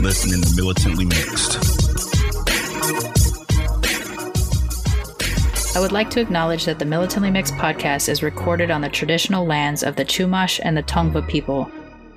listening 0.00 0.42
to 0.42 0.56
Militantly 0.56 1.04
Mixed. 1.04 1.58
I 5.76 5.80
would 5.80 5.92
like 5.92 6.10
to 6.10 6.20
acknowledge 6.20 6.64
that 6.64 6.78
the 6.78 6.84
Militantly 6.84 7.30
Mixed 7.30 7.54
podcast 7.54 8.08
is 8.08 8.22
recorded 8.22 8.70
on 8.70 8.80
the 8.80 8.88
traditional 8.88 9.46
lands 9.46 9.82
of 9.82 9.96
the 9.96 10.04
Chumash 10.04 10.60
and 10.62 10.76
the 10.76 10.82
Tongva 10.82 11.26
people, 11.28 11.70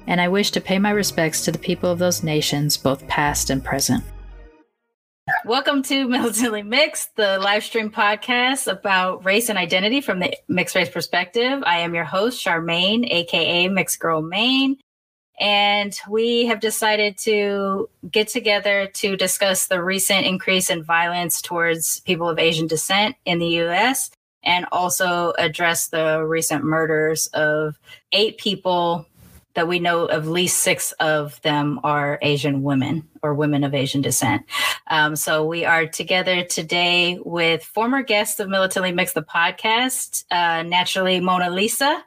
and 0.08 0.20
I 0.20 0.28
wish 0.28 0.52
to 0.52 0.62
pay 0.62 0.80
my 0.80 0.92
respects 0.92 1.44
to 1.46 1.52
the 1.52 1.60
people 1.60 1.90
of 1.92 2.00
those 2.00 2.24
nations, 2.24 2.78
both 2.78 3.08
past 3.08 3.50
and 3.50 3.64
present. 3.64 4.04
Welcome 5.46 5.82
to 5.84 6.08
Militantly 6.08 6.64
Mixed, 6.64 7.16
the 7.16 7.40
live 7.40 7.64
stream 7.64 7.90
podcast 7.90 8.72
about 8.72 9.26
race 9.26 9.50
and 9.50 9.58
identity 9.58 10.02
from 10.02 10.20
the 10.20 10.36
mixed 10.48 10.76
race 10.76 10.90
perspective. 10.90 11.64
I 11.66 11.80
am 11.80 11.96
your 11.96 12.04
host, 12.04 12.44
Sharmane, 12.46 13.10
aka 13.10 13.68
Mixed 13.68 14.00
Girl 14.00 14.22
Maine. 14.22 14.78
And 15.40 15.98
we 16.10 16.46
have 16.46 16.60
decided 16.60 17.18
to 17.20 17.90
get 18.10 18.28
together 18.28 18.88
to 18.96 19.18
discuss 19.18 19.68
the 19.68 19.84
recent 19.84 20.26
increase 20.26 20.70
in 20.70 20.84
violence 20.84 21.42
towards 21.42 22.00
people 22.02 22.30
of 22.30 22.40
Asian 22.40 22.68
descent 22.68 23.16
in 23.26 23.40
the 23.40 23.60
US 23.62 24.12
and 24.44 24.66
also 24.72 25.34
address 25.38 25.88
the 25.88 26.24
recent 26.24 26.64
murders 26.64 27.28
of 27.28 27.78
eight 28.12 28.38
people 28.38 29.08
that 29.56 29.68
we 29.68 29.80
know 29.80 30.10
at 30.10 30.26
least 30.26 30.60
six 30.60 30.92
of 30.94 31.42
them 31.42 31.80
are 31.84 32.20
Asian 32.22 32.62
women 32.62 33.08
or 33.24 33.34
women 33.34 33.64
of 33.64 33.74
Asian 33.74 34.02
descent. 34.02 34.44
Um, 34.88 35.16
so 35.16 35.46
we 35.46 35.66
are 35.66 35.88
together 35.88 36.44
today 36.44 37.18
with 37.24 37.64
former 37.64 38.04
guests 38.04 38.40
of 38.40 38.50
Militantly 38.50 38.92
Mixed 38.92 39.16
the 39.16 39.24
podcast, 39.24 40.26
uh, 40.30 40.64
naturally 40.64 41.20
Mona 41.22 41.50
Lisa. 41.50 42.04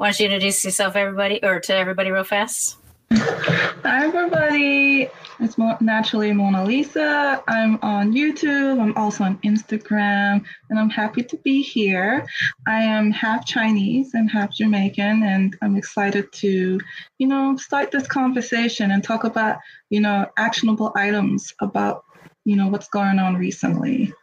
Why 0.00 0.06
don't 0.06 0.18
you 0.18 0.24
introduce 0.24 0.64
yourself, 0.64 0.96
everybody, 0.96 1.40
or 1.42 1.60
to 1.60 1.74
everybody, 1.74 2.10
real 2.10 2.24
fast? 2.24 2.78
Hi, 3.12 4.06
everybody. 4.06 5.10
It's 5.40 5.58
naturally 5.58 6.32
Mona 6.32 6.64
Lisa. 6.64 7.44
I'm 7.46 7.78
on 7.82 8.14
YouTube. 8.14 8.80
I'm 8.80 8.96
also 8.96 9.24
on 9.24 9.36
Instagram, 9.44 10.42
and 10.70 10.78
I'm 10.78 10.88
happy 10.88 11.22
to 11.24 11.36
be 11.44 11.60
here. 11.60 12.26
I 12.66 12.80
am 12.80 13.10
half 13.10 13.44
Chinese 13.44 14.14
and 14.14 14.30
half 14.30 14.54
Jamaican, 14.54 15.22
and 15.22 15.54
I'm 15.60 15.76
excited 15.76 16.32
to, 16.32 16.80
you 17.18 17.26
know, 17.26 17.58
start 17.58 17.90
this 17.90 18.06
conversation 18.06 18.92
and 18.92 19.04
talk 19.04 19.24
about, 19.24 19.58
you 19.90 20.00
know, 20.00 20.24
actionable 20.38 20.92
items 20.96 21.52
about, 21.60 22.06
you 22.46 22.56
know, 22.56 22.68
what's 22.68 22.88
going 22.88 23.18
on 23.18 23.36
recently. 23.36 24.14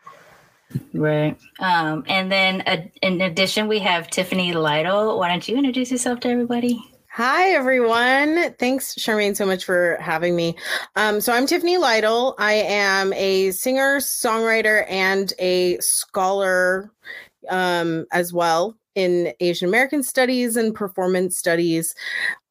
Right. 0.94 1.38
Um, 1.60 2.04
and 2.08 2.32
then 2.32 2.62
uh, 2.62 2.88
in 3.02 3.22
addition, 3.22 3.68
we 3.68 3.80
have 3.80 4.10
Tiffany 4.10 4.54
Lytle. 4.54 5.18
Why 5.18 5.30
don't 5.30 5.48
you 5.48 5.58
introduce 5.58 5.92
yourself 5.92 6.20
to 6.22 6.30
everybody? 6.30 6.80
Hi, 7.10 7.50
everyone. 7.50 8.54
Thanks, 8.60 8.94
Sharmane, 8.94 9.36
so 9.36 9.46
much 9.46 9.66
for 9.66 9.98
having 10.00 10.36
me. 10.36 10.56
Um, 10.96 11.20
so, 11.20 11.34
I'm 11.34 11.48
Tiffany 11.48 11.78
Lytle. 11.78 12.36
I 12.38 12.54
am 12.54 13.12
a 13.14 13.50
singer, 13.52 13.98
songwriter, 13.98 14.86
and 14.88 15.34
a 15.40 15.80
scholar 15.80 16.92
um, 17.50 18.06
as 18.12 18.34
well 18.34 18.78
in 18.94 19.34
Asian 19.40 19.68
American 19.68 20.04
studies 20.04 20.58
and 20.58 20.76
performance 20.76 21.38
studies. 21.38 21.96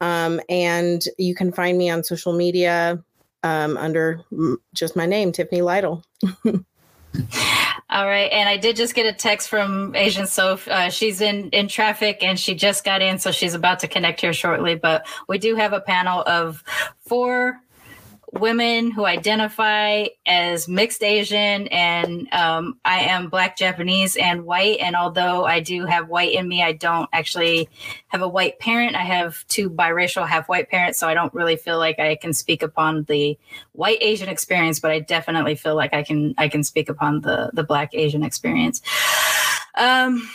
Um, 0.01 0.41
and 0.49 1.05
you 1.17 1.35
can 1.35 1.53
find 1.53 1.79
me 1.79 1.91
on 1.91 2.03
social 2.03 2.33
media 2.33 3.05
um, 3.45 3.77
under 3.77 4.23
just 4.75 4.97
my 4.97 5.07
name, 5.07 5.31
Tiffany 5.31 5.63
Lytle. 5.63 6.03
All 7.97 8.05
right, 8.05 8.31
and 8.31 8.47
I 8.47 8.59
did 8.59 8.77
just 8.77 8.95
get 8.95 9.07
a 9.07 9.13
text 9.15 9.49
from 9.49 9.97
Asian 9.97 10.27
Soph. 10.27 10.69
Uh, 10.69 10.91
she's 10.91 11.23
in 11.23 11.49
in 11.49 11.67
traffic 11.67 12.23
and 12.23 12.39
she 12.39 12.55
just 12.55 12.85
got 12.85 13.01
in, 13.01 13.19
so 13.19 13.31
she's 13.31 13.55
about 13.55 13.79
to 13.79 13.89
connect 13.89 14.21
here 14.21 14.35
shortly. 14.35 14.75
But 14.75 15.07
we 15.29 15.39
do 15.39 15.57
have 15.57 15.73
a 15.73 15.81
panel 15.81 16.23
of 16.27 16.63
four 17.01 17.59
women 18.37 18.91
who 18.91 19.05
identify 19.05 20.07
as 20.27 20.69
mixed 20.69 21.03
Asian, 21.03 21.69
and 21.69 22.33
um, 22.33 22.79
I 22.85 23.01
am 23.01 23.29
Black, 23.29 23.57
Japanese, 23.57 24.17
and 24.17 24.45
white. 24.45 24.79
And 24.81 24.95
although 24.95 25.45
I 25.45 25.61
do 25.61 25.85
have 25.87 26.09
white 26.09 26.33
in 26.33 26.49
me, 26.49 26.63
I 26.63 26.73
don't 26.73 27.09
actually 27.13 27.69
have 28.09 28.23
a 28.23 28.29
white 28.29 28.59
parent. 28.59 28.97
I 28.97 29.03
have 29.03 29.47
two 29.49 29.71
biracial, 29.71 30.27
half 30.27 30.49
white 30.49 30.71
parents, 30.71 30.99
so 30.99 31.09
I 31.09 31.15
don't 31.15 31.33
really 31.35 31.57
feel 31.57 31.79
like 31.79 31.99
I 31.99 32.17
can 32.17 32.33
speak 32.33 32.63
upon 32.63 33.05
the 33.05 33.39
white 33.73 33.99
Asian 34.01 34.29
experience, 34.29 34.81
but 34.81 34.91
I 34.91 35.01
definitely 35.01 35.55
feel 35.55 35.75
like 35.75 35.95
I 35.95 36.03
can 36.03 36.35
I 36.39 36.49
can 36.49 36.63
speak 36.63 36.89
upon 36.89 37.23
the 37.23 37.51
the 37.53 37.65
Black 37.65 37.91
Asian 37.95 38.23
experience. 38.23 38.81
Um, 39.77 40.29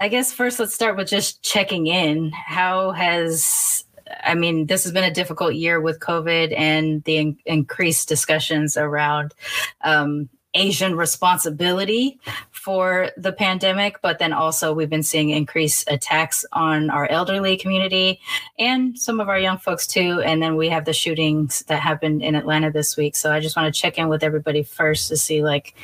I 0.00 0.08
guess 0.08 0.32
first 0.32 0.58
let's 0.58 0.74
start 0.74 0.96
with 0.96 1.08
just 1.08 1.42
checking 1.42 1.86
in. 1.86 2.32
How 2.32 2.90
has 2.92 3.83
I 4.22 4.34
mean, 4.34 4.66
this 4.66 4.84
has 4.84 4.92
been 4.92 5.04
a 5.04 5.14
difficult 5.14 5.54
year 5.54 5.80
with 5.80 6.00
COVID 6.00 6.56
and 6.56 7.02
the 7.04 7.16
in- 7.16 7.38
increased 7.46 8.08
discussions 8.08 8.76
around 8.76 9.34
um, 9.82 10.28
Asian 10.54 10.96
responsibility 10.96 12.18
for 12.50 13.10
the 13.16 13.32
pandemic, 13.32 14.00
but 14.02 14.18
then 14.18 14.32
also 14.32 14.72
we've 14.72 14.90
been 14.90 15.02
seeing 15.02 15.30
increased 15.30 15.84
attacks 15.90 16.44
on 16.52 16.90
our 16.90 17.08
elderly 17.10 17.56
community 17.56 18.20
and 18.58 18.98
some 18.98 19.20
of 19.20 19.28
our 19.28 19.38
young 19.38 19.58
folks 19.58 19.86
too. 19.86 20.22
And 20.24 20.42
then 20.42 20.56
we 20.56 20.68
have 20.68 20.84
the 20.84 20.92
shootings 20.92 21.64
that 21.66 21.80
happened 21.80 22.22
in 22.22 22.34
Atlanta 22.34 22.70
this 22.70 22.96
week. 22.96 23.16
So 23.16 23.32
I 23.32 23.40
just 23.40 23.56
want 23.56 23.72
to 23.72 23.80
check 23.80 23.98
in 23.98 24.08
with 24.08 24.22
everybody 24.22 24.62
first 24.62 25.08
to 25.08 25.16
see 25.16 25.42
like, 25.42 25.74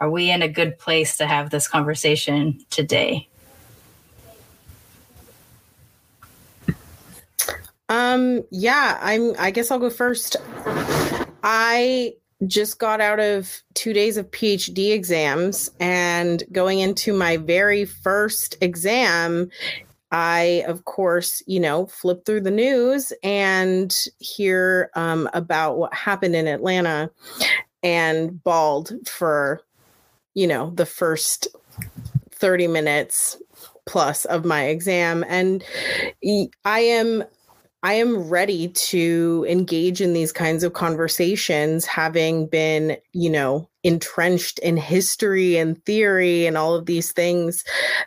are 0.00 0.10
we 0.10 0.30
in 0.30 0.42
a 0.42 0.48
good 0.48 0.78
place 0.78 1.16
to 1.18 1.26
have 1.26 1.50
this 1.50 1.68
conversation 1.68 2.58
today? 2.70 3.28
Um, 7.88 8.42
yeah, 8.50 8.98
I'm 9.00 9.34
I 9.38 9.50
guess 9.50 9.70
I'll 9.70 9.78
go 9.78 9.90
first. 9.90 10.36
I 11.42 12.14
just 12.46 12.78
got 12.78 13.00
out 13.00 13.20
of 13.20 13.62
two 13.74 13.92
days 13.92 14.16
of 14.16 14.30
PhD 14.30 14.92
exams 14.92 15.70
and 15.80 16.42
going 16.52 16.80
into 16.80 17.12
my 17.12 17.36
very 17.36 17.84
first 17.84 18.56
exam. 18.60 19.50
I, 20.12 20.64
of 20.66 20.84
course, 20.84 21.42
you 21.46 21.60
know, 21.60 21.86
flip 21.86 22.24
through 22.24 22.42
the 22.42 22.50
news 22.50 23.12
and 23.22 23.94
hear 24.18 24.90
um, 24.94 25.28
about 25.34 25.78
what 25.78 25.94
happened 25.94 26.36
in 26.36 26.46
Atlanta 26.46 27.10
and 27.82 28.42
bawled 28.42 28.92
for, 29.08 29.62
you 30.34 30.46
know, 30.46 30.70
the 30.70 30.86
first 30.86 31.48
30 32.30 32.68
minutes 32.68 33.36
plus 33.86 34.24
of 34.26 34.44
my 34.44 34.64
exam. 34.64 35.24
And 35.28 35.64
I 36.64 36.80
am 36.80 37.24
I 37.86 37.92
am 37.92 38.28
ready 38.28 38.66
to 38.66 39.46
engage 39.48 40.00
in 40.00 40.12
these 40.12 40.32
kinds 40.32 40.64
of 40.64 40.72
conversations, 40.72 41.86
having 41.86 42.48
been, 42.48 42.96
you 43.12 43.30
know, 43.30 43.70
entrenched 43.84 44.58
in 44.58 44.76
history 44.76 45.56
and 45.56 45.80
theory 45.84 46.46
and 46.46 46.58
all 46.58 46.74
of 46.74 46.86
these 46.86 47.12
things 47.12 47.62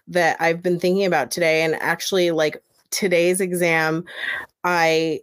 that 0.10 0.36
I've 0.42 0.62
been 0.62 0.82
thinking 0.82 1.06
about 1.06 1.32
today. 1.32 1.62
And 1.62 1.76
actually, 1.76 2.32
like 2.32 2.62
today's 2.92 3.40
exam, 3.40 4.04
I 4.66 5.22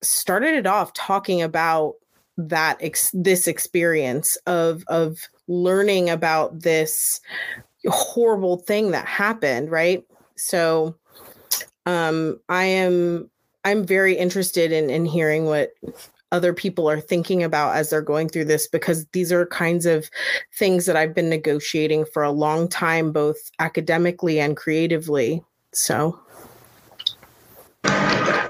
started 0.00 0.54
it 0.54 0.68
off 0.68 0.92
talking 0.92 1.42
about 1.42 1.94
that 2.36 2.78
ex- 2.80 3.10
this 3.14 3.48
experience 3.48 4.36
of 4.46 4.84
of 4.86 5.18
learning 5.48 6.08
about 6.08 6.60
this 6.62 7.20
horrible 7.88 8.58
thing 8.58 8.92
that 8.92 9.06
happened 9.06 9.70
right 9.70 10.04
so 10.36 10.94
um 11.86 12.38
i 12.48 12.64
am 12.64 13.30
I'm 13.66 13.84
very 13.84 14.14
interested 14.16 14.70
in 14.70 14.90
in 14.90 15.04
hearing 15.04 15.46
what 15.46 15.72
other 16.30 16.54
people 16.54 16.88
are 16.88 17.00
thinking 17.00 17.42
about 17.42 17.74
as 17.74 17.90
they're 17.90 18.00
going 18.00 18.28
through 18.28 18.44
this 18.44 18.68
because 18.68 19.06
these 19.06 19.32
are 19.32 19.44
kinds 19.46 19.86
of 19.86 20.08
things 20.54 20.86
that 20.86 20.94
I've 20.94 21.16
been 21.16 21.28
negotiating 21.28 22.04
for 22.12 22.22
a 22.22 22.30
long 22.30 22.68
time, 22.68 23.10
both 23.10 23.50
academically 23.58 24.38
and 24.38 24.56
creatively. 24.56 25.42
So, 25.72 26.16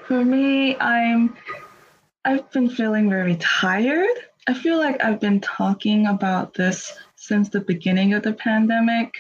for 0.06 0.22
me, 0.22 0.76
I'm 0.76 1.34
I've 2.26 2.50
been 2.50 2.68
feeling 2.68 3.08
very 3.08 3.36
tired. 3.36 4.18
I 4.48 4.52
feel 4.52 4.76
like 4.76 5.02
I've 5.02 5.20
been 5.20 5.40
talking 5.40 6.08
about 6.08 6.52
this 6.52 6.92
since 7.14 7.48
the 7.48 7.60
beginning 7.60 8.12
of 8.12 8.22
the 8.22 8.34
pandemic. 8.34 9.14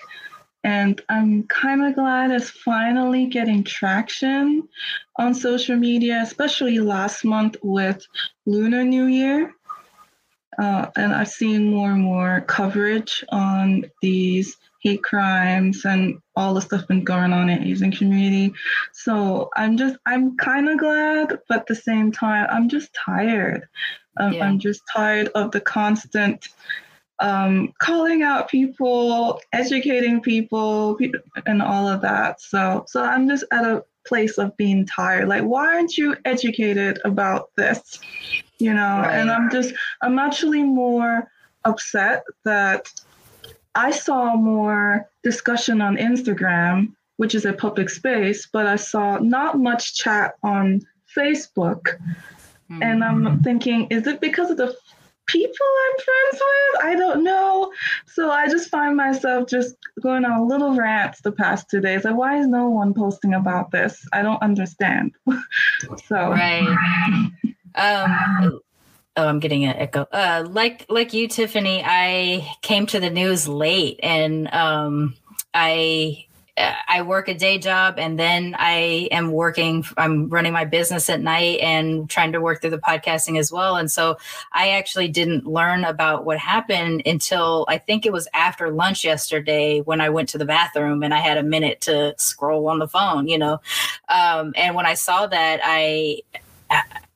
And 0.66 1.00
I'm 1.08 1.44
kind 1.44 1.86
of 1.86 1.94
glad 1.94 2.32
it's 2.32 2.50
finally 2.50 3.26
getting 3.26 3.62
traction 3.62 4.68
on 5.14 5.32
social 5.32 5.76
media, 5.76 6.20
especially 6.20 6.80
last 6.80 7.24
month 7.24 7.56
with 7.62 8.04
Lunar 8.46 8.82
New 8.82 9.06
Year. 9.06 9.54
uh, 10.58 10.90
and 10.96 11.12
I've 11.12 11.28
seen 11.28 11.70
more 11.70 11.92
and 11.92 12.02
more 12.02 12.40
coverage 12.42 13.24
on 13.28 13.84
these 14.00 14.56
hate 14.82 15.02
crimes 15.02 15.84
and 15.84 16.18
all 16.34 16.54
the 16.54 16.60
stuff 16.60 16.86
been 16.88 17.04
going 17.04 17.32
on 17.32 17.48
in 17.48 17.64
Asian 17.64 17.92
community. 17.92 18.52
So 18.92 19.50
I'm 19.56 19.76
just 19.76 19.96
I'm 20.06 20.36
kind 20.36 20.68
of 20.68 20.78
glad, 20.78 21.38
but 21.48 21.60
at 21.60 21.66
the 21.66 21.74
same 21.74 22.12
time 22.12 22.46
I'm 22.50 22.68
just 22.68 22.94
tired. 22.94 23.68
Um, 24.18 24.32
yeah. 24.32 24.46
I'm 24.46 24.58
just 24.58 24.82
tired 24.92 25.28
of 25.34 25.50
the 25.50 25.60
constant 25.60 26.48
um, 27.18 27.72
calling 27.78 28.22
out 28.22 28.48
people, 28.48 29.40
educating 29.52 30.20
people, 30.20 30.98
and 31.46 31.62
all 31.62 31.88
of 31.88 32.00
that. 32.02 32.40
So 32.40 32.84
so 32.88 33.02
I'm 33.02 33.28
just 33.28 33.44
at 33.52 33.64
a 33.64 33.84
place 34.06 34.38
of 34.38 34.56
being 34.56 34.86
tired. 34.86 35.28
Like, 35.28 35.42
why 35.42 35.74
aren't 35.74 35.96
you 35.96 36.16
educated 36.24 36.98
about 37.04 37.50
this? 37.56 37.98
You 38.58 38.72
know, 38.72 39.00
right. 39.00 39.14
and 39.14 39.30
I'm 39.30 39.50
just 39.50 39.74
I'm 40.02 40.18
actually 40.18 40.62
more 40.62 41.30
upset 41.64 42.24
that 42.44 42.92
I 43.74 43.90
saw 43.90 44.36
more 44.36 45.08
discussion 45.22 45.82
on 45.82 45.96
Instagram, 45.96 46.92
which 47.16 47.34
is 47.34 47.44
a 47.44 47.52
public 47.52 47.90
space, 47.90 48.48
but 48.50 48.66
I 48.66 48.76
saw 48.76 49.18
not 49.18 49.58
much 49.58 49.94
chat 49.94 50.34
on 50.42 50.80
Facebook. 51.14 51.82
Mm-hmm. 52.70 52.82
And 52.82 53.04
I'm 53.04 53.42
thinking, 53.42 53.86
is 53.90 54.06
it 54.06 54.20
because 54.20 54.50
of 54.50 54.56
the 54.56 54.74
people 55.26 55.66
I'm 55.84 56.04
friends 56.04 56.42
with? 56.42 56.84
I 56.84 56.94
don't 56.96 57.24
know. 57.24 57.72
So 58.06 58.30
I 58.30 58.48
just 58.48 58.70
find 58.70 58.96
myself 58.96 59.48
just 59.48 59.76
going 60.00 60.24
on 60.24 60.48
little 60.48 60.74
rants 60.74 61.20
the 61.20 61.32
past 61.32 61.70
two 61.70 61.80
days. 61.80 62.04
Like, 62.04 62.16
why 62.16 62.38
is 62.38 62.46
no 62.46 62.68
one 62.68 62.94
posting 62.94 63.34
about 63.34 63.70
this? 63.70 64.06
I 64.12 64.22
don't 64.22 64.42
understand. 64.42 65.12
so 66.06 66.30
right. 66.30 67.30
Um, 67.74 68.60
Oh, 69.18 69.26
I'm 69.26 69.40
getting 69.40 69.64
an 69.64 69.74
echo. 69.76 70.06
Uh, 70.12 70.44
like 70.46 70.84
like 70.90 71.14
you, 71.14 71.26
Tiffany, 71.26 71.82
I 71.82 72.46
came 72.60 72.84
to 72.88 73.00
the 73.00 73.08
news 73.08 73.48
late, 73.48 73.98
and 74.02 74.52
um, 74.52 75.14
I 75.54 76.25
I 76.56 77.02
work 77.02 77.28
a 77.28 77.34
day 77.34 77.58
job, 77.58 77.98
and 77.98 78.18
then 78.18 78.56
I 78.58 79.08
am 79.10 79.32
working. 79.32 79.84
I'm 79.96 80.28
running 80.28 80.52
my 80.52 80.64
business 80.64 81.10
at 81.10 81.20
night 81.20 81.60
and 81.60 82.08
trying 82.08 82.32
to 82.32 82.40
work 82.40 82.60
through 82.60 82.70
the 82.70 82.78
podcasting 82.78 83.38
as 83.38 83.52
well. 83.52 83.76
And 83.76 83.90
so 83.90 84.16
I 84.52 84.70
actually 84.70 85.08
didn't 85.08 85.46
learn 85.46 85.84
about 85.84 86.24
what 86.24 86.38
happened 86.38 87.02
until 87.04 87.66
I 87.68 87.78
think 87.78 88.06
it 88.06 88.12
was 88.12 88.26
after 88.32 88.70
lunch 88.70 89.04
yesterday 89.04 89.80
when 89.80 90.00
I 90.00 90.08
went 90.08 90.28
to 90.30 90.38
the 90.38 90.46
bathroom 90.46 91.02
and 91.02 91.12
I 91.12 91.18
had 91.18 91.36
a 91.36 91.42
minute 91.42 91.82
to 91.82 92.14
scroll 92.16 92.68
on 92.68 92.78
the 92.78 92.88
phone. 92.88 93.28
You 93.28 93.38
know, 93.38 93.60
um, 94.08 94.54
and 94.56 94.74
when 94.74 94.86
I 94.86 94.94
saw 94.94 95.26
that, 95.26 95.60
I 95.62 96.22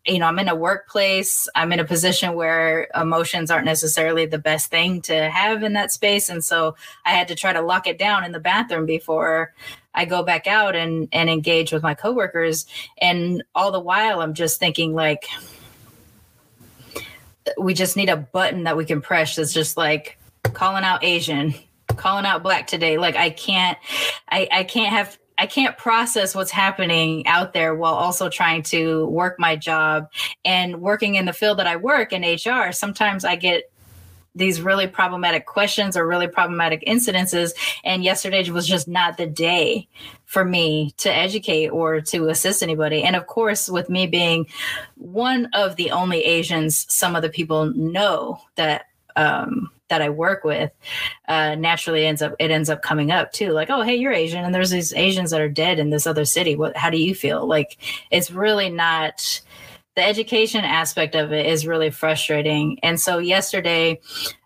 you 0.07 0.19
know, 0.19 0.27
I'm 0.27 0.39
in 0.39 0.49
a 0.49 0.55
workplace, 0.55 1.49
I'm 1.55 1.73
in 1.73 1.81
a 1.81 1.85
position 1.85 2.35
where 2.35 2.89
emotions 2.95 3.51
aren't 3.51 3.67
necessarily 3.67 4.25
the 4.25 4.39
best 4.39 4.71
thing 4.71 5.03
to 5.03 5.29
have 5.31 5.63
in 5.63 5.75
that 5.75 5.93
space. 5.93 6.31
And 6.31 6.43
so 6.43 6.75
I 7.05 7.11
had 7.11 7.29
to 7.29 7.35
try 7.35 7.53
to 7.53 7.61
lock 7.61 7.87
it 7.87 7.99
down 7.99 8.25
in 8.25 8.33
the 8.33 8.41
bathroom 8.41 8.87
before 8.87 9.53
I 9.95 10.07
go 10.07 10.23
back 10.23 10.47
out 10.47 10.75
and, 10.75 11.09
and 11.13 11.29
engage 11.29 11.71
with 11.73 11.83
my 11.83 11.95
coworkers. 11.95 12.67
And 12.99 13.45
all 13.55 13.73
the 13.73 13.81
while, 13.81 14.21
I'm 14.21 14.35
just 14.35 14.59
thinking, 14.59 14.95
like, 14.95 15.27
we 17.59 17.75
just 17.75 17.97
need 17.97 18.09
a 18.09 18.17
button 18.17 18.65
that 18.65 18.77
we 18.77 18.87
can 18.87 19.03
press 19.03 19.37
that's 19.37 19.53
just 19.53 19.77
like 19.77 20.19
calling 20.55 20.85
out 20.85 21.05
Asian, 21.05 21.55
calling 21.89 22.25
out 22.25 22.43
black 22.43 22.67
today. 22.67 22.97
Like, 22.97 23.17
I 23.17 23.31
can't, 23.31 23.77
I, 24.29 24.49
I 24.51 24.65
can't 24.65 24.95
have 24.95 25.19
I 25.41 25.47
can't 25.47 25.79
process 25.79 26.35
what's 26.35 26.51
happening 26.51 27.27
out 27.27 27.55
there 27.55 27.75
while 27.75 27.95
also 27.95 28.29
trying 28.29 28.63
to 28.65 29.07
work 29.07 29.37
my 29.39 29.57
job 29.57 30.11
and 30.45 30.83
working 30.83 31.15
in 31.15 31.25
the 31.25 31.33
field 31.33 31.59
that 31.59 31.67
I 31.67 31.77
work 31.77 32.13
in 32.13 32.23
HR. 32.23 32.73
Sometimes 32.73 33.25
I 33.25 33.37
get 33.37 33.73
these 34.35 34.61
really 34.61 34.87
problematic 34.87 35.47
questions 35.47 35.97
or 35.97 36.07
really 36.07 36.29
problematic 36.29 36.85
incidences. 36.87 37.53
And 37.85 38.05
yesterday 38.05 38.49
was 38.51 38.69
just 38.69 38.87
not 38.87 39.17
the 39.17 39.27
day 39.27 39.89
for 40.27 40.45
me 40.45 40.93
to 40.99 41.11
educate 41.11 41.69
or 41.69 42.03
to 42.03 42.29
assist 42.29 42.63
anybody. 42.63 43.03
And 43.03 43.17
of 43.17 43.27
course, 43.27 43.71
with 43.71 43.89
me 43.89 44.07
being 44.07 44.47
one 44.97 45.49
of 45.55 45.77
the 45.77 45.91
only 45.91 46.23
Asians, 46.23 46.85
some 46.95 47.17
of 47.17 47.23
the 47.23 47.31
people 47.31 47.73
know 47.75 48.43
that 48.57 48.89
um, 49.17 49.71
that 49.91 50.01
I 50.01 50.09
work 50.09 50.43
with, 50.45 50.73
uh, 51.29 51.55
naturally 51.57 52.07
ends 52.07 52.23
up 52.23 52.35
it 52.39 52.51
ends 52.51 52.71
up 52.71 52.81
coming 52.81 53.11
up 53.11 53.33
too. 53.33 53.51
Like, 53.51 53.69
oh, 53.69 53.83
hey, 53.83 53.97
you're 53.97 54.13
Asian, 54.13 54.45
and 54.45 54.55
there's 54.55 54.71
these 54.71 54.95
Asians 54.95 55.31
that 55.33 55.41
are 55.41 55.49
dead 55.49 55.79
in 55.79 55.91
this 55.91 56.07
other 56.07 56.25
city. 56.25 56.57
What? 56.57 56.77
How 56.77 56.89
do 56.89 56.97
you 56.97 57.15
feel? 57.15 57.47
Like, 57.47 57.77
it's 58.11 58.31
really 58.31 58.71
not. 58.71 59.43
The 59.97 60.05
education 60.07 60.65
aspect 60.65 61.17
of 61.17 61.33
it 61.33 61.47
is 61.47 61.67
really 61.67 61.91
frustrating. 61.91 62.79
And 62.81 62.99
so 62.99 63.19
yesterday, 63.19 64.01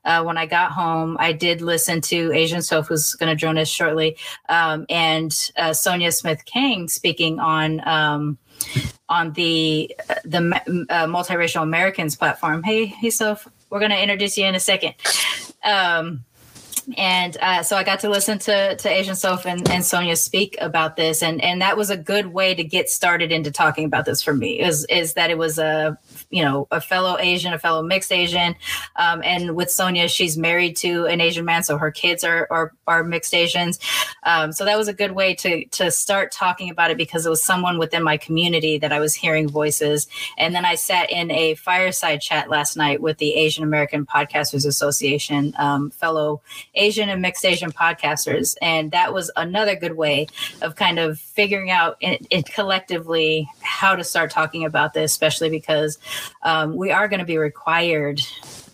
uh, 0.06 0.24
when 0.24 0.38
I 0.38 0.46
got 0.46 0.72
home, 0.72 1.18
I 1.20 1.32
did 1.32 1.60
listen 1.60 2.00
to 2.00 2.32
Asian 2.32 2.62
Soph, 2.62 2.88
who's 2.88 3.12
going 3.12 3.28
to 3.28 3.36
join 3.36 3.58
us 3.58 3.68
shortly, 3.68 4.16
um, 4.48 4.86
and 4.88 5.32
uh, 5.58 5.74
Sonia 5.74 6.12
Smith 6.12 6.44
Kang 6.46 6.88
speaking 6.88 7.38
on. 7.38 7.86
Um, 7.86 8.38
on 9.08 9.32
the 9.32 9.94
the 10.24 10.38
uh, 10.88 11.06
multiracial 11.06 11.62
Americans 11.62 12.16
platform. 12.16 12.62
Hey, 12.62 12.86
hey, 12.86 13.10
Soph. 13.10 13.46
We're 13.70 13.80
going 13.80 13.90
to 13.90 14.00
introduce 14.00 14.36
you 14.38 14.46
in 14.46 14.54
a 14.54 14.60
second. 14.60 14.94
Um, 15.64 16.24
and 16.96 17.36
uh, 17.40 17.62
so 17.62 17.76
I 17.76 17.84
got 17.84 18.00
to 18.00 18.08
listen 18.08 18.38
to 18.40 18.76
to 18.76 18.88
Asian 18.88 19.16
Soph 19.16 19.46
and, 19.46 19.68
and 19.70 19.84
Sonia 19.84 20.16
speak 20.16 20.56
about 20.60 20.96
this, 20.96 21.22
and 21.22 21.42
and 21.42 21.60
that 21.62 21.76
was 21.76 21.90
a 21.90 21.96
good 21.96 22.28
way 22.28 22.54
to 22.54 22.64
get 22.64 22.88
started 22.88 23.32
into 23.32 23.50
talking 23.50 23.84
about 23.84 24.04
this 24.04 24.22
for 24.22 24.34
me. 24.34 24.60
Is 24.60 24.84
is 24.86 25.14
that 25.14 25.30
it 25.30 25.38
was 25.38 25.58
a 25.58 25.98
you 26.30 26.42
know 26.42 26.68
a 26.70 26.80
fellow 26.80 27.18
Asian, 27.18 27.52
a 27.52 27.58
fellow 27.58 27.82
mixed 27.82 28.12
Asian, 28.12 28.54
um, 28.96 29.22
and 29.24 29.56
with 29.56 29.70
Sonia, 29.70 30.08
she's 30.08 30.36
married 30.36 30.76
to 30.78 31.06
an 31.06 31.20
Asian 31.20 31.44
man, 31.44 31.62
so 31.62 31.78
her 31.78 31.90
kids 31.90 32.24
are 32.24 32.46
are, 32.50 32.72
are 32.86 33.04
mixed 33.04 33.34
Asians. 33.34 33.78
Um, 34.24 34.52
so 34.52 34.64
that 34.64 34.76
was 34.76 34.88
a 34.88 34.94
good 34.94 35.12
way 35.12 35.34
to 35.36 35.64
to 35.66 35.90
start 35.90 36.32
talking 36.32 36.70
about 36.70 36.90
it 36.90 36.96
because 36.96 37.24
it 37.26 37.30
was 37.30 37.42
someone 37.42 37.78
within 37.78 38.02
my 38.02 38.16
community 38.16 38.78
that 38.78 38.92
I 38.92 39.00
was 39.00 39.14
hearing 39.14 39.48
voices. 39.48 40.06
And 40.38 40.54
then 40.54 40.64
I 40.64 40.74
sat 40.74 41.10
in 41.10 41.30
a 41.30 41.54
fireside 41.54 42.20
chat 42.20 42.50
last 42.50 42.76
night 42.76 43.00
with 43.00 43.18
the 43.18 43.34
Asian 43.34 43.64
American 43.64 44.06
Podcasters 44.06 44.66
Association, 44.66 45.54
um, 45.58 45.90
fellow 45.90 46.42
Asian 46.74 47.08
and 47.08 47.22
mixed 47.22 47.44
Asian 47.44 47.72
podcasters, 47.72 48.56
and 48.60 48.90
that 48.92 49.12
was 49.12 49.30
another 49.36 49.76
good 49.76 49.96
way 49.96 50.26
of 50.62 50.76
kind 50.76 50.98
of 50.98 51.18
figuring 51.18 51.70
out 51.70 51.96
it, 52.00 52.26
it 52.30 52.46
collectively 52.46 53.48
how 53.60 53.94
to 53.96 54.04
start 54.04 54.30
talking 54.30 54.64
about 54.64 54.94
this, 54.94 55.12
especially 55.12 55.50
because 55.50 55.98
um, 56.42 56.76
we 56.76 56.90
are 56.90 57.08
going 57.08 57.20
to 57.20 57.26
be 57.26 57.38
required 57.38 58.20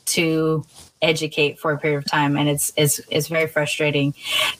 to 0.07 0.65
educate 1.03 1.59
for 1.59 1.73
a 1.73 1.79
period 1.79 1.97
of 1.97 2.05
time 2.05 2.37
and 2.37 2.49
it's 2.49 2.73
it's 2.77 3.01
it's 3.09 3.29
very 3.29 3.47
frustrating 3.47 4.15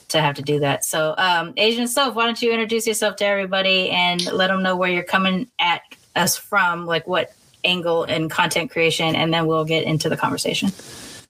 to 0.07 0.19
have 0.19 0.35
to 0.35 0.41
do 0.41 0.59
that. 0.59 0.83
So 0.83 1.13
um 1.17 1.53
Asian 1.57 1.87
Soph 1.87 2.15
why 2.15 2.25
don't 2.25 2.41
you 2.41 2.51
introduce 2.51 2.87
yourself 2.87 3.17
to 3.17 3.25
everybody 3.25 3.89
and 3.91 4.25
let 4.31 4.47
them 4.47 4.63
know 4.63 4.75
where 4.75 4.89
you're 4.89 5.03
coming 5.03 5.47
at 5.59 5.81
us 6.15 6.37
from 6.37 6.85
like 6.85 7.07
what 7.07 7.33
angle 7.63 8.05
in 8.05 8.27
content 8.27 8.71
creation 8.71 9.15
and 9.15 9.33
then 9.33 9.45
we'll 9.45 9.65
get 9.65 9.83
into 9.83 10.09
the 10.09 10.17
conversation 10.17 10.71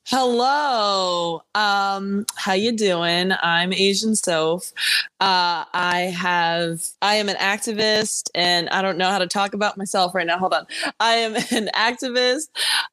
Hello. 0.08 1.44
Um, 1.56 2.26
how 2.36 2.54
you 2.54 2.72
doing? 2.72 3.32
I'm 3.42 3.72
Asian 3.72 4.16
Soph. 4.16 4.74
Uh, 5.22 5.66
I 5.72 6.12
have 6.18 6.82
I 7.04 7.16
am 7.16 7.30
an 7.30 7.36
activist 7.36 8.32
and 8.34 8.68
I 8.70 8.82
don't 8.82 8.98
know 8.98 9.08
how 9.12 9.20
to 9.20 9.28
talk 9.28 9.54
about 9.54 9.78
myself 9.78 10.16
right 10.16 10.26
now. 10.26 10.40
Hold 10.40 10.56
on. 10.56 10.66
I 11.00 11.14
am 11.18 11.36
an 11.52 11.70
activist. 11.76 12.48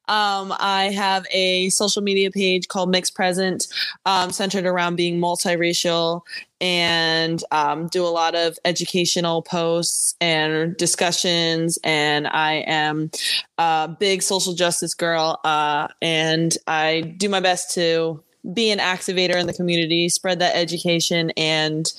Um, 0.07 0.53
I 0.59 0.91
have 0.95 1.25
a 1.31 1.69
social 1.69 2.03
media 2.03 2.29
page 2.29 2.67
called 2.67 2.91
Mixed 2.91 3.15
Present, 3.15 3.67
um, 4.05 4.31
centered 4.31 4.67
around 4.67 4.95
being 4.95 5.19
multiracial 5.19 6.21
and 6.61 7.43
um, 7.49 7.87
do 7.87 8.05
a 8.05 8.09
lot 8.09 8.35
of 8.35 8.59
educational 8.63 9.41
posts 9.41 10.13
and 10.21 10.77
discussions. 10.77 11.79
And 11.83 12.27
I 12.27 12.63
am 12.67 13.09
a 13.57 13.89
big 13.99 14.21
social 14.21 14.53
justice 14.53 14.93
girl. 14.93 15.39
Uh, 15.43 15.87
and 15.99 16.55
I 16.67 17.01
do 17.01 17.27
my 17.27 17.39
best 17.39 17.73
to 17.73 18.21
be 18.53 18.71
an 18.71 18.79
activator 18.79 19.35
in 19.35 19.47
the 19.47 19.53
community, 19.53 20.09
spread 20.09 20.39
that 20.39 20.55
education, 20.55 21.31
and 21.37 21.93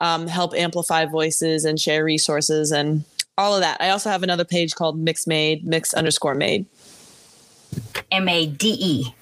um, 0.00 0.26
help 0.26 0.54
amplify 0.54 1.04
voices 1.06 1.64
and 1.64 1.80
share 1.80 2.04
resources 2.04 2.72
and 2.72 3.04
all 3.38 3.54
of 3.54 3.60
that. 3.60 3.80
I 3.80 3.90
also 3.90 4.10
have 4.10 4.22
another 4.22 4.44
page 4.44 4.74
called 4.74 4.98
Mix 4.98 5.26
Made, 5.26 5.66
Mix 5.66 5.94
underscore 5.94 6.34
Made. 6.34 6.66
M 8.10 8.28
A 8.28 8.46
D 8.46 8.76
E. 8.80 9.14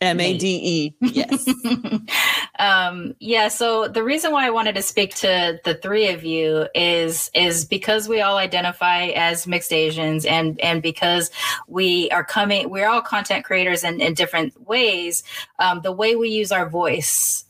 M 0.00 0.20
A 0.20 0.36
D 0.36 0.60
E. 0.62 0.94
Yes. 1.00 1.48
um, 2.58 3.14
yeah. 3.20 3.48
So 3.48 3.86
the 3.88 4.02
reason 4.02 4.32
why 4.32 4.46
I 4.46 4.50
wanted 4.50 4.74
to 4.74 4.82
speak 4.82 5.14
to 5.16 5.60
the 5.64 5.74
three 5.74 6.08
of 6.08 6.24
you 6.24 6.66
is 6.74 7.30
is 7.34 7.64
because 7.64 8.08
we 8.08 8.20
all 8.20 8.36
identify 8.36 9.06
as 9.08 9.46
mixed 9.46 9.72
Asians, 9.72 10.24
and 10.24 10.60
and 10.60 10.82
because 10.82 11.30
we 11.68 12.10
are 12.10 12.24
coming, 12.24 12.68
we're 12.68 12.88
all 12.88 13.00
content 13.00 13.44
creators 13.44 13.84
in, 13.84 14.00
in 14.00 14.14
different 14.14 14.60
ways. 14.66 15.22
Um, 15.58 15.82
the 15.82 15.92
way 15.92 16.16
we 16.16 16.30
use 16.30 16.50
our 16.50 16.68
voice 16.68 17.44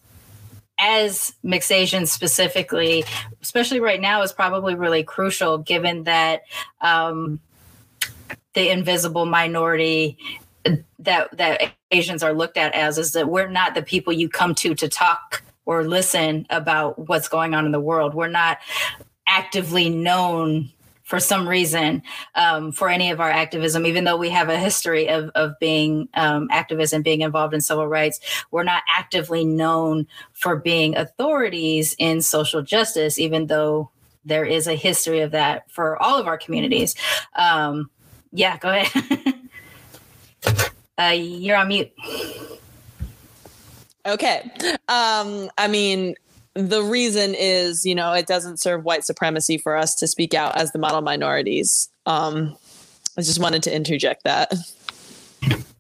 as 0.79 1.35
mixed 1.43 1.73
Asians 1.73 2.13
specifically, 2.13 3.05
especially 3.43 3.81
right 3.81 4.01
now, 4.01 4.23
is 4.23 4.33
probably 4.33 4.75
really 4.75 5.03
crucial, 5.03 5.59
given 5.59 6.05
that 6.05 6.43
um, 6.83 7.41
the 8.53 8.71
invisible 8.71 9.25
minority 9.25 10.19
that 10.99 11.37
that 11.37 11.73
Asians 11.91 12.23
are 12.23 12.33
looked 12.33 12.57
at 12.57 12.75
as 12.75 12.99
is 12.99 13.13
that 13.13 13.29
we're 13.29 13.49
not 13.49 13.75
the 13.75 13.83
people 13.83 14.13
you 14.13 14.29
come 14.29 14.55
to 14.57 14.75
to 14.75 14.89
talk 14.89 15.43
or 15.65 15.85
listen 15.85 16.47
about 16.51 17.09
what's 17.09 17.29
going 17.29 17.55
on 17.55 17.67
in 17.67 17.73
the 17.73 17.81
world. 17.81 18.15
We're 18.15 18.29
not 18.29 18.59
actively 19.27 19.91
known 19.91 20.71
for 21.09 21.19
some 21.19 21.49
reason 21.49 22.03
um, 22.35 22.71
for 22.71 22.91
any 22.91 23.11
of 23.11 23.19
our 23.19 23.31
activism, 23.31 23.87
even 23.87 24.05
though 24.05 24.17
we 24.19 24.29
have 24.29 24.51
a 24.51 24.59
history 24.59 25.09
of, 25.09 25.31
of 25.35 25.59
being 25.59 26.07
um, 26.13 26.49
activists 26.49 26.93
and 26.93 27.03
being 27.03 27.23
involved 27.23 27.55
in 27.55 27.63
civil 27.63 27.87
rights, 27.87 28.21
we're 28.51 28.63
not 28.63 28.83
actively 28.95 29.43
known 29.43 30.07
for 30.35 30.57
being 30.57 30.95
authorities 30.97 31.97
in 31.99 32.21
social 32.21 32.61
justice, 32.61 33.19
even 33.19 33.47
though 33.47 33.91
there 34.27 34.45
is 34.45 34.67
a 34.67 34.75
history 34.75 35.21
of 35.21 35.31
that 35.31 35.71
for 35.71 36.01
all 36.03 36.21
of 36.21 36.27
our 36.27 36.37
communities. 36.37 36.95
Um, 37.35 37.91
yeah, 38.31 38.59
go 38.59 38.69
ahead. 38.69 39.35
uh, 40.99 41.15
you're 41.15 41.57
on 41.57 41.69
mute. 41.69 41.93
Okay. 44.07 44.51
Um, 44.89 45.51
I 45.59 45.69
mean, 45.69 46.15
the 46.55 46.83
reason 46.83 47.35
is, 47.35 47.85
you 47.85 47.95
know, 47.95 48.13
it 48.13 48.27
doesn't 48.27 48.59
serve 48.59 48.85
white 48.85 49.05
supremacy 49.05 49.59
for 49.59 49.77
us 49.77 49.95
to 49.97 50.07
speak 50.07 50.35
out 50.35 50.57
as 50.57 50.73
the 50.73 50.79
model 50.79 51.03
minorities. 51.03 51.89
Um, 52.07 52.57
I 53.17 53.23
just 53.23 53.41
wanted 53.41 53.63
to 53.65 53.75
interject 53.75 54.25
that. 54.25 54.53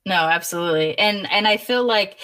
No, 0.06 0.14
absolutely. 0.14 0.98
And 0.98 1.30
and 1.30 1.46
I 1.46 1.56
feel 1.56 1.84
like 1.84 2.18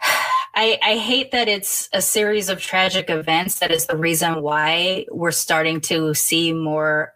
I, 0.54 0.78
I 0.82 0.96
hate 0.96 1.30
that 1.30 1.46
it's 1.46 1.88
a 1.92 2.02
series 2.02 2.48
of 2.48 2.60
tragic 2.60 3.10
events 3.10 3.60
that 3.60 3.70
is 3.70 3.86
the 3.86 3.96
reason 3.96 4.42
why 4.42 5.06
we're 5.10 5.30
starting 5.30 5.80
to 5.82 6.14
see 6.14 6.52
more 6.52 7.14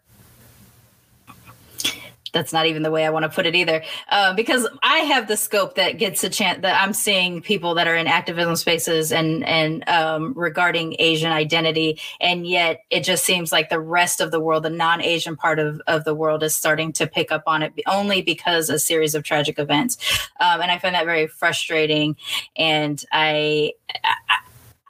that's 2.33 2.53
not 2.53 2.67
even 2.67 2.83
the 2.83 2.91
way 2.91 3.05
I 3.05 3.11
want 3.11 3.25
to 3.25 3.29
put 3.29 3.47
it 3.47 3.55
either. 3.55 3.83
Uh, 4.09 4.35
because 4.35 4.67
I 4.83 4.99
have 4.99 5.29
the 5.29 5.37
scope 5.37 5.75
that 5.77 5.99
gets 5.99 6.25
a 6.25 6.31
chance 6.31 6.62
that 6.62 6.81
I'm 6.81 6.93
seeing 6.93 7.43
people 7.43 7.75
that 7.75 7.87
are 7.87 7.95
in 7.95 8.07
activism 8.07 8.57
spaces 8.57 9.12
and 9.12 9.45
and 9.45 9.89
um, 9.89 10.33
regarding 10.35 10.97
Asian 10.99 11.31
identity, 11.31 12.01
and 12.21 12.47
yet 12.47 12.81
it 12.91 13.05
just 13.05 13.25
seems 13.25 13.53
like 13.53 13.69
the 13.69 13.81
rest 13.81 14.21
of 14.21 14.31
the 14.31 14.41
world, 14.41 14.62
the 14.62 14.71
non-Asian 14.71 15.37
part 15.37 15.59
of, 15.59 15.81
of 15.87 16.05
the 16.05 16.15
world, 16.15 16.43
is 16.43 16.57
starting 16.57 16.93
to 16.95 17.07
pick 17.07 17.31
up 17.31 17.45
on 17.47 17.62
it 17.62 17.73
only 17.87 18.23
because 18.23 18.71
a 18.71 18.79
series 18.79 19.15
of 19.15 19.23
tragic 19.23 19.59
events, 19.59 19.99
um, 20.41 20.61
and 20.61 20.71
I 20.71 20.79
find 20.79 20.95
that 20.95 21.05
very 21.05 21.27
frustrating. 21.27 22.17
And 22.57 23.03
I, 23.12 23.73
I 24.05 24.39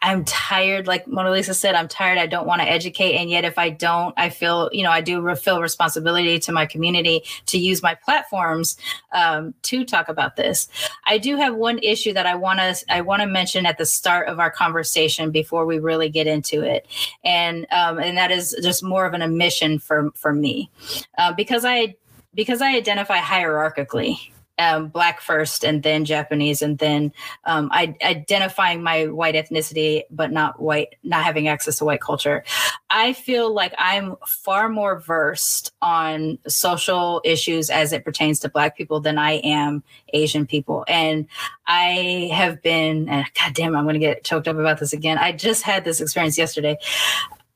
I'm 0.02 0.25
tired, 0.25 0.88
like 0.88 1.06
Mona 1.06 1.30
Lisa 1.30 1.54
said, 1.54 1.76
I'm 1.76 1.87
tired. 1.87 2.18
I 2.18 2.26
don't 2.26 2.47
want 2.47 2.61
to 2.61 2.68
educate. 2.68 3.14
And 3.14 3.30
yet, 3.30 3.44
if 3.44 3.56
I 3.56 3.71
don't, 3.71 4.12
I 4.18 4.30
feel, 4.30 4.68
you 4.73 4.82
know, 4.82 4.90
I 4.90 5.00
do 5.00 5.35
feel 5.37 5.62
responsibility 5.62 6.40
to 6.40 6.52
my 6.52 6.66
community 6.66 7.23
to 7.47 7.59
use 7.59 7.82
my 7.82 7.94
platforms 7.94 8.76
um, 9.12 9.54
to 9.62 9.85
talk 9.85 10.09
about 10.09 10.35
this. 10.35 10.68
I 11.06 11.18
do 11.18 11.37
have 11.37 11.54
one 11.54 11.78
issue 11.78 12.12
that 12.14 12.26
I 12.26 12.35
want 12.35 12.59
to 12.59 12.85
I 12.92 13.00
want 13.00 13.23
to 13.23 13.26
mention 13.26 13.64
at 13.64 13.78
the 13.78 13.87
start 13.87 14.28
of 14.28 14.40
our 14.40 14.50
conversation 14.50 15.30
before 15.30 15.66
we 15.66 15.78
really 15.78 16.09
get 16.09 16.26
into 16.26 16.62
it, 16.62 16.87
and 17.25 17.66
um, 17.71 17.99
and 17.99 18.18
that 18.18 18.32
is 18.32 18.56
just 18.61 18.82
more 18.82 19.06
of 19.06 19.14
an 19.14 19.23
admission 19.23 19.78
for 19.78 20.11
for 20.14 20.32
me, 20.32 20.68
uh, 21.16 21.32
because 21.32 21.64
I 21.64 21.94
because 22.35 22.61
I 22.61 22.75
identify 22.75 23.18
hierarchically 23.18 24.31
um, 24.59 24.88
black 24.88 25.21
first 25.21 25.64
and 25.64 25.82
then 25.82 26.04
Japanese 26.04 26.62
and 26.62 26.78
then 26.78 27.12
um, 27.44 27.68
I, 27.73 27.94
identifying 28.02 28.82
my 28.82 29.06
white 29.06 29.35
ethnicity 29.35 30.02
but 30.11 30.30
not 30.30 30.61
white, 30.61 30.97
not 31.02 31.25
having 31.25 31.49
access 31.49 31.78
to 31.78 31.85
white 31.85 32.00
culture. 32.00 32.44
I 32.90 33.14
feel 33.14 33.52
like 33.52 33.75
I'm 33.78 34.16
far 34.26 34.68
more 34.68 35.00
versed 35.00 35.73
on 35.80 36.38
social 36.47 37.21
issues 37.25 37.71
as 37.71 37.92
it 37.92 38.04
pertains 38.04 38.38
to 38.40 38.49
black 38.49 38.76
people 38.76 39.00
than 39.00 39.18
I 39.18 39.32
am 39.38 39.82
Asian 40.12 40.47
people. 40.47 40.85
And 40.87 41.26
I 41.66 42.30
have 42.32 42.61
been, 42.62 43.09
and 43.09 43.26
God 43.35 43.54
damn, 43.54 43.75
I'm 43.75 43.85
going 43.85 43.94
to 43.94 44.00
get 44.00 44.25
choked 44.25 44.49
up 44.49 44.56
about 44.56 44.78
this 44.80 44.92
again. 44.92 45.18
I 45.18 45.32
just 45.32 45.62
had 45.62 45.85
this 45.85 46.00
experience 46.00 46.37
yesterday. 46.37 46.76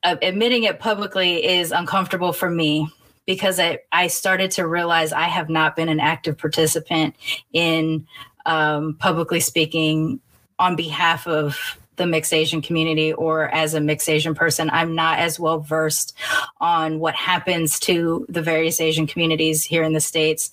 Uh, 0.03 0.15
admitting 0.21 0.63
it 0.63 0.79
publicly 0.79 1.45
is 1.45 1.71
uncomfortable 1.71 2.31
for 2.31 2.49
me 2.49 2.87
because 3.27 3.59
I, 3.59 3.79
I 3.91 4.07
started 4.07 4.49
to 4.51 4.67
realize 4.67 5.13
I 5.13 5.25
have 5.25 5.49
not 5.49 5.75
been 5.75 5.89
an 5.89 5.99
active 5.99 6.37
participant 6.39 7.15
in 7.53 8.07
um, 8.47 8.95
publicly 8.95 9.41
speaking 9.41 10.19
on 10.57 10.75
behalf 10.75 11.27
of 11.27 11.77
the 11.97 12.07
mixed 12.07 12.31
Asian 12.31 12.61
community 12.61 13.11
or 13.11 13.49
as 13.49 13.73
a 13.73 13.81
mixed 13.81 14.07
Asian 14.07 14.33
person. 14.33 14.69
I'm 14.71 14.95
not 14.95 15.19
as 15.19 15.39
well 15.39 15.59
versed 15.59 16.15
on 16.61 16.99
what 16.99 17.15
happens 17.15 17.79
to 17.81 18.25
the 18.29 18.41
various 18.41 18.79
Asian 18.79 19.07
communities 19.07 19.63
here 19.63 19.83
in 19.83 19.93
the 19.93 19.99
States 19.99 20.51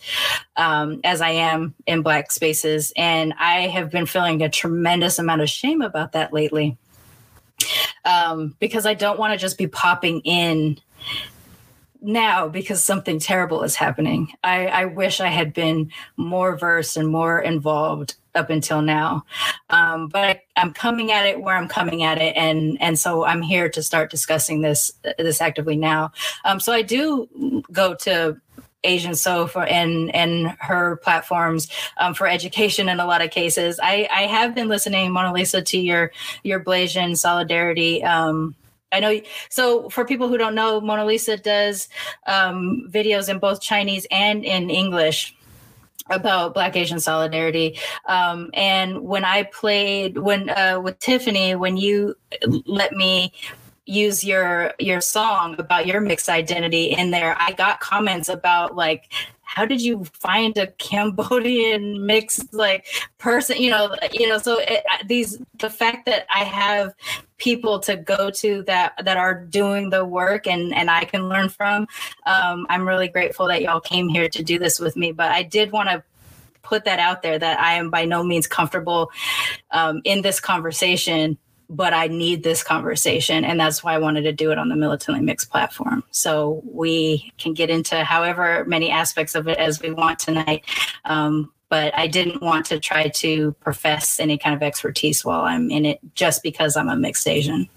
um, 0.56 1.00
as 1.04 1.20
I 1.20 1.30
am 1.30 1.74
in 1.86 2.02
Black 2.02 2.32
spaces. 2.32 2.92
And 2.96 3.34
I 3.38 3.68
have 3.68 3.90
been 3.90 4.06
feeling 4.06 4.42
a 4.42 4.48
tremendous 4.48 5.18
amount 5.18 5.42
of 5.42 5.50
shame 5.50 5.82
about 5.82 6.12
that 6.12 6.32
lately 6.32 6.76
um, 8.04 8.56
because 8.58 8.86
I 8.86 8.94
don't 8.94 9.18
want 9.18 9.32
to 9.32 9.38
just 9.38 9.58
be 9.58 9.66
popping 9.66 10.20
in 10.20 10.80
now 12.04 12.48
because 12.48 12.84
something 12.84 13.18
terrible 13.18 13.62
is 13.62 13.74
happening. 13.74 14.32
I, 14.44 14.66
I, 14.66 14.84
wish 14.84 15.20
I 15.20 15.28
had 15.28 15.52
been 15.52 15.90
more 16.16 16.56
versed 16.56 16.96
and 16.96 17.08
more 17.08 17.40
involved 17.40 18.14
up 18.34 18.50
until 18.50 18.82
now. 18.82 19.24
Um, 19.70 20.08
but 20.08 20.40
I, 20.56 20.60
am 20.60 20.72
coming 20.72 21.12
at 21.12 21.26
it 21.26 21.40
where 21.40 21.56
I'm 21.56 21.68
coming 21.68 22.02
at 22.02 22.18
it, 22.18 22.36
and 22.36 22.80
and 22.80 22.98
so 22.98 23.24
I'm 23.24 23.42
here 23.42 23.68
to 23.70 23.82
start 23.82 24.10
discussing 24.10 24.60
this 24.60 24.92
this 25.18 25.40
actively 25.40 25.76
now. 25.76 26.12
Um, 26.44 26.60
so 26.60 26.72
I 26.72 26.82
do 26.82 27.62
go 27.72 27.94
to 27.94 28.40
Asian 28.84 29.14
Soph 29.14 29.56
and 29.56 30.14
and 30.14 30.56
her 30.60 30.96
platforms 30.96 31.68
um, 31.96 32.14
for 32.14 32.26
education 32.26 32.88
in 32.88 33.00
a 33.00 33.06
lot 33.06 33.22
of 33.22 33.30
cases. 33.30 33.80
I, 33.82 34.08
I 34.12 34.22
have 34.22 34.54
been 34.54 34.68
listening, 34.68 35.12
Mona 35.12 35.32
Lisa, 35.32 35.62
to 35.62 35.78
your 35.78 36.12
your 36.42 36.60
Blasian 36.60 37.16
solidarity 37.16 38.04
um, 38.04 38.54
I 38.94 39.00
know. 39.00 39.20
So, 39.48 39.88
for 39.90 40.04
people 40.04 40.28
who 40.28 40.38
don't 40.38 40.54
know, 40.54 40.80
Mona 40.80 41.04
Lisa 41.04 41.36
does 41.36 41.88
um, 42.26 42.88
videos 42.90 43.28
in 43.28 43.38
both 43.38 43.60
Chinese 43.60 44.06
and 44.10 44.44
in 44.44 44.70
English 44.70 45.36
about 46.10 46.54
Black 46.54 46.76
Asian 46.76 47.00
solidarity. 47.00 47.78
Um, 48.06 48.50
and 48.54 49.00
when 49.00 49.24
I 49.24 49.44
played 49.44 50.18
when 50.18 50.50
uh, 50.50 50.80
with 50.82 50.98
Tiffany, 50.98 51.54
when 51.54 51.76
you 51.76 52.14
let 52.66 52.92
me 52.92 53.32
use 53.86 54.24
your 54.24 54.72
your 54.78 55.00
song 55.00 55.56
about 55.58 55.86
your 55.86 56.00
mixed 56.00 56.28
identity 56.28 56.86
in 56.86 57.10
there, 57.10 57.36
I 57.38 57.52
got 57.52 57.80
comments 57.80 58.28
about 58.28 58.74
like 58.74 59.12
how 59.42 59.64
did 59.64 59.80
you 59.80 60.04
find 60.04 60.56
a 60.56 60.66
Cambodian 60.66 62.04
mixed 62.04 62.52
like 62.52 62.86
person? 63.18 63.56
You 63.58 63.70
know, 63.70 63.94
you 64.12 64.28
know. 64.28 64.38
So 64.38 64.58
it, 64.60 64.84
these 65.06 65.38
the 65.58 65.70
fact 65.70 66.06
that 66.06 66.26
I 66.34 66.44
have 66.44 66.94
people 67.38 67.78
to 67.80 67.96
go 67.96 68.30
to 68.30 68.62
that 68.62 68.94
that 69.04 69.16
are 69.16 69.34
doing 69.34 69.90
the 69.90 70.04
work 70.04 70.46
and 70.46 70.74
and 70.74 70.90
I 70.90 71.04
can 71.04 71.28
learn 71.28 71.48
from. 71.48 71.86
Um, 72.26 72.66
I'm 72.68 72.86
really 72.86 73.08
grateful 73.08 73.48
that 73.48 73.62
y'all 73.62 73.80
came 73.80 74.08
here 74.08 74.28
to 74.28 74.42
do 74.42 74.58
this 74.58 74.78
with 74.78 74.96
me. 74.96 75.12
But 75.12 75.32
I 75.32 75.42
did 75.42 75.72
want 75.72 75.88
to 75.88 76.02
put 76.62 76.84
that 76.84 76.98
out 76.98 77.22
there 77.22 77.38
that 77.38 77.60
I 77.60 77.74
am 77.74 77.90
by 77.90 78.04
no 78.04 78.22
means 78.22 78.46
comfortable 78.46 79.10
um, 79.70 80.00
in 80.04 80.22
this 80.22 80.40
conversation 80.40 81.38
but 81.70 81.94
I 81.94 82.08
need 82.08 82.42
this 82.42 82.62
conversation. 82.62 83.44
And 83.44 83.58
that's 83.58 83.82
why 83.82 83.94
I 83.94 83.98
wanted 83.98 84.22
to 84.22 84.32
do 84.32 84.52
it 84.52 84.58
on 84.58 84.68
the 84.68 84.76
Militantly 84.76 85.22
Mixed 85.22 85.50
platform. 85.50 86.04
So 86.10 86.62
we 86.64 87.32
can 87.38 87.54
get 87.54 87.70
into 87.70 88.04
however 88.04 88.64
many 88.66 88.90
aspects 88.90 89.34
of 89.34 89.48
it 89.48 89.58
as 89.58 89.80
we 89.80 89.90
want 89.90 90.18
tonight. 90.18 90.64
Um, 91.04 91.52
but 91.74 91.92
I 91.98 92.06
didn't 92.06 92.40
want 92.40 92.66
to 92.66 92.78
try 92.78 93.08
to 93.08 93.50
profess 93.54 94.20
any 94.20 94.38
kind 94.38 94.54
of 94.54 94.62
expertise 94.62 95.24
while 95.24 95.40
I'm 95.40 95.72
in 95.72 95.84
it 95.84 95.98
just 96.14 96.40
because 96.44 96.76
I'm 96.76 96.88
a 96.88 96.94
mixed 96.94 97.26
Asian. 97.26 97.68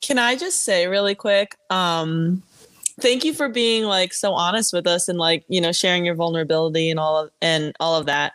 Can 0.00 0.18
I 0.18 0.36
just 0.36 0.64
say 0.64 0.86
really 0.86 1.14
quick? 1.14 1.58
Um, 1.68 2.42
thank 2.98 3.26
you 3.26 3.34
for 3.34 3.50
being 3.50 3.84
like 3.84 4.14
so 4.14 4.32
honest 4.32 4.72
with 4.72 4.86
us 4.86 5.06
and 5.06 5.18
like 5.18 5.44
you 5.48 5.60
know 5.60 5.70
sharing 5.70 6.06
your 6.06 6.14
vulnerability 6.14 6.90
and 6.90 6.98
all 6.98 7.18
of 7.18 7.30
and 7.40 7.74
all 7.80 7.94
of 7.96 8.04
that 8.04 8.32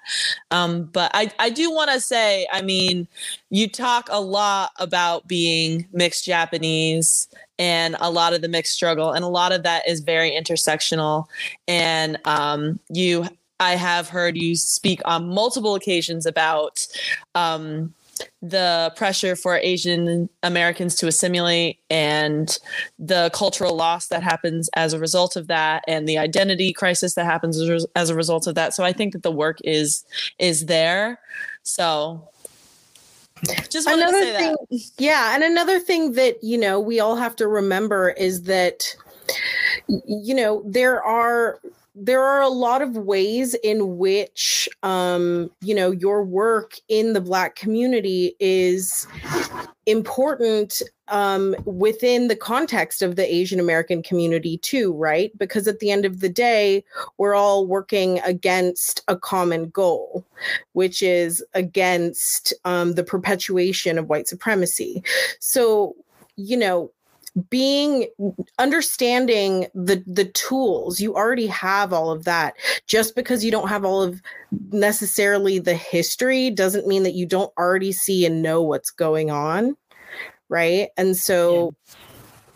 um 0.50 0.86
but 0.86 1.12
i 1.14 1.30
i 1.38 1.52
do 1.52 1.72
want 1.72 1.92
to 1.92 2.00
say 2.00 2.48
i 2.52 2.64
mean 2.64 3.08
you 3.52 3.70
talk 3.70 4.08
a 4.12 4.20
lot 4.20 4.72
about 4.80 5.28
being 5.28 5.88
mixed 5.92 6.26
japanese 6.26 7.28
and 7.60 7.96
a 8.00 8.10
lot 8.10 8.34
of 8.34 8.42
the 8.42 8.48
mixed 8.48 8.74
struggle 8.74 9.12
and 9.12 9.24
a 9.24 9.28
lot 9.28 9.52
of 9.52 9.62
that 9.62 9.88
is 9.88 10.00
very 10.00 10.32
intersectional 10.32 11.26
and 11.68 12.18
um 12.26 12.80
you 12.90 13.24
i 13.60 13.76
have 13.76 14.10
heard 14.10 14.38
you 14.38 14.56
speak 14.56 15.02
on 15.06 15.28
multiple 15.28 15.76
occasions 15.76 16.26
about 16.26 16.88
um 17.36 17.94
the 18.42 18.94
pressure 18.96 19.36
for 19.36 19.58
Asian 19.58 20.30
Americans 20.44 20.96
to 20.96 21.08
assimilate 21.08 21.80
and 21.90 22.58
the 22.98 23.30
cultural 23.34 23.76
loss 23.76 24.08
that 24.08 24.24
happens 24.24 24.70
as 24.76 24.94
a 24.94 25.00
result 25.00 25.36
of 25.36 25.48
that 25.48 25.84
and 25.88 26.08
the 26.08 26.18
identity 26.18 26.72
crisis 26.72 27.16
that 27.16 27.26
happens 27.26 27.60
as 27.96 28.10
a 28.10 28.16
result 28.16 28.48
of 28.48 28.56
that. 28.56 28.74
So 28.74 28.84
I 28.84 28.94
think 28.94 29.14
that 29.14 29.24
the 29.24 29.32
work 29.32 29.58
is 29.64 30.06
is 30.40 30.68
there. 30.68 31.20
So 31.64 32.30
just 33.70 33.88
another 33.88 34.22
thing 34.22 34.56
that. 34.72 34.92
yeah 34.98 35.36
and 35.36 35.44
another 35.44 35.80
thing 35.80 36.14
that 36.14 36.42
you 36.42 36.58
know 36.58 36.80
we 36.80 37.02
all 37.02 37.18
have 37.18 37.36
to 37.36 37.48
remember 37.48 38.12
is 38.12 38.44
that 38.44 38.96
you 39.88 40.34
know 40.34 40.64
there 40.66 41.04
are 41.04 41.60
there 41.96 42.22
are 42.22 42.42
a 42.42 42.50
lot 42.50 42.82
of 42.82 42.98
ways 42.98 43.56
in 43.64 43.98
which 43.98 44.68
um, 44.84 45.50
you 45.62 45.74
know 45.74 45.92
your 45.92 46.24
work 46.24 46.76
in 46.90 47.14
the 47.14 47.22
black 47.22 47.56
community 47.56 48.36
is 48.40 49.08
important 49.86 50.82
um, 51.08 51.56
within 51.66 52.28
the 52.28 52.36
context 52.36 53.02
of 53.02 53.16
the 53.16 53.34
asian 53.34 53.60
american 53.60 54.04
community 54.04 54.58
too 54.58 54.94
right? 54.94 55.32
Because 55.38 55.68
at 55.68 55.80
the 55.80 55.92
end 55.92 56.06
of 56.06 56.20
the 56.20 56.30
day 56.30 56.84
we're 57.18 57.36
all 57.36 57.66
working 57.66 58.20
against 58.20 59.02
a 59.08 59.16
common 59.16 59.70
goal 59.70 60.26
which 60.74 61.02
is 61.02 61.44
against 61.54 62.54
um, 62.66 62.94
the 62.94 63.04
perpetuation 63.04 63.98
of 63.98 64.10
white 64.10 64.28
supremacy. 64.28 65.04
So 65.40 65.96
you 66.36 66.58
know 66.58 66.92
being 67.50 68.08
understanding 68.60 69.68
the 69.74 70.02
the 70.08 70.26
tools 70.26 71.02
you 71.02 71.16
already 71.16 71.48
have 71.48 71.92
all 71.92 72.10
of 72.10 72.24
that 72.24 72.56
just 72.88 73.16
because 73.16 73.44
you 73.44 73.52
don't 73.52 73.68
have 73.68 73.84
all 73.84 74.02
of 74.02 74.22
necessarily 74.72 75.60
the 75.60 75.74
history 75.74 76.50
doesn't 76.50 76.88
mean 76.88 77.04
that 77.04 77.14
you 77.14 77.26
don't 77.26 77.52
already 77.58 77.92
see 77.92 78.26
and 78.26 78.42
know 78.42 78.62
what's 78.62 78.90
going 78.90 79.30
on 79.30 79.76
right 80.48 80.90
and 80.96 81.18
so 81.18 81.76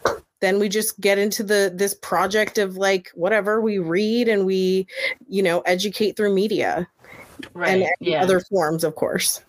yeah. 0.06 0.14
then 0.40 0.60
we 0.60 0.70
just 0.70 1.00
get 1.02 1.18
into 1.18 1.44
the 1.44 1.72
this 1.76 1.94
project 1.96 2.58
of 2.58 2.78
like 2.78 3.12
whatever 3.16 3.60
we 3.60 3.80
read 3.80 4.30
and 4.30 4.46
we 4.46 4.88
you 5.28 5.44
know 5.44 5.60
educate 5.62 6.16
through 6.16 6.34
media 6.34 6.88
right 7.54 7.82
and 7.82 7.90
yeah. 8.00 8.24
other 8.24 8.40
forms 8.40 8.86
of 8.86 8.96
course 8.96 9.42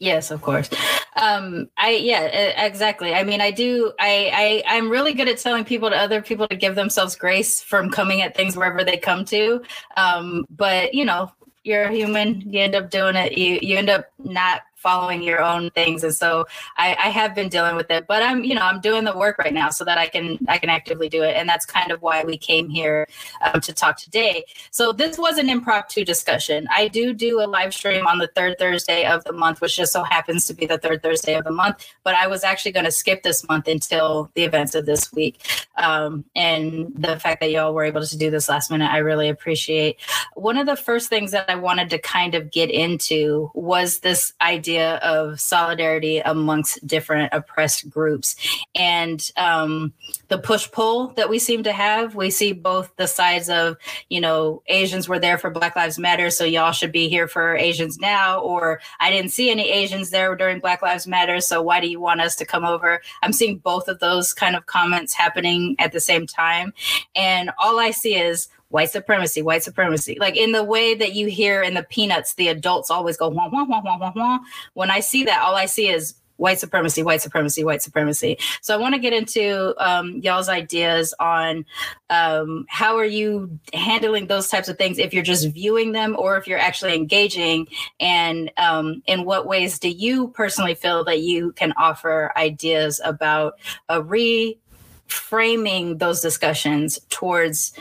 Yes, 0.00 0.30
of 0.30 0.40
course. 0.40 0.68
Um, 1.16 1.68
I 1.76 1.90
yeah, 1.92 2.22
exactly. 2.64 3.14
I 3.14 3.24
mean, 3.24 3.40
I 3.40 3.50
do. 3.50 3.92
I, 3.98 4.62
I 4.66 4.76
I'm 4.76 4.88
really 4.90 5.12
good 5.12 5.28
at 5.28 5.38
telling 5.38 5.64
people 5.64 5.90
to 5.90 5.96
other 5.96 6.22
people 6.22 6.46
to 6.48 6.56
give 6.56 6.74
themselves 6.74 7.16
grace 7.16 7.62
from 7.62 7.90
coming 7.90 8.22
at 8.22 8.36
things 8.36 8.56
wherever 8.56 8.84
they 8.84 8.96
come 8.96 9.24
to. 9.26 9.62
Um, 9.96 10.46
but 10.50 10.94
you 10.94 11.04
know, 11.04 11.32
you're 11.64 11.84
a 11.84 11.92
human. 11.92 12.40
You 12.50 12.60
end 12.60 12.74
up 12.74 12.90
doing 12.90 13.16
it. 13.16 13.36
You 13.36 13.58
you 13.60 13.76
end 13.76 13.90
up 13.90 14.06
not 14.18 14.62
following 14.80 15.22
your 15.22 15.42
own 15.42 15.70
things. 15.70 16.02
And 16.02 16.14
so 16.14 16.46
I, 16.76 16.96
I 16.98 17.08
have 17.10 17.34
been 17.34 17.48
dealing 17.48 17.76
with 17.76 17.90
it 17.90 18.06
but 18.06 18.22
i'm 18.22 18.44
you 18.44 18.54
know 18.54 18.62
i'm 18.62 18.80
doing 18.80 19.04
the 19.04 19.16
work 19.16 19.38
right 19.38 19.52
now 19.52 19.70
so 19.70 19.84
that 19.84 19.98
i 19.98 20.06
can 20.06 20.38
i 20.48 20.58
can 20.58 20.70
actively 20.70 21.08
do 21.08 21.22
it. 21.22 21.36
And 21.36 21.48
that's 21.48 21.66
kind 21.66 21.90
of 21.90 22.02
why 22.02 22.24
we 22.24 22.36
came 22.36 22.68
here 22.68 23.06
um, 23.42 23.60
to 23.60 23.72
talk 23.72 23.96
today. 23.96 24.44
So 24.70 24.92
this 24.92 25.18
was 25.18 25.38
an 25.38 25.48
impromptu 25.48 26.04
discussion. 26.04 26.66
I 26.70 26.88
do 26.88 27.12
do 27.12 27.40
a 27.40 27.46
live 27.46 27.74
stream 27.74 28.06
on 28.06 28.18
the 28.18 28.28
third 28.28 28.58
thursday 28.58 29.04
of 29.04 29.24
the 29.24 29.32
month 29.32 29.60
which 29.60 29.76
just 29.76 29.92
so 29.92 30.02
happens 30.02 30.46
to 30.46 30.54
be 30.54 30.66
the 30.66 30.78
third 30.78 31.02
thursday 31.02 31.34
of 31.34 31.44
the 31.44 31.50
month 31.50 31.86
but 32.04 32.14
i 32.14 32.26
was 32.26 32.44
actually 32.44 32.72
going 32.72 32.84
to 32.84 32.90
skip 32.90 33.22
this 33.22 33.46
month 33.48 33.68
until 33.68 34.30
the 34.34 34.44
events 34.44 34.74
of 34.74 34.86
this 34.86 35.12
week. 35.12 35.40
Um, 35.76 36.24
and 36.34 36.92
the 36.96 37.18
fact 37.18 37.40
that 37.40 37.50
y'all 37.50 37.72
were 37.74 37.84
able 37.84 38.04
to 38.04 38.18
do 38.18 38.30
this 38.30 38.48
last 38.48 38.70
minute 38.70 38.90
i 38.90 38.98
really 38.98 39.28
appreciate. 39.28 39.98
One 40.34 40.56
of 40.56 40.66
the 40.66 40.76
first 40.76 41.08
things 41.08 41.30
that 41.32 41.48
i 41.48 41.54
wanted 41.54 41.90
to 41.90 41.98
kind 41.98 42.34
of 42.34 42.50
get 42.50 42.70
into 42.70 43.50
was 43.54 44.00
this 44.00 44.32
idea 44.40 44.69
idea 44.70 44.96
of 44.98 45.40
solidarity 45.40 46.18
amongst 46.18 46.86
different 46.86 47.32
oppressed 47.32 47.90
groups 47.90 48.36
and 48.76 49.30
um, 49.36 49.92
the 50.28 50.38
push 50.38 50.70
pull 50.70 51.08
that 51.14 51.28
we 51.28 51.40
seem 51.40 51.64
to 51.64 51.72
have. 51.72 52.14
We 52.14 52.30
see 52.30 52.52
both 52.52 52.94
the 52.96 53.08
sides 53.08 53.48
of, 53.48 53.76
you 54.08 54.20
know, 54.20 54.62
Asians 54.68 55.08
were 55.08 55.18
there 55.18 55.38
for 55.38 55.50
Black 55.50 55.74
Lives 55.74 55.98
Matter, 55.98 56.30
so 56.30 56.44
y'all 56.44 56.70
should 56.70 56.92
be 56.92 57.08
here 57.08 57.26
for 57.26 57.56
Asians 57.56 57.98
now, 57.98 58.40
or 58.40 58.80
I 59.00 59.10
didn't 59.10 59.32
see 59.32 59.50
any 59.50 59.68
Asians 59.68 60.10
there 60.10 60.36
during 60.36 60.60
Black 60.60 60.82
Lives 60.82 61.06
Matter, 61.06 61.40
so 61.40 61.60
why 61.60 61.80
do 61.80 61.88
you 61.88 61.98
want 61.98 62.20
us 62.20 62.36
to 62.36 62.46
come 62.46 62.64
over? 62.64 63.00
I'm 63.22 63.32
seeing 63.32 63.58
both 63.58 63.88
of 63.88 63.98
those 63.98 64.32
kind 64.32 64.54
of 64.54 64.66
comments 64.66 65.14
happening 65.14 65.74
at 65.80 65.90
the 65.90 66.00
same 66.00 66.28
time. 66.28 66.72
And 67.16 67.50
all 67.58 67.80
I 67.80 67.90
see 67.90 68.14
is, 68.14 68.48
white 68.70 68.90
supremacy, 68.90 69.42
white 69.42 69.62
supremacy. 69.62 70.16
Like 70.18 70.36
in 70.36 70.52
the 70.52 70.64
way 70.64 70.94
that 70.94 71.12
you 71.12 71.26
hear 71.26 71.62
in 71.62 71.74
the 71.74 71.82
Peanuts, 71.82 72.34
the 72.34 72.48
adults 72.48 72.90
always 72.90 73.16
go 73.16 73.28
wah 73.28 73.48
wah 73.48 73.64
wah 73.64 73.82
wah 73.84 73.98
wah 73.98 74.12
wah. 74.14 74.38
When 74.74 74.90
I 74.90 75.00
see 75.00 75.24
that, 75.24 75.42
all 75.42 75.54
I 75.54 75.66
see 75.66 75.88
is 75.88 76.14
white 76.40 76.58
supremacy, 76.58 77.02
white 77.02 77.20
supremacy, 77.20 77.62
white 77.64 77.82
supremacy. 77.82 78.38
So 78.62 78.74
I 78.74 78.78
want 78.78 78.94
to 78.94 79.00
get 79.00 79.12
into 79.12 79.74
um, 79.76 80.20
y'all's 80.22 80.48
ideas 80.48 81.12
on 81.20 81.66
um, 82.08 82.64
how 82.68 82.96
are 82.96 83.04
you 83.04 83.58
handling 83.74 84.26
those 84.26 84.48
types 84.48 84.68
of 84.68 84.78
things 84.78 84.98
if 84.98 85.12
you're 85.12 85.22
just 85.22 85.52
viewing 85.52 85.92
them 85.92 86.16
or 86.18 86.38
if 86.38 86.46
you're 86.46 86.58
actually 86.58 86.94
engaging, 86.94 87.68
and 88.00 88.50
um, 88.56 89.02
in 89.06 89.24
what 89.24 89.46
ways 89.46 89.78
do 89.78 89.90
you 89.90 90.28
personally 90.28 90.74
feel 90.74 91.04
that 91.04 91.20
you 91.20 91.52
can 91.52 91.72
offer 91.76 92.32
ideas 92.36 93.02
about 93.04 93.58
a 93.90 94.00
reframing 94.00 95.98
those 95.98 96.22
discussions 96.22 96.98
towards 97.10 97.74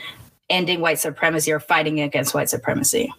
ending 0.50 0.82
white 0.82 1.00
supremacy 1.00 1.52
or 1.52 1.60
fighting 1.60 2.02
against 2.02 2.34
white 2.34 2.50
supremacy? 2.50 3.14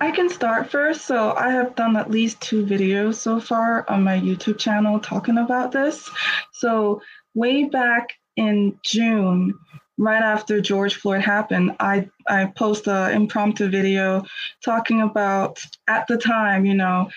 I 0.00 0.12
can 0.14 0.28
start 0.28 0.70
first. 0.70 1.06
So, 1.06 1.32
I 1.32 1.50
have 1.50 1.74
done 1.74 1.96
at 1.96 2.10
least 2.10 2.40
two 2.40 2.64
videos 2.64 3.14
so 3.14 3.40
far 3.40 3.88
on 3.88 4.04
my 4.04 4.18
YouTube 4.18 4.58
channel 4.58 5.00
talking 5.00 5.38
about 5.38 5.72
this. 5.72 6.08
So, 6.52 7.00
way 7.34 7.64
back 7.64 8.14
in 8.36 8.78
June, 8.84 9.54
right 9.96 10.22
after 10.22 10.60
George 10.60 10.94
Floyd 10.94 11.22
happened, 11.22 11.76
I, 11.80 12.08
I 12.28 12.46
posted 12.56 12.92
an 12.92 13.12
impromptu 13.12 13.68
video 13.68 14.24
talking 14.64 15.00
about 15.02 15.60
at 15.88 16.06
the 16.06 16.16
time, 16.16 16.64
you 16.64 16.74
know, 16.74 17.10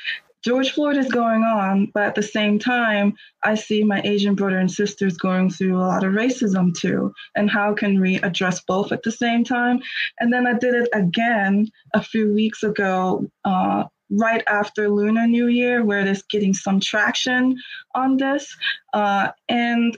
George 0.43 0.71
Floyd 0.71 0.97
is 0.97 1.07
going 1.07 1.43
on, 1.43 1.91
but 1.93 2.03
at 2.03 2.15
the 2.15 2.23
same 2.23 2.57
time, 2.57 3.13
I 3.43 3.55
see 3.55 3.83
my 3.83 4.01
Asian 4.03 4.33
brother 4.33 4.57
and 4.57 4.71
sisters 4.71 5.17
going 5.17 5.51
through 5.51 5.77
a 5.77 5.85
lot 5.85 6.03
of 6.03 6.13
racism 6.13 6.75
too. 6.75 7.13
And 7.35 7.49
how 7.49 7.73
can 7.73 7.99
we 7.99 8.15
address 8.17 8.59
both 8.61 8.91
at 8.91 9.03
the 9.03 9.11
same 9.11 9.43
time? 9.43 9.81
And 10.19 10.33
then 10.33 10.47
I 10.47 10.53
did 10.53 10.73
it 10.73 10.89
again 10.93 11.69
a 11.93 12.01
few 12.01 12.33
weeks 12.33 12.63
ago, 12.63 13.29
uh, 13.45 13.83
right 14.09 14.43
after 14.47 14.89
Lunar 14.89 15.27
New 15.27 15.47
Year, 15.47 15.85
where 15.85 16.03
there's 16.03 16.23
getting 16.23 16.53
some 16.53 16.79
traction 16.79 17.55
on 17.93 18.17
this. 18.17 18.55
Uh, 18.93 19.29
and 19.47 19.97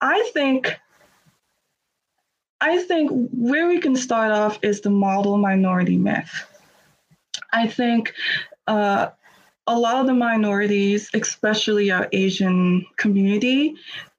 I 0.00 0.28
think 0.34 0.76
I 2.60 2.78
think 2.78 3.10
where 3.32 3.66
we 3.66 3.80
can 3.80 3.96
start 3.96 4.30
off 4.30 4.58
is 4.62 4.80
the 4.80 4.90
model 4.90 5.36
minority 5.36 5.96
myth. 5.96 6.46
I 7.52 7.66
think 7.66 8.14
uh, 8.68 9.08
a 9.66 9.78
lot 9.78 9.96
of 9.96 10.06
the 10.06 10.14
minorities, 10.14 11.10
especially 11.14 11.90
our 11.90 12.08
Asian 12.12 12.84
community, 12.96 13.74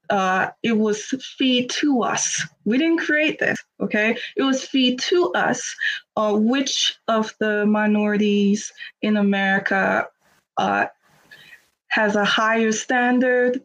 uh, 0.09 0.49
it 0.61 0.77
was 0.77 1.01
feed 1.37 1.69
to 1.69 2.03
us. 2.03 2.45
We 2.65 2.77
didn't 2.77 2.99
create 2.99 3.39
this, 3.39 3.57
okay? 3.81 4.17
It 4.35 4.43
was 4.43 4.63
feed 4.63 4.99
to 4.99 5.31
us 5.33 5.75
uh, 6.15 6.33
which 6.35 6.97
of 7.07 7.33
the 7.39 7.65
minorities 7.65 8.71
in 9.01 9.17
America 9.17 10.07
uh, 10.57 10.85
has 11.87 12.15
a 12.15 12.25
higher 12.25 12.71
standard, 12.71 13.61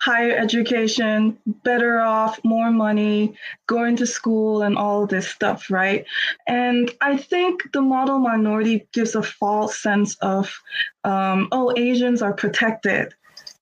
higher 0.00 0.36
education, 0.36 1.36
better 1.64 1.98
off, 1.98 2.38
more 2.44 2.70
money, 2.70 3.34
going 3.66 3.96
to 3.96 4.06
school, 4.06 4.62
and 4.62 4.78
all 4.78 5.06
this 5.06 5.28
stuff, 5.28 5.70
right? 5.70 6.04
And 6.46 6.90
I 7.00 7.16
think 7.16 7.72
the 7.72 7.82
model 7.82 8.18
minority 8.18 8.86
gives 8.92 9.14
a 9.14 9.22
false 9.22 9.78
sense 9.78 10.16
of, 10.22 10.56
um, 11.04 11.48
oh, 11.50 11.72
Asians 11.76 12.22
are 12.22 12.32
protected, 12.32 13.14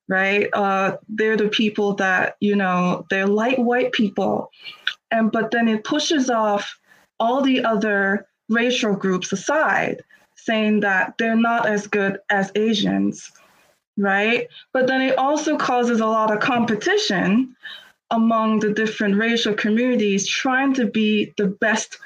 right? 0.08 0.48
Uh, 0.52 0.98
they're 1.08 1.38
the 1.38 1.48
people 1.48 1.94
that, 1.94 2.36
you 2.40 2.54
know, 2.54 3.06
they're 3.08 3.26
light 3.26 3.58
white 3.58 3.92
people. 3.92 4.50
And 5.10 5.32
but 5.32 5.50
then 5.52 5.68
it 5.68 5.84
pushes 5.84 6.28
off 6.28 6.78
all 7.18 7.40
the 7.40 7.64
other 7.64 8.26
racial 8.50 8.94
groups 8.94 9.32
aside, 9.32 10.02
saying 10.34 10.80
that 10.80 11.14
they're 11.16 11.36
not 11.36 11.66
as 11.66 11.86
good 11.86 12.18
as 12.28 12.52
Asians 12.54 13.32
right? 13.96 14.48
But 14.72 14.86
then 14.86 15.00
it 15.00 15.18
also 15.18 15.56
causes 15.56 16.00
a 16.00 16.06
lot 16.06 16.32
of 16.32 16.40
competition 16.40 17.54
among 18.10 18.60
the 18.60 18.72
different 18.72 19.16
racial 19.16 19.54
communities 19.54 20.28
trying 20.28 20.74
to 20.74 20.86
be 20.86 21.32
the 21.36 21.48
best 21.48 21.98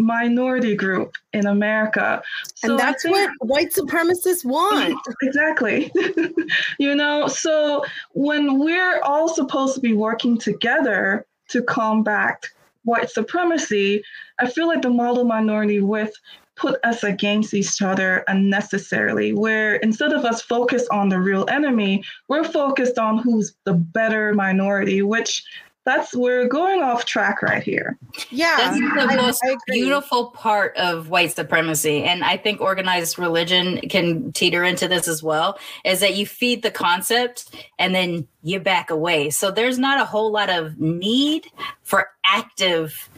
minority 0.00 0.74
group 0.74 1.14
in 1.32 1.46
America. 1.46 2.22
So 2.54 2.70
and 2.70 2.80
that's 2.80 3.02
think, 3.02 3.14
what 3.14 3.30
white 3.40 3.72
supremacists 3.72 4.44
want. 4.44 4.98
Exactly. 5.22 5.92
you 6.78 6.94
know, 6.94 7.28
so 7.28 7.84
when 8.12 8.58
we're 8.58 9.00
all 9.02 9.28
supposed 9.28 9.74
to 9.74 9.80
be 9.80 9.92
working 9.92 10.38
together 10.38 11.26
to 11.48 11.62
combat 11.62 12.46
white 12.84 13.10
supremacy, 13.10 14.02
I 14.38 14.48
feel 14.48 14.66
like 14.66 14.82
the 14.82 14.90
model 14.90 15.24
minority 15.24 15.80
with 15.80 16.12
put 16.60 16.78
us 16.84 17.02
against 17.02 17.54
each 17.54 17.80
other 17.80 18.22
unnecessarily, 18.28 19.32
where 19.32 19.76
instead 19.76 20.12
of 20.12 20.24
us 20.24 20.42
focus 20.42 20.86
on 20.88 21.08
the 21.08 21.18
real 21.18 21.46
enemy, 21.48 22.04
we're 22.28 22.44
focused 22.44 22.98
on 22.98 23.18
who's 23.18 23.54
the 23.64 23.72
better 23.72 24.34
minority, 24.34 25.00
which 25.00 25.42
that's 25.86 26.14
we're 26.14 26.46
going 26.46 26.82
off 26.82 27.06
track 27.06 27.40
right 27.42 27.62
here. 27.62 27.98
Yeah. 28.28 28.54
That's 28.58 28.78
the 28.78 29.12
I, 29.12 29.16
most 29.16 29.40
I 29.42 29.56
beautiful 29.66 30.30
part 30.32 30.76
of 30.76 31.08
white 31.08 31.34
supremacy. 31.34 32.04
And 32.04 32.22
I 32.22 32.36
think 32.36 32.60
organized 32.60 33.18
religion 33.18 33.80
can 33.88 34.30
teeter 34.32 34.62
into 34.62 34.86
this 34.86 35.08
as 35.08 35.22
well, 35.22 35.58
is 35.84 36.00
that 36.00 36.16
you 36.16 36.26
feed 36.26 36.62
the 36.62 36.70
concept 36.70 37.54
and 37.78 37.94
then 37.94 38.28
you 38.42 38.60
back 38.60 38.90
away. 38.90 39.30
So 39.30 39.50
there's 39.50 39.78
not 39.78 40.00
a 40.00 40.04
whole 40.04 40.30
lot 40.30 40.50
of 40.50 40.78
need 40.78 41.46
for 41.82 42.10
active 42.26 43.08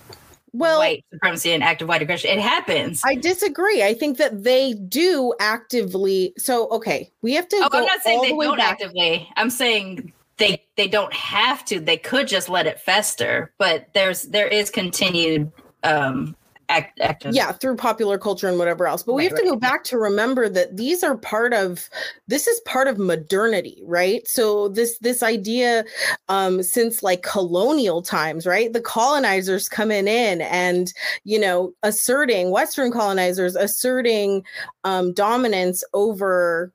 well, 0.53 0.79
white 0.79 1.05
supremacy 1.11 1.53
and 1.53 1.63
active 1.63 1.89
white 1.89 2.03
aggression. 2.03 2.31
It 2.31 2.41
happens. 2.41 3.01
I 3.05 3.15
disagree. 3.15 3.83
I 3.83 3.95
think 3.95 4.19
that 4.19 4.45
they 4.45 4.75
do 4.75 5.35
actively. 5.41 6.35
So, 6.37 6.69
okay, 6.69 7.11
we 7.23 7.33
have 7.35 7.49
to. 7.49 7.57
oh, 7.57 7.69
go 7.69 7.79
I'm 7.79 7.87
not 7.87 8.03
saying 8.03 8.23
they 8.23 8.33
the 8.33 8.39
don't 8.39 8.59
back. 8.59 8.73
actively. 8.73 9.29
I'm 9.37 9.51
saying 9.51 10.13
they 10.37 10.63
they 10.77 10.89
don't 10.89 11.13
have 11.13 11.65
to. 11.67 11.81
They 11.81 11.97
could 11.97 12.29
just 12.29 12.49
let 12.49 12.67
it 12.67 12.81
fester. 12.81 13.53
But 13.59 13.89
there's 13.95 14.23
there 14.23 14.49
is 14.49 14.71
continued 14.71 15.51
um 15.85 16.37
act, 16.69 16.99
yeah 17.25 17.53
through 17.53 17.77
popular 17.77 18.19
culture 18.19 18.49
and 18.49 18.59
whatever 18.59 18.87
else. 18.87 19.03
But 19.03 19.15
we 19.15 19.25
Right, 19.25 19.25
have 19.25 19.35
to 19.35 19.43
right. 19.43 19.45
go 19.45 19.57
back 19.57 19.85
to 19.85 19.99
remember 19.99 20.49
that 20.49 20.77
these 20.77 21.03
are 21.03 21.17
part 21.17 21.53
of 21.55 21.89
this 22.29 22.47
is 22.47 22.61
part 22.61 22.89
of 22.89 22.99
modernity 22.99 23.83
right? 23.85 24.27
So 24.27 24.69
this 24.69 24.99
this 24.99 25.23
idea 25.23 25.85
um 26.29 26.63
since 26.63 27.03
like 27.03 27.23
colonial 27.23 28.03
times 28.03 28.47
right? 28.47 28.73
The 28.73 28.81
colonizers 28.81 29.69
coming 29.69 30.09
in 30.09 30.41
and 30.43 30.93
you 31.25 31.39
know 31.39 31.73
asserting 31.83 32.51
western 32.51 32.91
colonizers 32.91 33.57
asserting 33.57 34.45
um 34.85 35.13
dominance 35.13 35.85
over 35.95 36.73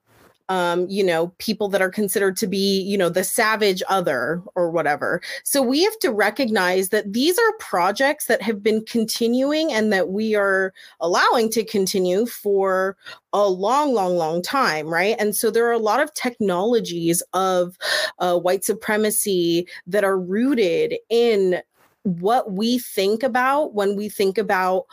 um, 0.50 0.88
you 0.90 1.04
know, 1.04 1.28
people 1.38 1.68
that 1.70 1.82
are 1.82 1.90
considered 1.90 2.38
to 2.38 2.48
be, 2.48 2.82
you 2.82 2.98
know, 2.98 3.10
the 3.10 3.24
savage 3.24 3.84
other 3.90 4.42
or 4.56 4.72
whatever. 4.72 5.22
So 5.44 5.62
we 5.62 5.84
have 5.84 5.98
to 6.00 6.12
recognize 6.12 6.90
that 6.90 7.12
these 7.12 7.38
are 7.38 7.58
projects 7.60 8.26
that 8.26 8.42
have 8.42 8.64
been 8.64 8.84
continuing 8.86 9.74
and 9.74 9.92
that 9.92 10.10
we 10.10 10.36
are 10.36 10.74
allowing 11.00 11.50
to 11.52 11.66
continue 11.66 12.26
for 12.26 12.96
a 13.34 13.48
long, 13.48 13.94
long, 13.94 14.16
long 14.16 14.42
time, 14.42 14.88
right? 14.88 15.16
And 15.20 15.36
so 15.36 15.52
there 15.52 15.68
are 15.68 15.74
a 15.74 15.80
lot 15.80 16.00
of 16.00 16.14
technologies 16.14 17.22
of 17.34 17.78
uh, 18.20 18.38
white 18.38 18.64
supremacy 18.64 19.68
that 19.86 20.04
are 20.04 20.18
rooted 20.18 20.96
in 21.10 21.62
what 22.04 22.54
we 22.54 22.80
think 22.80 23.22
about 23.22 23.74
when 23.74 23.98
we 23.98 24.08
think 24.08 24.38
about 24.38 24.86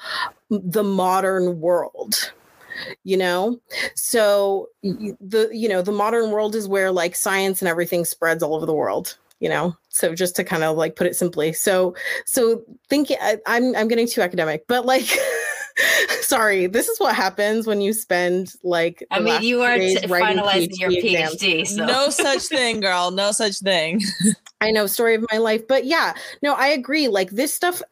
the 0.50 0.82
modern 0.82 1.60
world 1.60 2.32
you 3.04 3.16
know? 3.16 3.60
So 3.94 4.68
the 4.82 5.48
you 5.52 5.68
know 5.68 5.82
the 5.82 5.92
modern 5.92 6.30
world 6.30 6.54
is 6.54 6.68
where 6.68 6.90
like 6.90 7.16
science 7.16 7.60
and 7.60 7.68
everything 7.68 8.04
spreads 8.04 8.42
all 8.42 8.54
over 8.54 8.66
the 8.66 8.74
world 8.74 9.16
you 9.40 9.48
know? 9.50 9.76
So 9.90 10.14
just 10.14 10.37
to 10.37 10.44
kind 10.44 10.64
of 10.64 10.76
like 10.76 10.96
put 10.96 11.06
it 11.06 11.16
simply. 11.16 11.52
So 11.52 11.94
so 12.24 12.62
thinking 12.88 13.18
i'm 13.46 13.74
i'm 13.76 13.88
getting 13.88 14.08
too 14.08 14.22
academic 14.22 14.66
but 14.68 14.87
like 14.87 15.04
sorry 16.20 16.66
this 16.66 16.88
is 16.88 16.98
what 17.00 17.14
happens 17.14 17.66
when 17.66 17.80
you 17.80 17.92
spend 17.92 18.52
like 18.62 19.02
I 19.10 19.20
mean, 19.20 19.42
you 19.42 19.62
are 19.62 19.76
t- 19.76 19.98
writing 20.08 20.42
finalizing 20.42 20.78
your. 20.78 20.90
PhD. 20.90 21.66
So. 21.66 21.84
No 21.84 22.10
such 22.10 22.42
thing, 22.42 22.80
girl. 22.80 23.10
No 23.10 23.32
such 23.32 23.58
thing. 23.58 24.00
I 24.60 24.70
know 24.70 24.87
story 24.87 25.14
of 25.14 25.26
my 25.30 25.38
life, 25.38 25.66
but 25.68 25.84
yeah, 25.84 26.14
no, 26.42 26.54
I 26.54 26.68
agree. 26.68 27.08
Like 27.08 27.30
this 27.30 27.52
stuff 27.52 27.82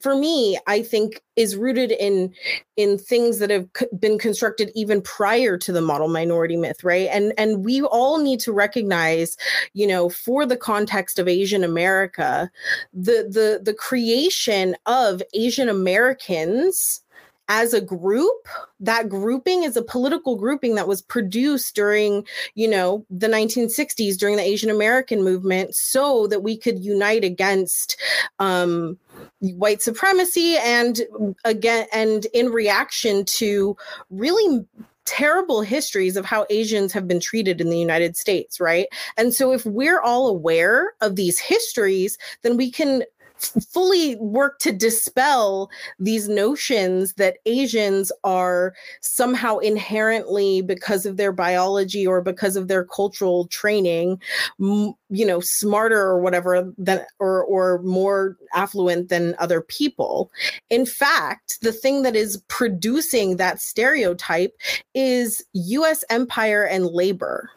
for 0.00 0.14
me, 0.14 0.58
I 0.66 0.82
think 0.82 1.22
is 1.36 1.56
rooted 1.56 1.92
in 1.92 2.34
in 2.76 2.98
things 2.98 3.38
that 3.38 3.48
have 3.48 3.66
c- 3.76 3.86
been 3.98 4.18
constructed 4.18 4.70
even 4.74 5.00
prior 5.00 5.56
to 5.56 5.72
the 5.72 5.80
model 5.80 6.08
minority 6.08 6.56
myth, 6.56 6.84
right? 6.84 7.08
And 7.10 7.32
and 7.38 7.64
we 7.64 7.80
all 7.82 8.18
need 8.18 8.40
to 8.40 8.52
recognize, 8.52 9.36
you 9.72 9.86
know, 9.86 10.10
for 10.10 10.44
the 10.44 10.56
context 10.56 11.18
of 11.18 11.28
Asian 11.28 11.64
America, 11.64 12.50
the 12.92 13.26
the 13.30 13.60
the 13.62 13.74
creation 13.74 14.76
of 14.86 15.22
Asian 15.32 15.68
Americans 15.68 17.02
as 17.50 17.74
a 17.74 17.80
group 17.80 18.46
that 18.78 19.08
grouping 19.08 19.64
is 19.64 19.76
a 19.76 19.82
political 19.82 20.36
grouping 20.36 20.76
that 20.76 20.86
was 20.86 21.02
produced 21.02 21.74
during 21.74 22.24
you 22.54 22.68
know 22.68 23.04
the 23.10 23.26
1960s 23.26 24.16
during 24.16 24.36
the 24.36 24.42
asian 24.42 24.70
american 24.70 25.22
movement 25.22 25.74
so 25.74 26.28
that 26.28 26.44
we 26.44 26.56
could 26.56 26.78
unite 26.78 27.24
against 27.24 28.00
um 28.38 28.96
white 29.40 29.82
supremacy 29.82 30.56
and 30.58 31.02
again 31.44 31.86
and 31.92 32.26
in 32.26 32.50
reaction 32.50 33.24
to 33.24 33.76
really 34.10 34.64
terrible 35.06 35.60
histories 35.60 36.16
of 36.16 36.24
how 36.24 36.46
Asians 36.50 36.92
have 36.92 37.08
been 37.08 37.18
treated 37.18 37.60
in 37.60 37.68
the 37.68 37.78
United 37.78 38.16
States, 38.16 38.60
right? 38.60 38.86
And 39.16 39.34
so 39.34 39.52
if 39.52 39.66
we're 39.66 40.00
all 40.00 40.28
aware 40.28 40.92
of 41.00 41.16
these 41.16 41.40
histories, 41.40 42.16
then 42.42 42.56
we 42.56 42.70
can 42.70 43.02
fully 43.40 44.16
work 44.16 44.58
to 44.60 44.72
dispel 44.72 45.70
these 45.98 46.28
notions 46.28 47.14
that 47.14 47.38
Asians 47.46 48.12
are 48.24 48.74
somehow 49.00 49.58
inherently 49.58 50.62
because 50.62 51.06
of 51.06 51.16
their 51.16 51.32
biology 51.32 52.06
or 52.06 52.20
because 52.20 52.56
of 52.56 52.68
their 52.68 52.84
cultural 52.84 53.46
training 53.46 54.20
you 54.58 55.26
know 55.26 55.40
smarter 55.40 56.00
or 56.00 56.20
whatever 56.20 56.72
than 56.78 57.04
or 57.18 57.44
or 57.44 57.82
more 57.82 58.36
affluent 58.54 59.08
than 59.08 59.34
other 59.38 59.60
people. 59.60 60.30
In 60.68 60.86
fact 60.86 61.60
the 61.62 61.72
thing 61.72 62.02
that 62.02 62.16
is 62.16 62.42
producing 62.48 63.36
that 63.36 63.60
stereotype 63.60 64.56
is 64.94 65.44
US 65.52 66.04
empire 66.10 66.64
and 66.64 66.86
labor 66.86 67.50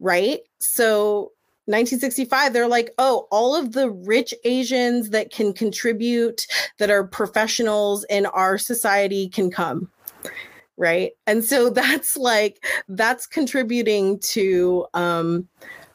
right? 0.00 0.40
So 0.58 1.32
1965 1.66 2.52
they're 2.52 2.66
like 2.66 2.90
oh 2.98 3.28
all 3.30 3.54
of 3.54 3.72
the 3.72 3.90
rich 3.90 4.34
asians 4.44 5.10
that 5.10 5.30
can 5.30 5.52
contribute 5.52 6.46
that 6.78 6.90
are 6.90 7.04
professionals 7.04 8.04
in 8.10 8.26
our 8.26 8.58
society 8.58 9.28
can 9.28 9.50
come 9.50 9.88
right? 10.80 11.12
And 11.28 11.44
so 11.44 11.70
that's 11.70 12.16
like 12.16 12.64
that's 12.88 13.28
contributing 13.28 14.18
to 14.20 14.86
um 14.94 15.46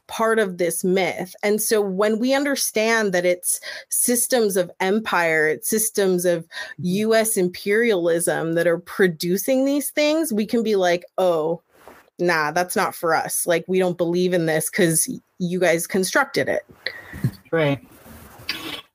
part 0.07 0.37
of 0.37 0.59
this 0.59 0.83
myth. 0.83 1.35
And 1.41 1.59
so 1.59 1.81
when 1.81 2.19
we 2.19 2.35
understand 2.35 3.11
that 3.11 3.25
it's 3.25 3.59
systems 3.89 4.55
of 4.55 4.71
empire 4.79 5.47
it's 5.47 5.67
systems 5.67 6.25
of 6.25 6.47
us 6.79 7.35
imperialism 7.35 8.53
that 8.53 8.67
are 8.67 8.77
producing 8.77 9.65
these 9.65 9.89
things 9.89 10.31
we 10.31 10.45
can 10.45 10.61
be 10.61 10.75
like 10.75 11.03
oh 11.17 11.59
nah 12.19 12.51
that's 12.51 12.75
not 12.75 12.95
for 12.95 13.13
us 13.13 13.45
like 13.45 13.65
we 13.67 13.79
don't 13.79 13.97
believe 13.97 14.33
in 14.33 14.45
this 14.45 14.69
because 14.69 15.09
you 15.39 15.59
guys 15.59 15.85
constructed 15.85 16.47
it 16.47 16.63
Right. 17.51 17.79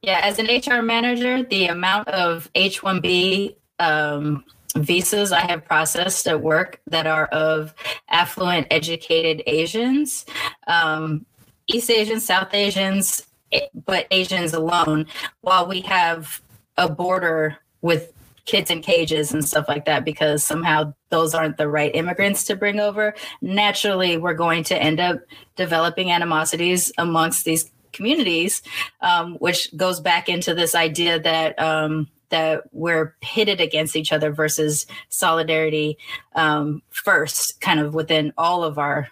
Yeah, 0.02 0.20
as 0.22 0.38
an 0.38 0.46
HR 0.46 0.82
manager, 0.82 1.42
the 1.42 1.66
amount 1.66 2.08
of 2.08 2.50
H 2.54 2.82
1B 2.82 3.56
um, 3.78 4.44
visas 4.76 5.32
I 5.32 5.40
have 5.40 5.64
processed 5.64 6.26
at 6.26 6.42
work 6.42 6.80
that 6.86 7.06
are 7.06 7.26
of 7.26 7.74
affluent, 8.10 8.66
educated 8.70 9.42
Asians, 9.46 10.26
um, 10.66 11.24
East 11.68 11.90
Asians, 11.90 12.24
South 12.24 12.52
Asians, 12.52 13.26
eh, 13.52 13.66
but 13.86 14.06
Asians 14.10 14.52
alone, 14.52 15.06
while 15.40 15.66
we 15.66 15.80
have 15.82 16.42
a 16.76 16.88
border 16.88 17.58
with 17.80 18.12
kids 18.50 18.70
in 18.70 18.82
cages 18.82 19.32
and 19.32 19.46
stuff 19.46 19.68
like 19.68 19.84
that 19.84 20.04
because 20.04 20.42
somehow 20.42 20.92
those 21.10 21.34
aren't 21.34 21.56
the 21.56 21.68
right 21.68 21.94
immigrants 21.94 22.44
to 22.44 22.56
bring 22.56 22.80
over. 22.80 23.14
Naturally 23.40 24.16
we're 24.16 24.34
going 24.34 24.64
to 24.64 24.76
end 24.76 24.98
up 24.98 25.20
developing 25.56 26.10
animosities 26.10 26.92
amongst 26.98 27.44
these 27.44 27.70
communities 27.92 28.62
um, 29.00 29.34
which 29.40 29.76
goes 29.76 30.00
back 30.00 30.28
into 30.28 30.54
this 30.54 30.74
idea 30.74 31.18
that 31.20 31.58
um, 31.58 32.08
that 32.30 32.62
we're 32.72 33.14
pitted 33.20 33.60
against 33.60 33.96
each 33.96 34.12
other 34.12 34.32
versus 34.32 34.86
solidarity 35.08 35.98
um, 36.34 36.82
first 36.90 37.60
kind 37.60 37.80
of 37.80 37.94
within 37.94 38.32
all 38.38 38.64
of 38.64 38.78
our 38.78 39.08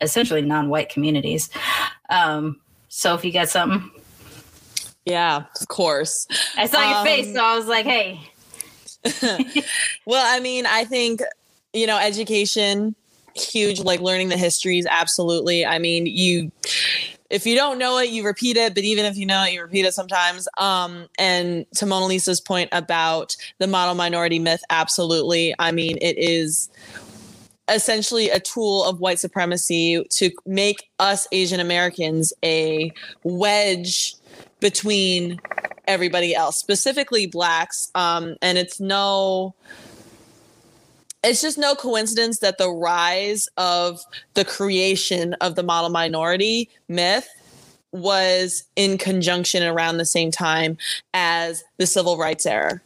essentially 0.00 0.42
non-white 0.42 0.88
communities. 0.90 1.48
Um, 2.10 2.60
so 2.88 3.14
if 3.14 3.24
you 3.24 3.32
got 3.32 3.48
something 3.48 3.90
Yeah, 5.04 5.44
of 5.60 5.68
course. 5.68 6.26
i 6.56 6.66
saw 6.66 6.80
your 6.80 6.98
Um, 6.98 7.04
face 7.04 7.34
so 7.34 7.44
i 7.44 7.56
was 7.56 7.66
like 7.66 7.84
hey 7.86 8.20
well, 10.06 10.24
I 10.24 10.40
mean, 10.40 10.66
I 10.66 10.84
think, 10.84 11.22
you 11.72 11.86
know, 11.86 11.98
education, 11.98 12.94
huge, 13.34 13.80
like 13.80 14.00
learning 14.00 14.28
the 14.28 14.36
histories, 14.36 14.86
absolutely. 14.88 15.66
I 15.66 15.78
mean, 15.78 16.06
you 16.06 16.52
if 17.30 17.46
you 17.46 17.54
don't 17.54 17.78
know 17.78 17.96
it, 17.98 18.10
you 18.10 18.24
repeat 18.24 18.58
it, 18.58 18.74
but 18.74 18.84
even 18.84 19.06
if 19.06 19.16
you 19.16 19.24
know 19.24 19.42
it, 19.44 19.54
you 19.54 19.62
repeat 19.62 19.86
it 19.86 19.94
sometimes. 19.94 20.46
Um, 20.58 21.08
and 21.18 21.64
to 21.76 21.86
Mona 21.86 22.04
Lisa's 22.06 22.42
point 22.42 22.68
about 22.72 23.34
the 23.58 23.66
model 23.66 23.94
minority 23.94 24.38
myth, 24.38 24.62
absolutely. 24.68 25.54
I 25.58 25.72
mean, 25.72 25.96
it 26.02 26.18
is 26.18 26.68
essentially 27.70 28.28
a 28.28 28.38
tool 28.38 28.84
of 28.84 29.00
white 29.00 29.18
supremacy 29.18 30.04
to 30.10 30.30
make 30.44 30.90
us 30.98 31.26
Asian 31.32 31.58
Americans 31.58 32.34
a 32.44 32.92
wedge 33.24 34.14
between 34.62 35.38
everybody 35.86 36.34
else, 36.34 36.56
specifically 36.56 37.26
blacks. 37.26 37.90
Um, 37.94 38.36
and 38.40 38.56
it's 38.56 38.80
no, 38.80 39.54
it's 41.22 41.42
just 41.42 41.58
no 41.58 41.74
coincidence 41.74 42.38
that 42.38 42.56
the 42.56 42.70
rise 42.70 43.48
of 43.58 44.00
the 44.32 44.44
creation 44.46 45.34
of 45.34 45.56
the 45.56 45.62
model 45.62 45.90
minority 45.90 46.70
myth 46.88 47.28
was 47.90 48.64
in 48.74 48.96
conjunction 48.96 49.62
around 49.62 49.98
the 49.98 50.06
same 50.06 50.30
time 50.30 50.78
as 51.12 51.62
the 51.76 51.86
civil 51.86 52.16
rights 52.16 52.46
era. 52.46 52.80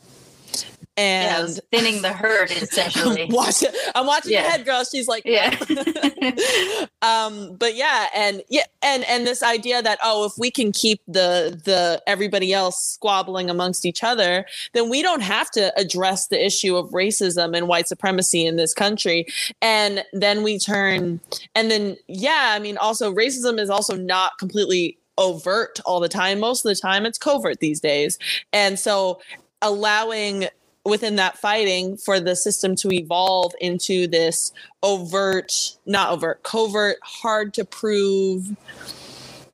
And 0.96 1.50
yeah, 1.50 1.60
thinning 1.70 2.02
the 2.02 2.12
herd 2.12 2.50
essentially. 2.50 3.26
Watch 3.30 3.62
it. 3.62 3.74
I'm 3.94 4.06
watching 4.06 4.32
yeah. 4.32 4.42
head, 4.42 4.64
girl. 4.64 4.82
She's 4.84 5.08
like, 5.08 5.24
yeah. 5.26 5.50
um, 7.02 7.56
but 7.56 7.74
yeah, 7.74 8.06
and 8.14 8.42
yeah, 8.48 8.64
and 8.82 9.04
and 9.04 9.26
this 9.26 9.42
idea 9.42 9.82
that 9.82 9.98
oh, 10.02 10.24
if 10.24 10.32
we 10.38 10.50
can 10.50 10.72
keep 10.72 11.00
the 11.06 11.60
the 11.64 12.02
everybody 12.06 12.52
else 12.52 12.82
squabbling 12.82 13.50
amongst 13.50 13.84
each 13.84 14.02
other, 14.02 14.46
then 14.72 14.88
we 14.88 15.02
don't 15.02 15.22
have 15.22 15.50
to 15.52 15.72
address 15.78 16.28
the 16.28 16.44
issue 16.44 16.76
of 16.76 16.90
racism 16.90 17.56
and 17.56 17.68
white 17.68 17.88
supremacy 17.88 18.46
in 18.46 18.56
this 18.56 18.72
country. 18.72 19.26
And 19.60 20.02
then 20.12 20.42
we 20.42 20.58
turn, 20.58 21.20
and 21.54 21.70
then 21.70 21.96
yeah, 22.08 22.54
I 22.56 22.58
mean, 22.58 22.78
also 22.78 23.12
racism 23.14 23.58
is 23.58 23.68
also 23.68 23.96
not 23.96 24.38
completely 24.38 24.98
overt 25.18 25.80
all 25.84 26.00
the 26.00 26.08
time. 26.08 26.40
Most 26.40 26.64
of 26.64 26.70
the 26.70 26.80
time, 26.80 27.04
it's 27.04 27.18
covert 27.18 27.60
these 27.60 27.80
days, 27.80 28.18
and 28.52 28.78
so 28.78 29.20
allowing 29.62 30.48
within 30.86 31.16
that 31.16 31.36
fighting 31.38 31.96
for 31.96 32.20
the 32.20 32.36
system 32.36 32.76
to 32.76 32.92
evolve 32.92 33.52
into 33.60 34.06
this 34.06 34.52
overt, 34.82 35.76
not 35.84 36.10
overt, 36.10 36.42
covert, 36.42 36.98
hard 37.02 37.52
to 37.54 37.64
prove 37.64 38.56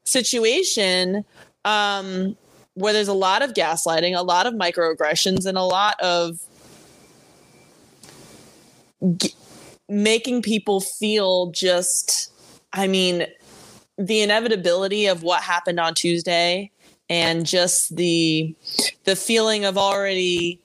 situation 0.04 1.24
um, 1.64 2.36
where 2.74 2.92
there's 2.92 3.08
a 3.08 3.14
lot 3.14 3.42
of 3.42 3.54
gaslighting, 3.54 4.16
a 4.16 4.22
lot 4.22 4.46
of 4.46 4.54
microaggressions, 4.54 5.46
and 5.46 5.56
a 5.56 5.62
lot 5.62 5.98
of 6.00 6.38
g- 9.16 9.34
making 9.88 10.42
people 10.42 10.80
feel 10.80 11.50
just, 11.50 12.32
I 12.72 12.86
mean, 12.86 13.26
the 13.98 14.20
inevitability 14.20 15.06
of 15.06 15.22
what 15.22 15.42
happened 15.42 15.78
on 15.78 15.94
Tuesday 15.94 16.70
and 17.08 17.44
just 17.44 17.94
the 17.96 18.54
the 19.04 19.14
feeling 19.14 19.66
of 19.66 19.76
already 19.76 20.61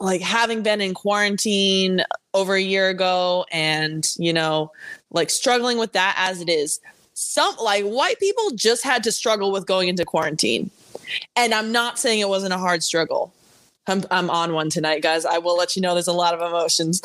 like 0.00 0.20
having 0.20 0.62
been 0.62 0.80
in 0.80 0.94
quarantine 0.94 2.02
over 2.34 2.54
a 2.54 2.60
year 2.60 2.88
ago 2.88 3.44
and 3.52 4.14
you 4.18 4.32
know 4.32 4.70
like 5.10 5.30
struggling 5.30 5.78
with 5.78 5.92
that 5.92 6.14
as 6.18 6.40
it 6.40 6.48
is 6.48 6.80
some 7.14 7.54
like 7.62 7.84
white 7.84 8.18
people 8.18 8.50
just 8.54 8.82
had 8.82 9.02
to 9.04 9.12
struggle 9.12 9.52
with 9.52 9.66
going 9.66 9.88
into 9.88 10.04
quarantine. 10.04 10.70
And 11.36 11.52
i'm 11.52 11.72
not 11.72 11.98
saying 11.98 12.20
it 12.20 12.28
wasn't 12.28 12.54
a 12.54 12.58
hard 12.58 12.82
struggle 12.82 13.32
I'm, 13.86 14.04
I'm 14.10 14.30
on 14.30 14.52
one 14.52 14.70
tonight, 14.70 15.02
guys. 15.02 15.24
I 15.24 15.38
will 15.38 15.56
let 15.56 15.74
you 15.74 15.82
know 15.82 15.94
there's 15.94 16.06
a 16.06 16.12
lot 16.12 16.34
of 16.34 16.40
emotions, 16.40 17.02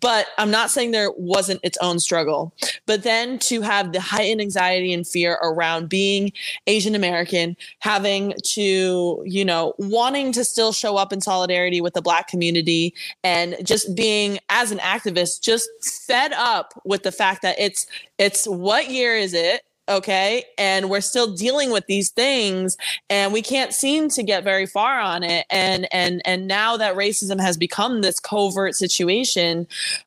but 0.00 0.26
I'm 0.38 0.50
not 0.50 0.70
saying 0.70 0.90
there 0.90 1.12
wasn't 1.16 1.60
its 1.62 1.76
own 1.82 1.98
struggle. 1.98 2.54
But 2.86 3.02
then 3.02 3.38
to 3.40 3.60
have 3.60 3.92
the 3.92 4.00
heightened 4.00 4.40
anxiety 4.40 4.92
and 4.92 5.06
fear 5.06 5.34
around 5.42 5.88
being 5.88 6.32
Asian 6.66 6.94
American, 6.94 7.56
having 7.80 8.34
to, 8.44 9.22
you 9.26 9.44
know, 9.44 9.74
wanting 9.78 10.32
to 10.32 10.44
still 10.44 10.72
show 10.72 10.96
up 10.96 11.12
in 11.12 11.20
solidarity 11.20 11.80
with 11.80 11.92
the 11.92 12.02
Black 12.02 12.28
community 12.28 12.94
and 13.22 13.56
just 13.62 13.94
being, 13.94 14.38
as 14.48 14.72
an 14.72 14.78
activist, 14.78 15.42
just 15.42 15.68
fed 16.06 16.32
up 16.32 16.72
with 16.84 17.02
the 17.02 17.12
fact 17.12 17.42
that 17.42 17.56
it's, 17.58 17.86
it's 18.18 18.46
what 18.46 18.90
year 18.90 19.14
is 19.14 19.34
it? 19.34 19.62
Okay? 19.88 20.44
And 20.58 20.88
we're 20.90 21.00
still 21.00 21.34
dealing 21.34 21.70
with 21.70 21.86
these 21.86 22.10
things 22.10 22.76
and 23.10 23.32
we 23.32 23.42
can't 23.42 23.72
seem 23.72 24.08
to 24.10 24.22
get 24.22 24.44
very 24.44 24.66
far 24.66 25.00
on 25.00 25.22
it. 25.22 25.46
And 25.50 25.86
and 25.92 26.22
and 26.24 26.46
now 26.46 26.76
that 26.76 26.94
racism 26.94 27.40
has 27.40 27.56
become 27.56 28.02
this 28.02 28.20
covert 28.20 28.74
situation 28.74 29.66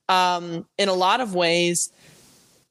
um 0.10 0.66
in 0.78 0.90
a 0.90 0.94
lot 0.94 1.22
of 1.22 1.36
ways 1.36 1.92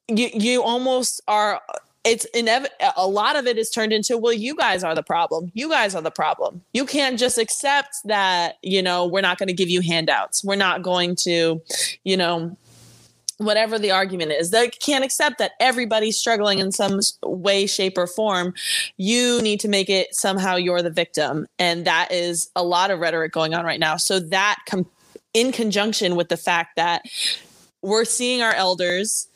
you 0.09 0.31
you 0.33 0.62
almost 0.62 1.21
are 1.29 1.61
it's 2.05 2.25
inevitable 2.27 2.77
a 2.97 3.07
lot 3.07 3.37
of 3.37 3.47
it 3.47 3.59
is 3.59 3.69
turned 3.71 3.92
into 3.92 4.16
well 4.16 4.33
you 4.33 4.55
guys 4.55 4.85
are 4.85 4.95
the 4.95 5.03
problem. 5.03 5.51
You 5.55 5.69
guys 5.69 5.95
are 5.95 6.03
the 6.03 6.11
problem. 6.11 6.62
You 6.73 6.87
can't 6.87 7.19
just 7.19 7.38
accept 7.38 7.97
that 8.05 8.59
you 8.62 8.83
know 8.83 9.07
we're 9.07 9.23
not 9.23 9.38
going 9.38 9.49
to 9.49 9.53
give 9.53 9.69
you 9.69 9.81
handouts. 9.81 10.45
We're 10.45 10.57
not 10.57 10.83
going 10.83 11.16
to 11.16 11.61
you 12.05 12.16
know 12.16 12.57
whatever 13.38 13.79
the 13.79 13.90
argument 13.90 14.33
is 14.33 14.51
they 14.51 14.68
can't 14.68 15.05
accept 15.05 15.38
that 15.38 15.53
everybody's 15.61 16.16
struggling 16.16 16.59
in 16.59 16.72
some 16.72 17.01
way 17.22 17.66
shape 17.66 17.99
or 17.99 18.07
form. 18.07 18.55
You 18.96 19.42
need 19.42 19.61
to 19.61 19.68
make 19.68 19.90
it 19.90 20.14
somehow 20.14 20.57
you're 20.57 20.83
the 20.83 20.90
victim 20.90 21.46
and 21.59 21.85
that 21.87 22.11
is 22.11 22.51
a 22.57 22.62
lot 22.62 22.90
of 22.90 22.99
rhetoric 22.99 23.33
going 23.33 23.55
on 23.55 23.64
right 23.64 23.81
now. 23.81 23.96
So 23.96 24.20
that 24.20 24.59
com- 24.66 24.88
in 25.35 25.53
conjunction 25.53 26.16
with 26.16 26.29
the 26.29 26.37
fact 26.37 26.77
that 26.77 27.03
we're 27.83 28.07
seeing 28.07 28.40
our 28.40 28.55
elders 28.55 29.29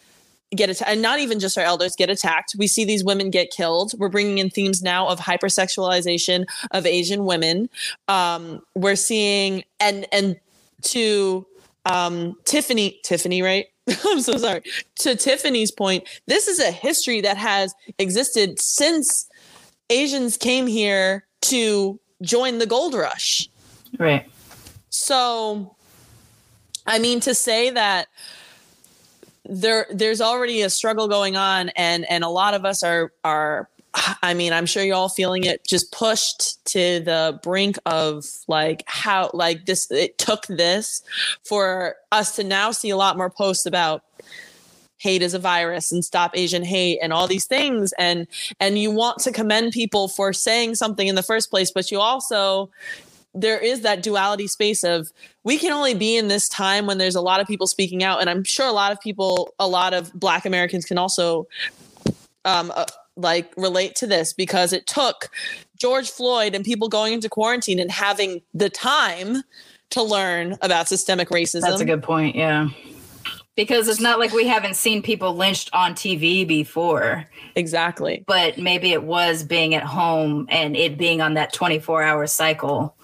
get 0.57 0.69
attacked 0.69 0.91
and 0.91 1.03
not 1.03 1.21
even 1.21 1.39
just 1.39 1.57
our 1.57 1.65
elders 1.65 1.95
get 1.95 2.11
attacked. 2.11 2.57
We 2.59 2.67
see 2.67 2.85
these 2.85 3.05
women 3.05 3.31
get 3.31 3.51
killed. 3.51 3.93
We're 3.99 4.09
bringing 4.09 4.39
in 4.39 4.51
themes 4.51 4.83
now 4.83 5.07
of 5.09 5.21
hypersexualization 5.21 6.47
of 6.73 6.87
asian 6.87 7.25
women. 7.25 7.69
Um, 8.09 8.63
we're 8.75 8.97
seeing 8.97 9.63
and 9.79 10.07
and 10.11 10.41
to 10.83 11.47
um, 11.85 12.37
tiffany 12.45 12.99
tiffany 13.05 13.43
right 13.43 13.67
I'm 14.07 14.21
so 14.21 14.37
sorry. 14.37 14.63
To 15.01 15.17
Tiffany's 15.17 15.71
point, 15.71 16.09
this 16.27 16.49
is 16.49 16.59
a 16.59 16.71
history 16.71 17.21
that 17.23 17.37
has 17.37 17.75
existed 17.99 18.61
since 18.61 19.29
Asians 19.89 20.37
came 20.37 20.67
here 20.67 21.27
to 21.43 21.99
join 22.23 22.59
the 22.59 22.67
gold 22.67 22.95
rush. 22.95 23.49
Right. 23.99 24.31
So, 24.91 25.75
I 26.87 26.99
mean, 26.99 27.21
to 27.21 27.35
say 27.35 27.71
that 27.71 28.09
there 29.45 29.87
there's 29.91 30.21
already 30.21 30.63
a 30.63 30.71
struggle 30.71 31.09
going 31.09 31.37
on 31.37 31.71
and 31.71 32.09
and 32.11 32.23
a 32.23 32.29
lot 32.29 32.55
of 32.55 32.65
us 32.65 32.83
are 32.83 33.13
are 33.25 33.69
I 34.23 34.35
mean, 34.35 34.53
I'm 34.53 34.67
sure 34.67 34.83
you're 34.83 34.97
all 34.97 35.09
feeling 35.09 35.45
it 35.45 35.67
just 35.67 35.93
pushed 35.93 36.65
to 36.67 37.01
the 37.01 37.39
brink 37.43 37.77
of 37.87 38.25
like 38.47 38.85
how 38.87 39.31
like 39.35 39.67
this 39.67 39.91
it 39.91 40.19
took 40.19 40.47
this 40.47 41.03
for 41.45 41.97
us 42.13 42.37
to 42.37 42.45
now 42.45 42.71
see 42.71 42.91
a 42.91 42.97
lot 42.97 43.17
more 43.17 43.31
posts 43.31 43.67
about 43.67 44.05
hate 44.99 45.23
is 45.23 45.33
a 45.33 45.39
virus 45.39 45.91
and 45.93 46.05
stop 46.05 46.31
asian 46.35 46.63
hate 46.63 46.99
and 47.03 47.13
all 47.13 47.27
these 47.27 47.47
things. 47.47 47.93
And 47.99 48.27
and 48.61 48.79
you 48.79 48.91
want 48.91 49.19
to 49.21 49.33
commend 49.33 49.73
people 49.73 50.09
for 50.09 50.33
saying 50.33 50.75
something 50.75 51.09
in 51.09 51.15
the 51.15 51.23
first 51.23 51.51
place 51.51 51.71
but 51.71 51.91
you 51.91 51.99
also 51.99 52.71
there 53.35 53.59
is 53.59 53.81
that 53.83 54.03
duality 54.03 54.47
space 54.47 54.85
of 54.85 55.11
we 55.45 55.57
can 55.57 55.73
only 55.73 55.95
be 55.95 56.17
in 56.17 56.29
this 56.29 56.49
time 56.49 56.87
when 56.87 56.99
there's 56.99 57.15
a 57.15 57.21
lot 57.21 57.41
of 57.41 57.47
people 57.47 57.67
speaking 57.67 58.05
out. 58.05 58.21
And 58.21 58.29
i'm 58.31 58.45
sure 58.45 58.67
a 58.67 58.73
lot 58.73 58.93
of 58.93 59.01
people 59.01 59.53
a 59.59 59.67
lot 59.67 59.95
of 59.95 60.13
black 60.13 60.45
americans 60.45 60.85
can 60.85 60.99
also 60.99 61.49
um, 62.45 62.73
uh, 62.75 62.87
like 63.21 63.53
relate 63.57 63.95
to 63.97 64.07
this 64.07 64.33
because 64.33 64.73
it 64.73 64.87
took 64.87 65.31
George 65.79 66.11
Floyd 66.11 66.55
and 66.55 66.65
people 66.65 66.89
going 66.89 67.13
into 67.13 67.29
quarantine 67.29 67.79
and 67.79 67.91
having 67.91 68.43
the 68.55 68.71
time 68.71 69.43
to 69.91 70.03
learn 70.03 70.57
about 70.63 70.89
systemic 70.89 71.31
racism. 71.31 71.63
That's 71.63 71.81
a 71.81 71.85
good 71.85 72.03
point. 72.03 72.37
Yeah. 72.37 72.69
Because 73.57 73.89
it's 73.89 74.01
not 74.01 74.19
like 74.19 74.33
we 74.33 74.47
haven't 74.47 74.77
seen 74.77 75.03
people 75.03 75.35
lynched 75.35 75.71
on 75.73 75.95
TV 75.95 76.47
before. 76.47 77.27
Exactly. 77.57 78.25
But 78.27 78.59
maybe 78.59 78.93
it 78.93 79.03
was 79.03 79.43
being 79.43 79.75
at 79.75 79.83
home 79.83 80.47
and 80.49 80.77
it 80.77 80.97
being 80.97 81.21
on 81.21 81.35
that 81.35 81.53
24 81.53 82.03
hour 82.03 82.27
cycle 82.27 82.95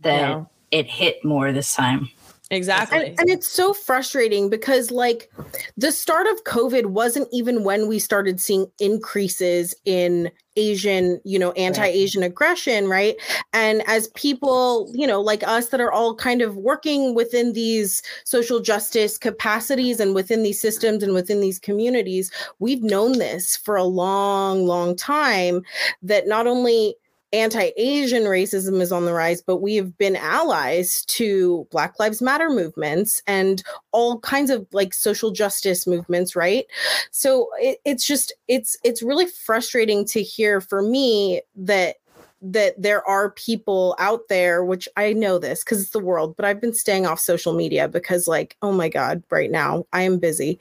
that 0.00 0.20
yeah. 0.20 0.44
it 0.70 0.86
hit 0.86 1.24
more 1.24 1.52
this 1.52 1.74
time. 1.74 2.10
Exactly. 2.50 2.98
And, 2.98 3.20
and, 3.20 3.30
it's 3.30 3.48
so 3.48 3.72
frustrating 3.72 4.50
because, 4.50 4.90
like, 4.90 5.32
the 5.78 5.90
start 5.90 6.26
of 6.26 6.44
COVID 6.44 6.86
wasn't 6.86 7.26
even 7.32 7.64
when 7.64 7.88
we 7.88 7.98
started 7.98 8.38
seeing 8.38 8.66
increases 8.78 9.74
in 9.86 10.30
Asian, 10.56 11.20
you 11.24 11.38
know, 11.38 11.52
anti 11.52 11.86
Asian 11.86 12.20
right. 12.20 12.30
aggression, 12.30 12.86
right? 12.86 13.16
And 13.54 13.82
as 13.88 14.08
people, 14.08 14.90
you 14.94 15.06
know, 15.06 15.22
like 15.22 15.42
us 15.42 15.68
that 15.68 15.80
are 15.80 15.90
all 15.90 16.14
kind 16.14 16.42
of 16.42 16.56
working 16.56 17.14
within 17.14 17.54
these 17.54 18.02
social 18.24 18.60
justice 18.60 19.16
capacities 19.16 19.98
and 19.98 20.14
within 20.14 20.42
these 20.42 20.60
systems 20.60 21.02
and 21.02 21.14
within 21.14 21.40
these 21.40 21.58
communities, 21.58 22.30
we've 22.58 22.82
known 22.82 23.18
this 23.18 23.56
for 23.56 23.74
a 23.74 23.84
long, 23.84 24.66
long 24.66 24.94
time 24.94 25.62
that 26.02 26.28
not 26.28 26.46
only 26.46 26.94
anti-asian 27.34 28.24
racism 28.24 28.80
is 28.80 28.92
on 28.92 29.04
the 29.04 29.12
rise 29.12 29.42
but 29.42 29.56
we 29.56 29.74
have 29.76 29.96
been 29.98 30.16
allies 30.16 31.04
to 31.06 31.66
black 31.70 31.98
lives 31.98 32.22
matter 32.22 32.48
movements 32.48 33.22
and 33.26 33.62
all 33.92 34.18
kinds 34.20 34.50
of 34.50 34.66
like 34.72 34.94
social 34.94 35.30
justice 35.30 35.86
movements 35.86 36.34
right? 36.36 36.66
So 37.10 37.48
it, 37.58 37.78
it's 37.84 38.06
just 38.06 38.32
it's 38.48 38.76
it's 38.84 39.02
really 39.02 39.26
frustrating 39.26 40.04
to 40.06 40.22
hear 40.22 40.60
for 40.60 40.82
me 40.82 41.42
that 41.56 41.96
that 42.42 42.80
there 42.80 43.06
are 43.08 43.30
people 43.30 43.96
out 43.98 44.20
there 44.28 44.64
which 44.64 44.86
i 44.98 45.14
know 45.14 45.38
this 45.38 45.64
because 45.64 45.80
it's 45.80 45.92
the 45.92 45.98
world 45.98 46.36
but 46.36 46.44
i've 46.44 46.60
been 46.60 46.74
staying 46.74 47.06
off 47.06 47.18
social 47.18 47.54
media 47.54 47.88
because 47.88 48.28
like 48.28 48.54
oh 48.60 48.70
my 48.70 48.86
god 48.86 49.22
right 49.30 49.50
now 49.50 49.86
i 49.94 50.02
am 50.02 50.18
busy. 50.18 50.58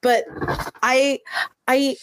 But 0.00 0.24
i 0.82 1.18
I 1.68 1.96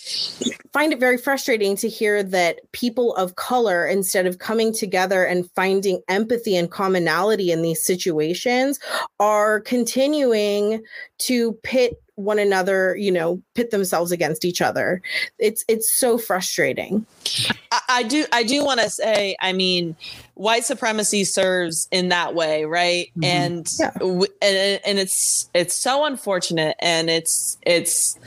find 0.73 0.91
it 0.91 0.99
very 0.99 1.17
frustrating 1.17 1.75
to 1.77 1.87
hear 1.87 2.21
that 2.23 2.59
people 2.73 3.15
of 3.15 3.35
color, 3.35 3.87
instead 3.87 4.25
of 4.25 4.39
coming 4.39 4.73
together 4.73 5.23
and 5.23 5.49
finding 5.51 6.01
empathy 6.09 6.55
and 6.55 6.69
commonality 6.69 7.51
in 7.51 7.61
these 7.61 7.83
situations, 7.83 8.79
are 9.19 9.61
continuing 9.61 10.83
to 11.19 11.53
pit 11.63 11.99
one 12.15 12.37
another, 12.37 12.95
you 12.95 13.11
know, 13.11 13.41
pit 13.55 13.71
themselves 13.71 14.11
against 14.11 14.45
each 14.45 14.61
other. 14.61 15.01
It's 15.39 15.65
it's 15.67 15.91
so 15.91 16.17
frustrating. 16.17 17.05
I, 17.71 17.81
I 17.89 18.03
do 18.03 18.25
I 18.31 18.43
do 18.43 18.63
want 18.63 18.81
to 18.81 18.89
say, 18.89 19.35
I 19.39 19.51
mean, 19.53 19.95
white 20.35 20.63
supremacy 20.63 21.23
serves 21.23 21.87
in 21.91 22.09
that 22.09 22.35
way, 22.35 22.65
right? 22.65 23.07
Mm-hmm. 23.17 23.23
And, 23.23 23.73
yeah. 23.79 23.91
w- 23.93 24.27
and 24.41 24.79
and 24.85 24.99
it's 24.99 25.49
it's 25.55 25.73
so 25.73 26.05
unfortunate, 26.05 26.75
and 26.79 27.09
it's 27.09 27.57
it's 27.63 28.19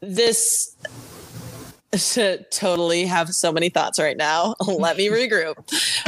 this 0.00 0.76
to 1.92 2.42
totally 2.50 3.06
have 3.06 3.34
so 3.34 3.52
many 3.52 3.68
thoughts 3.68 3.98
right 3.98 4.16
now. 4.16 4.54
Let 4.66 4.96
me 4.96 5.08
regroup. 5.08 5.56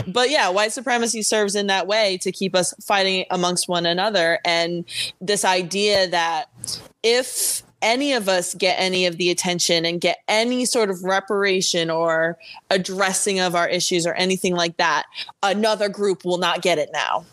But 0.07 0.31
yeah, 0.31 0.49
white 0.51 0.73
supremacy 0.73 1.23
serves 1.23 1.55
in 1.55 1.69
that 1.69 1.87
way 1.87 2.19
to 2.19 2.33
keep 2.33 2.55
us 2.55 2.75
fighting 2.85 3.25
amongst 3.31 3.69
one 3.69 3.87
another. 3.87 4.39
And 4.45 4.85
this 5.21 5.45
idea 5.45 6.09
that 6.09 6.51
if 7.03 7.63
any 7.81 8.13
of 8.13 8.29
us 8.29 8.55
get 8.55 8.75
any 8.79 9.07
of 9.07 9.19
the 9.19 9.31
attention 9.31 9.85
and 9.85 10.01
get 10.01 10.19
any 10.27 10.65
sort 10.65 10.91
of 10.91 11.05
reparation 11.05 11.91
or 11.91 12.37
addressing 12.71 13.39
of 13.39 13.55
our 13.55 13.69
issues 13.69 14.05
or 14.05 14.15
anything 14.15 14.55
like 14.55 14.77
that, 14.79 15.05
another 15.43 15.89
group 15.89 16.25
will 16.25 16.39
not 16.39 16.61
get 16.61 16.79
it 16.79 16.91
now. 16.93 17.25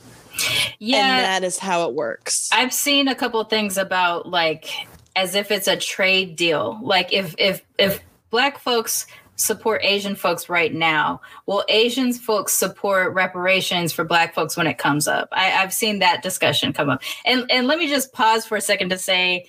Yeah. 0.80 0.98
And 0.98 1.26
that 1.26 1.44
is 1.44 1.58
how 1.58 1.88
it 1.88 1.96
works. 1.96 2.50
I've 2.52 2.74
seen 2.74 3.08
a 3.08 3.16
couple 3.16 3.44
things 3.46 3.78
about 3.78 4.28
like 4.30 4.70
as 5.16 5.36
if 5.36 5.52
it's 5.52 5.68
a 5.68 5.78
trade 5.78 6.36
deal. 6.36 6.80
Like 6.82 7.14
if 7.14 7.36
if 7.38 7.62
if 7.78 8.04
black 8.30 8.58
folks 8.60 9.08
support 9.38 9.84
Asian 9.84 10.16
folks 10.16 10.48
right 10.50 10.74
now. 10.74 11.22
Will 11.46 11.66
Asian 11.68 12.14
folks 12.14 12.54
support 12.54 13.14
reparations 13.14 13.92
for 13.92 14.06
black 14.06 14.34
folks 14.34 14.56
when 14.56 14.68
it 14.68 14.78
comes 14.78 15.08
up? 15.08 15.28
I, 15.32 15.46
have 15.46 15.74
seen 15.74 16.00
that 16.00 16.24
discussion 16.24 16.74
come 16.74 16.90
up. 16.90 17.02
And 17.26 17.50
and 17.52 17.68
let 17.68 17.78
me 17.78 17.88
just 17.88 18.14
pause 18.14 18.46
for 18.46 18.56
a 18.56 18.62
second 18.62 18.90
to 18.90 18.98
say 18.98 19.46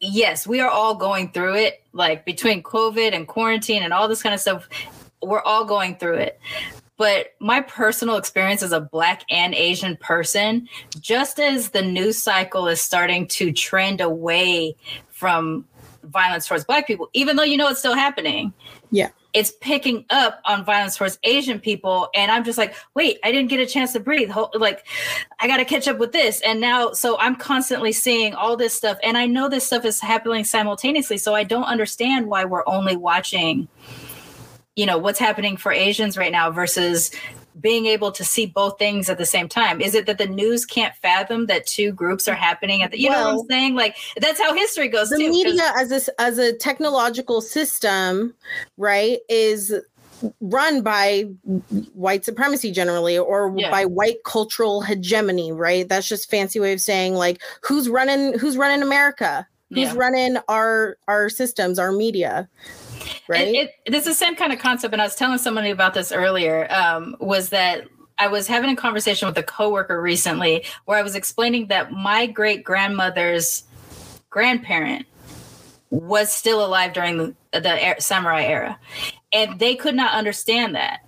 yes, 0.00 0.46
we 0.46 0.60
are 0.60 0.70
all 0.70 0.94
going 0.94 1.30
through 1.30 1.54
it, 1.54 1.82
like 1.92 2.24
between 2.24 2.62
COVID 2.62 3.14
and 3.14 3.28
quarantine 3.28 3.82
and 3.82 3.92
all 3.92 4.08
this 4.08 4.22
kind 4.22 4.34
of 4.34 4.40
stuff. 4.40 4.68
We're 5.22 5.42
all 5.42 5.64
going 5.64 5.96
through 5.96 6.16
it. 6.16 6.40
But 7.00 7.28
my 7.40 7.62
personal 7.62 8.16
experience 8.16 8.62
as 8.62 8.72
a 8.72 8.80
Black 8.80 9.24
and 9.30 9.54
Asian 9.54 9.96
person, 9.96 10.68
just 11.00 11.40
as 11.40 11.70
the 11.70 11.80
news 11.80 12.22
cycle 12.22 12.68
is 12.68 12.82
starting 12.82 13.26
to 13.28 13.52
trend 13.52 14.02
away 14.02 14.76
from 15.08 15.64
violence 16.04 16.46
towards 16.46 16.66
black 16.66 16.86
people, 16.86 17.08
even 17.14 17.36
though 17.36 17.42
you 17.42 17.56
know 17.56 17.68
it's 17.68 17.78
still 17.78 17.94
happening. 17.94 18.52
Yeah. 18.90 19.08
It's 19.32 19.50
picking 19.62 20.04
up 20.10 20.42
on 20.44 20.62
violence 20.62 20.98
towards 20.98 21.18
Asian 21.22 21.58
people. 21.58 22.10
And 22.14 22.30
I'm 22.30 22.44
just 22.44 22.58
like, 22.58 22.74
wait, 22.92 23.18
I 23.24 23.32
didn't 23.32 23.48
get 23.48 23.60
a 23.60 23.66
chance 23.66 23.94
to 23.94 24.00
breathe. 24.00 24.30
Like, 24.52 24.86
I 25.40 25.46
got 25.46 25.56
to 25.56 25.64
catch 25.64 25.88
up 25.88 25.96
with 25.96 26.12
this. 26.12 26.42
And 26.42 26.60
now, 26.60 26.92
so 26.92 27.16
I'm 27.18 27.34
constantly 27.34 27.92
seeing 27.92 28.34
all 28.34 28.58
this 28.58 28.74
stuff. 28.74 28.98
And 29.02 29.16
I 29.16 29.24
know 29.24 29.48
this 29.48 29.66
stuff 29.66 29.86
is 29.86 30.02
happening 30.02 30.44
simultaneously. 30.44 31.16
So 31.16 31.34
I 31.34 31.44
don't 31.44 31.64
understand 31.64 32.26
why 32.26 32.44
we're 32.44 32.64
only 32.66 32.96
watching, 32.96 33.68
you 34.76 34.86
know, 34.86 34.98
what's 34.98 35.18
happening 35.18 35.56
for 35.56 35.72
Asians 35.72 36.16
right 36.16 36.32
now 36.32 36.50
versus 36.50 37.10
being 37.60 37.86
able 37.86 38.12
to 38.12 38.24
see 38.24 38.46
both 38.46 38.78
things 38.78 39.10
at 39.10 39.18
the 39.18 39.26
same 39.26 39.48
time? 39.48 39.80
Is 39.80 39.94
it 39.94 40.06
that 40.06 40.18
the 40.18 40.26
news 40.26 40.64
can't 40.64 40.94
fathom 40.96 41.46
that 41.46 41.66
two 41.66 41.92
groups 41.92 42.28
are 42.28 42.34
happening 42.34 42.82
at 42.82 42.90
the 42.90 43.00
you 43.00 43.10
well, 43.10 43.20
know 43.20 43.36
what 43.36 43.42
I'm 43.42 43.48
saying? 43.48 43.74
Like 43.74 43.96
that's 44.16 44.40
how 44.40 44.54
history 44.54 44.88
goes 44.88 45.10
the 45.10 45.18
too. 45.18 45.30
media 45.30 45.72
as 45.76 45.90
a 45.90 46.20
as 46.20 46.38
a 46.38 46.56
technological 46.56 47.40
system, 47.40 48.34
right, 48.76 49.18
is 49.28 49.74
run 50.40 50.82
by 50.82 51.22
white 51.94 52.24
supremacy 52.24 52.70
generally 52.70 53.18
or 53.18 53.54
yeah. 53.56 53.70
by 53.70 53.84
white 53.86 54.22
cultural 54.24 54.82
hegemony 54.82 55.50
right 55.50 55.88
that's 55.88 56.06
just 56.06 56.30
fancy 56.30 56.60
way 56.60 56.74
of 56.74 56.80
saying 56.80 57.14
like 57.14 57.40
who's 57.62 57.88
running 57.88 58.38
who's 58.38 58.56
running 58.56 58.82
america 58.82 59.46
who's 59.70 59.78
yeah. 59.78 59.94
running 59.96 60.36
our 60.48 60.98
our 61.08 61.28
systems 61.28 61.78
our 61.78 61.90
media 61.92 62.46
right? 63.28 63.48
It, 63.48 63.74
it, 63.86 63.94
it's 63.94 64.06
the 64.06 64.14
same 64.14 64.36
kind 64.36 64.52
of 64.52 64.58
concept, 64.58 64.92
and 64.92 65.00
I 65.00 65.04
was 65.04 65.14
telling 65.14 65.38
somebody 65.38 65.70
about 65.70 65.94
this 65.94 66.12
earlier. 66.12 66.66
Um, 66.72 67.16
was 67.20 67.50
that 67.50 67.88
I 68.18 68.28
was 68.28 68.46
having 68.46 68.70
a 68.70 68.76
conversation 68.76 69.26
with 69.26 69.38
a 69.38 69.42
coworker 69.42 70.00
recently 70.00 70.64
where 70.84 70.98
I 70.98 71.02
was 71.02 71.14
explaining 71.14 71.68
that 71.68 71.92
my 71.92 72.26
great 72.26 72.64
grandmother's 72.64 73.64
grandparent 74.28 75.06
was 75.90 76.30
still 76.32 76.64
alive 76.64 76.92
during 76.92 77.16
the, 77.18 77.34
the 77.60 77.96
samurai 77.98 78.44
era, 78.44 78.78
and 79.32 79.58
they 79.58 79.74
could 79.74 79.94
not 79.94 80.12
understand 80.12 80.74
that 80.74 81.00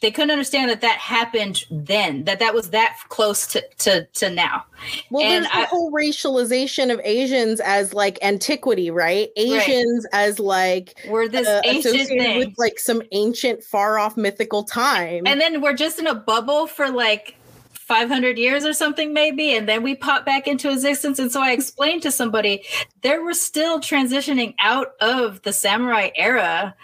they 0.00 0.10
couldn't 0.10 0.30
understand 0.30 0.70
that 0.70 0.80
that 0.80 0.98
happened 0.98 1.64
then 1.70 2.24
that 2.24 2.38
that 2.38 2.54
was 2.54 2.70
that 2.70 2.96
close 3.08 3.46
to 3.48 3.64
to, 3.78 4.04
to 4.14 4.30
now. 4.30 4.64
Well 5.10 5.24
and 5.24 5.44
there's 5.44 5.52
the 5.52 5.58
I, 5.58 5.64
whole 5.64 5.92
racialization 5.92 6.92
of 6.92 7.00
asians 7.04 7.60
as 7.60 7.94
like 7.94 8.18
antiquity 8.22 8.90
right? 8.90 9.30
Asians 9.36 10.06
right. 10.12 10.26
as 10.26 10.38
like 10.38 10.94
we're 11.08 11.28
this 11.28 11.48
uh, 11.48 11.60
ancient 11.64 12.08
thing 12.08 12.38
with 12.38 12.54
like 12.58 12.78
some 12.78 13.02
ancient 13.12 13.62
far 13.64 13.98
off 13.98 14.16
mythical 14.16 14.64
time. 14.64 15.26
And 15.26 15.40
then 15.40 15.60
we're 15.60 15.74
just 15.74 15.98
in 15.98 16.06
a 16.06 16.14
bubble 16.14 16.66
for 16.66 16.90
like 16.90 17.34
500 17.72 18.36
years 18.36 18.66
or 18.66 18.74
something 18.74 19.14
maybe 19.14 19.56
and 19.56 19.66
then 19.66 19.82
we 19.82 19.94
pop 19.94 20.26
back 20.26 20.46
into 20.46 20.70
existence. 20.70 21.18
And 21.18 21.32
so 21.32 21.42
i 21.42 21.52
explained 21.52 22.02
to 22.02 22.12
somebody 22.12 22.64
there 23.02 23.22
were 23.22 23.34
still 23.34 23.80
transitioning 23.80 24.54
out 24.60 24.92
of 25.00 25.42
the 25.42 25.52
samurai 25.52 26.10
era 26.14 26.76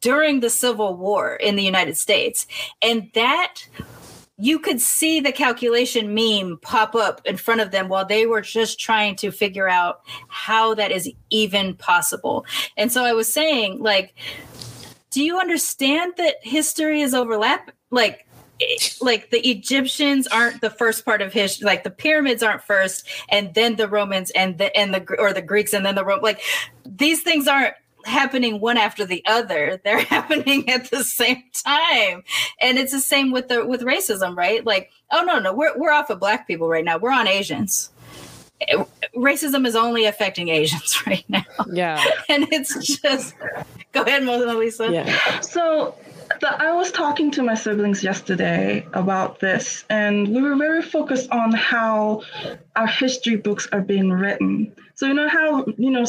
during 0.00 0.40
the 0.40 0.50
Civil 0.50 0.96
War 0.96 1.36
in 1.36 1.56
the 1.56 1.62
United 1.62 1.96
States. 1.96 2.46
And 2.82 3.10
that 3.14 3.62
you 4.38 4.58
could 4.58 4.80
see 4.80 5.18
the 5.18 5.32
calculation 5.32 6.14
meme 6.14 6.58
pop 6.62 6.94
up 6.94 7.20
in 7.24 7.36
front 7.36 7.60
of 7.60 7.72
them 7.72 7.88
while 7.88 8.06
they 8.06 8.24
were 8.24 8.40
just 8.40 8.78
trying 8.78 9.16
to 9.16 9.32
figure 9.32 9.68
out 9.68 10.00
how 10.28 10.74
that 10.74 10.92
is 10.92 11.10
even 11.30 11.74
possible. 11.74 12.46
And 12.76 12.92
so 12.92 13.04
I 13.04 13.12
was 13.12 13.32
saying, 13.32 13.82
like, 13.82 14.14
do 15.10 15.24
you 15.24 15.38
understand 15.38 16.14
that 16.18 16.36
history 16.42 17.00
is 17.00 17.14
overlap? 17.14 17.72
Like, 17.90 18.26
like 19.00 19.30
the 19.30 19.48
Egyptians 19.48 20.26
aren't 20.28 20.60
the 20.60 20.70
first 20.70 21.04
part 21.04 21.22
of 21.22 21.32
history, 21.32 21.66
like 21.66 21.84
the 21.84 21.90
pyramids 21.90 22.42
aren't 22.42 22.62
first, 22.62 23.06
and 23.28 23.54
then 23.54 23.76
the 23.76 23.88
Romans 23.88 24.30
and 24.32 24.58
the 24.58 24.76
and 24.76 24.92
the 24.92 25.16
or 25.18 25.32
the 25.32 25.42
Greeks 25.42 25.72
and 25.72 25.86
then 25.86 25.94
the 25.94 26.04
Rome. 26.04 26.20
Like 26.22 26.40
these 26.84 27.22
things 27.22 27.46
aren't 27.46 27.74
happening 28.04 28.60
one 28.60 28.76
after 28.76 29.04
the 29.04 29.22
other. 29.26 29.80
They're 29.84 30.00
happening 30.00 30.68
at 30.68 30.90
the 30.90 31.04
same 31.04 31.42
time. 31.52 32.22
And 32.60 32.78
it's 32.78 32.92
the 32.92 33.00
same 33.00 33.32
with 33.32 33.48
the 33.48 33.64
with 33.66 33.82
racism 33.82 34.36
right? 34.36 34.64
Like 34.64 34.90
oh 35.10 35.22
no 35.22 35.38
no 35.38 35.52
we're, 35.52 35.76
we're 35.76 35.92
off 35.92 36.10
of 36.10 36.20
black 36.20 36.46
people 36.46 36.68
right 36.68 36.84
now. 36.84 36.98
We're 36.98 37.12
on 37.12 37.28
asians. 37.28 37.90
Racism 39.14 39.66
is 39.66 39.76
only 39.76 40.04
affecting 40.04 40.48
asians 40.48 41.00
right 41.06 41.24
now. 41.28 41.44
Yeah. 41.72 42.02
And 42.28 42.46
it's 42.52 43.00
just 43.00 43.34
go 43.92 44.02
ahead 44.02 44.24
mona 44.24 44.54
lisa. 44.54 44.90
Yeah. 44.90 45.40
So 45.40 45.94
the, 46.40 46.62
I 46.62 46.72
was 46.72 46.90
talking 46.92 47.30
to 47.32 47.42
my 47.42 47.54
siblings 47.54 48.02
yesterday 48.02 48.86
about 48.92 49.40
this, 49.40 49.84
and 49.90 50.28
we 50.28 50.42
were 50.42 50.56
very 50.56 50.82
focused 50.82 51.30
on 51.30 51.52
how 51.52 52.22
our 52.76 52.86
history 52.86 53.36
books 53.36 53.68
are 53.72 53.80
being 53.80 54.10
written. 54.10 54.74
So 54.94 55.06
you 55.06 55.14
know 55.14 55.28
how 55.28 55.64
you 55.76 55.90
know 55.90 56.04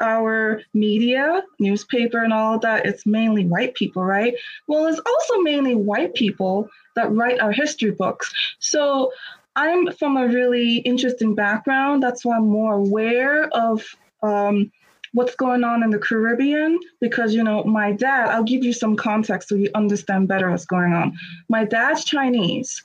our 0.00 0.62
media, 0.74 1.42
newspaper, 1.58 2.22
and 2.22 2.32
all 2.32 2.56
of 2.56 2.62
that. 2.62 2.86
It's 2.86 3.06
mainly 3.06 3.46
white 3.46 3.74
people, 3.74 4.04
right? 4.04 4.34
Well, 4.66 4.86
it's 4.86 5.00
also 5.00 5.42
mainly 5.42 5.74
white 5.74 6.14
people 6.14 6.68
that 6.96 7.12
write 7.12 7.40
our 7.40 7.52
history 7.52 7.92
books. 7.92 8.32
So 8.58 9.12
I'm 9.56 9.92
from 9.92 10.16
a 10.16 10.26
really 10.26 10.78
interesting 10.78 11.34
background. 11.34 12.02
That's 12.02 12.24
why 12.24 12.36
I'm 12.36 12.48
more 12.48 12.74
aware 12.74 13.48
of. 13.48 13.84
Um, 14.22 14.70
what's 15.12 15.34
going 15.36 15.62
on 15.64 15.82
in 15.82 15.90
the 15.90 15.98
Caribbean 15.98 16.78
because 17.00 17.34
you 17.34 17.42
know 17.42 17.62
my 17.64 17.92
dad 17.92 18.30
I'll 18.30 18.44
give 18.44 18.64
you 18.64 18.72
some 18.72 18.96
context 18.96 19.48
so 19.48 19.54
you 19.54 19.70
understand 19.74 20.28
better 20.28 20.50
what's 20.50 20.64
going 20.64 20.92
on. 20.92 21.16
My 21.48 21.64
dad's 21.64 22.04
Chinese 22.04 22.82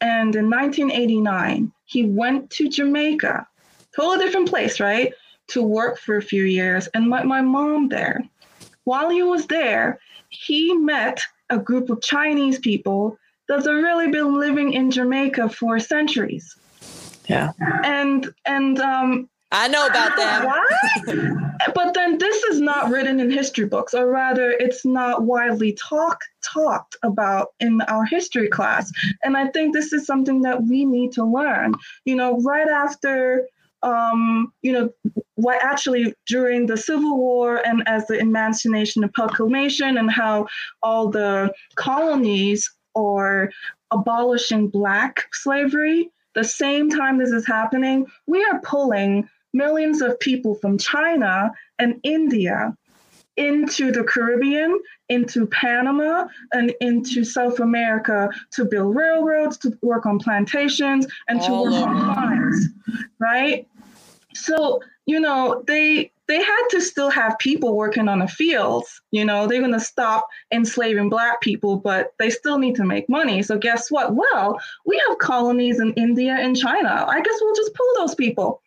and 0.00 0.34
in 0.34 0.50
1989 0.50 1.72
he 1.84 2.04
went 2.04 2.50
to 2.50 2.68
Jamaica 2.68 3.46
totally 3.98 4.24
different 4.24 4.48
place, 4.48 4.80
right? 4.80 5.12
To 5.48 5.62
work 5.62 5.98
for 5.98 6.16
a 6.16 6.22
few 6.22 6.44
years 6.44 6.88
and 6.94 7.08
met 7.08 7.26
my 7.26 7.40
mom 7.40 7.88
there. 7.88 8.22
While 8.84 9.10
he 9.10 9.22
was 9.22 9.46
there, 9.46 9.98
he 10.28 10.74
met 10.74 11.20
a 11.50 11.58
group 11.58 11.90
of 11.90 12.02
Chinese 12.02 12.58
people 12.58 13.18
that 13.48 13.64
have 13.64 13.66
really 13.66 14.10
been 14.10 14.38
living 14.38 14.72
in 14.74 14.90
Jamaica 14.90 15.48
for 15.48 15.78
centuries. 15.78 16.56
Yeah. 17.28 17.52
And 17.84 18.32
and 18.46 18.78
um 18.78 19.28
I 19.50 19.68
know 19.68 19.86
about 19.86 20.16
that. 20.16 21.48
But 21.74 21.94
then 21.94 22.18
this 22.18 22.42
is 22.44 22.60
not 22.60 22.90
written 22.90 23.18
in 23.18 23.30
history 23.30 23.66
books, 23.66 23.94
or 23.94 24.08
rather, 24.08 24.50
it's 24.50 24.84
not 24.84 25.22
widely 25.22 25.72
talk 25.72 26.20
talked 26.42 26.96
about 27.02 27.48
in 27.60 27.80
our 27.82 28.04
history 28.04 28.48
class. 28.48 28.92
And 29.24 29.36
I 29.36 29.48
think 29.48 29.74
this 29.74 29.92
is 29.92 30.06
something 30.06 30.42
that 30.42 30.62
we 30.62 30.84
need 30.84 31.12
to 31.12 31.24
learn. 31.24 31.74
You 32.04 32.16
know, 32.16 32.40
right 32.40 32.68
after 32.68 33.46
um, 33.82 34.52
you 34.62 34.72
know, 34.72 34.90
what 35.36 35.62
actually 35.62 36.14
during 36.26 36.66
the 36.66 36.76
Civil 36.76 37.16
War 37.16 37.64
and 37.64 37.86
as 37.86 38.06
the 38.06 38.18
Emancipation 38.18 39.04
and 39.04 39.12
Proclamation 39.12 39.98
and 39.98 40.10
how 40.10 40.48
all 40.82 41.08
the 41.10 41.52
colonies 41.76 42.68
are 42.96 43.50
abolishing 43.92 44.68
Black 44.68 45.26
slavery, 45.32 46.10
the 46.34 46.42
same 46.44 46.90
time 46.90 47.18
this 47.18 47.30
is 47.30 47.46
happening, 47.46 48.06
we 48.26 48.44
are 48.44 48.60
pulling 48.62 49.28
millions 49.52 50.02
of 50.02 50.18
people 50.20 50.54
from 50.56 50.78
China 50.78 51.50
and 51.78 52.00
India 52.02 52.76
into 53.36 53.92
the 53.92 54.02
Caribbean, 54.02 54.78
into 55.08 55.46
Panama, 55.46 56.26
and 56.52 56.74
into 56.80 57.24
South 57.24 57.60
America 57.60 58.28
to 58.50 58.64
build 58.64 58.96
railroads, 58.96 59.56
to 59.58 59.78
work 59.80 60.06
on 60.06 60.18
plantations, 60.18 61.06
and 61.28 61.40
to 61.42 61.52
work 61.52 61.72
on 61.72 61.94
mines, 61.94 62.66
right? 63.20 63.66
So, 64.34 64.82
you 65.06 65.20
know, 65.20 65.62
they 65.66 66.10
they 66.26 66.42
had 66.42 66.68
to 66.70 66.80
still 66.80 67.10
have 67.10 67.38
people 67.38 67.74
working 67.74 68.06
on 68.06 68.18
the 68.18 68.28
fields. 68.28 69.00
You 69.12 69.24
know, 69.24 69.46
they're 69.46 69.60
going 69.60 69.72
to 69.72 69.80
stop 69.80 70.28
enslaving 70.52 71.08
Black 71.08 71.40
people, 71.40 71.76
but 71.76 72.12
they 72.18 72.28
still 72.28 72.58
need 72.58 72.74
to 72.74 72.84
make 72.84 73.08
money. 73.08 73.42
So, 73.42 73.56
guess 73.56 73.90
what? 73.90 74.14
Well, 74.14 74.60
we 74.84 75.02
have 75.08 75.18
colonies 75.18 75.80
in 75.80 75.94
India 75.94 76.36
and 76.38 76.56
China. 76.56 77.06
I 77.08 77.22
guess 77.22 77.34
we'll 77.40 77.54
just 77.54 77.74
pull 77.74 77.86
those 77.96 78.14
people. 78.14 78.62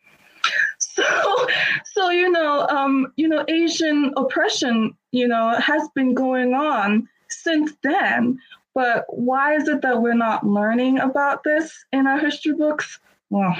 So, 0.93 1.03
so 1.93 2.09
you 2.09 2.29
know, 2.31 2.67
um, 2.67 3.11
you 3.15 3.27
know, 3.27 3.43
Asian 3.47 4.13
oppression, 4.17 4.95
you 5.11 5.27
know, 5.27 5.49
has 5.59 5.87
been 5.95 6.13
going 6.13 6.53
on 6.53 7.07
since 7.29 7.71
then. 7.83 8.39
But 8.73 9.05
why 9.09 9.55
is 9.55 9.67
it 9.67 9.81
that 9.81 10.01
we're 10.01 10.13
not 10.13 10.45
learning 10.45 10.99
about 10.99 11.43
this 11.43 11.85
in 11.91 12.07
our 12.07 12.17
history 12.17 12.53
books? 12.53 12.99
Well, 13.29 13.55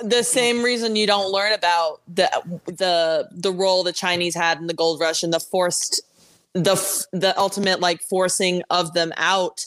the 0.00 0.22
same 0.22 0.62
reason 0.62 0.96
you 0.96 1.06
don't 1.06 1.30
learn 1.30 1.52
about 1.52 2.00
the 2.12 2.30
the 2.66 3.28
the 3.32 3.52
role 3.52 3.82
the 3.82 3.92
Chinese 3.92 4.34
had 4.34 4.58
in 4.58 4.66
the 4.66 4.74
gold 4.74 5.00
rush 5.00 5.22
and 5.22 5.32
the 5.32 5.40
forced 5.40 6.02
the 6.64 7.06
the 7.12 7.38
ultimate 7.38 7.80
like 7.80 8.00
forcing 8.02 8.62
of 8.70 8.94
them 8.94 9.12
out 9.16 9.66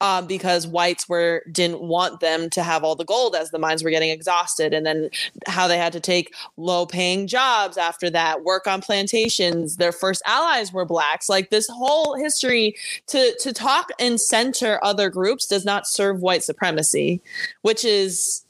um, 0.00 0.26
because 0.26 0.66
whites 0.66 1.08
were 1.08 1.42
didn't 1.50 1.82
want 1.82 2.20
them 2.20 2.48
to 2.50 2.62
have 2.62 2.84
all 2.84 2.94
the 2.94 3.04
gold 3.04 3.34
as 3.34 3.50
the 3.50 3.58
mines 3.58 3.82
were 3.82 3.90
getting 3.90 4.10
exhausted. 4.10 4.72
And 4.72 4.86
then 4.86 5.10
how 5.46 5.66
they 5.66 5.78
had 5.78 5.92
to 5.94 6.00
take 6.00 6.34
low 6.56 6.86
paying 6.86 7.26
jobs 7.26 7.76
after 7.76 8.08
that 8.10 8.44
work 8.44 8.66
on 8.66 8.80
plantations. 8.80 9.76
Their 9.76 9.92
first 9.92 10.22
allies 10.26 10.72
were 10.72 10.84
blacks. 10.84 11.28
Like 11.28 11.50
this 11.50 11.68
whole 11.68 12.14
history 12.14 12.76
to 13.08 13.36
to 13.40 13.52
talk 13.52 13.90
and 13.98 14.20
center 14.20 14.78
other 14.82 15.10
groups 15.10 15.46
does 15.46 15.64
not 15.64 15.86
serve 15.86 16.20
white 16.20 16.42
supremacy 16.44 17.20
which 17.62 17.84
is 17.84 18.44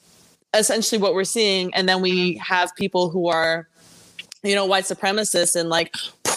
essentially 0.55 1.01
what 1.01 1.15
we're 1.15 1.25
seeing. 1.25 1.73
And 1.75 1.89
then 1.89 2.01
we 2.01 2.37
have 2.37 2.75
people 2.75 3.11
who 3.11 3.29
are 3.29 3.69
you 4.45 4.55
know 4.55 4.65
white 4.65 4.85
supremacists 4.85 5.57
and 5.59 5.69
like 5.69 5.93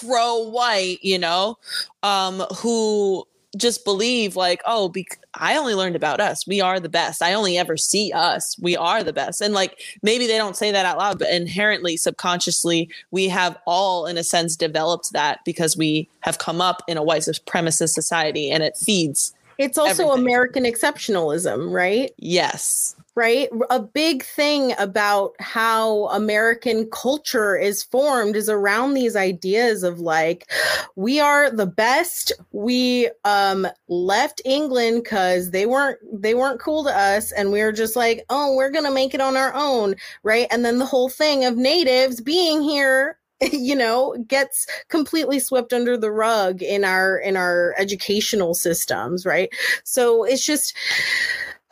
pro 0.05 0.49
white 0.49 0.99
you 1.01 1.17
know 1.17 1.57
um 2.03 2.41
who 2.57 3.25
just 3.57 3.83
believe 3.83 4.35
like 4.35 4.61
oh 4.65 4.87
bec- 4.87 5.19
i 5.33 5.57
only 5.57 5.75
learned 5.75 5.95
about 5.95 6.21
us. 6.21 6.47
We 6.47 6.61
are 6.61 6.79
the 6.79 6.89
best. 6.89 7.21
I 7.21 7.33
only 7.33 7.57
ever 7.57 7.75
see 7.75 8.11
us. 8.13 8.57
We 8.59 8.77
are 8.77 9.03
the 9.03 9.13
best. 9.13 9.41
And 9.41 9.53
like 9.53 9.79
maybe 10.01 10.25
they 10.27 10.37
don't 10.37 10.55
say 10.55 10.71
that 10.71 10.85
out 10.85 10.97
loud 10.97 11.19
but 11.19 11.29
inherently 11.29 11.97
subconsciously 11.97 12.89
we 13.11 13.27
have 13.27 13.57
all 13.65 14.05
in 14.05 14.17
a 14.17 14.23
sense 14.23 14.55
developed 14.55 15.11
that 15.13 15.39
because 15.43 15.75
we 15.75 16.07
have 16.21 16.37
come 16.37 16.61
up 16.61 16.81
in 16.87 16.97
a 16.97 17.03
white 17.03 17.23
supremacist 17.23 17.89
society 17.89 18.49
and 18.51 18.63
it 18.63 18.77
feeds 18.77 19.33
it's 19.57 19.77
also 19.77 20.05
everything. 20.05 20.21
American 20.21 20.63
exceptionalism, 20.63 21.71
right? 21.71 22.11
yes 22.17 22.95
right? 23.15 23.49
A 23.69 23.79
big 23.79 24.23
thing 24.23 24.73
about 24.77 25.33
how 25.39 26.07
American 26.07 26.89
culture 26.91 27.57
is 27.57 27.83
formed 27.83 28.35
is 28.35 28.47
around 28.47 28.93
these 28.93 29.15
ideas 29.15 29.83
of 29.83 29.99
like, 29.99 30.49
we 30.95 31.19
are 31.19 31.49
the 31.49 31.65
best. 31.65 32.31
We 32.51 33.09
um, 33.25 33.67
left 33.89 34.41
England 34.45 35.03
because 35.03 35.51
they 35.51 35.65
weren't 35.65 35.99
they 36.11 36.33
weren't 36.33 36.61
cool 36.61 36.83
to 36.85 36.97
us, 36.97 37.31
and 37.31 37.51
we 37.51 37.61
are 37.61 37.71
just 37.71 37.95
like, 37.95 38.23
oh, 38.29 38.55
we're 38.55 38.71
gonna 38.71 38.91
make 38.91 39.13
it 39.13 39.21
on 39.21 39.35
our 39.35 39.53
own, 39.53 39.95
right? 40.23 40.47
And 40.51 40.63
then 40.63 40.79
the 40.79 40.85
whole 40.85 41.09
thing 41.09 41.43
of 41.45 41.57
natives 41.57 42.21
being 42.21 42.61
here 42.61 43.17
you 43.51 43.75
know 43.75 44.15
gets 44.27 44.67
completely 44.89 45.39
swept 45.39 45.73
under 45.73 45.97
the 45.97 46.11
rug 46.11 46.61
in 46.61 46.83
our 46.83 47.17
in 47.17 47.35
our 47.35 47.73
educational 47.77 48.53
systems 48.53 49.25
right 49.25 49.49
so 49.83 50.23
it's 50.23 50.45
just 50.45 50.75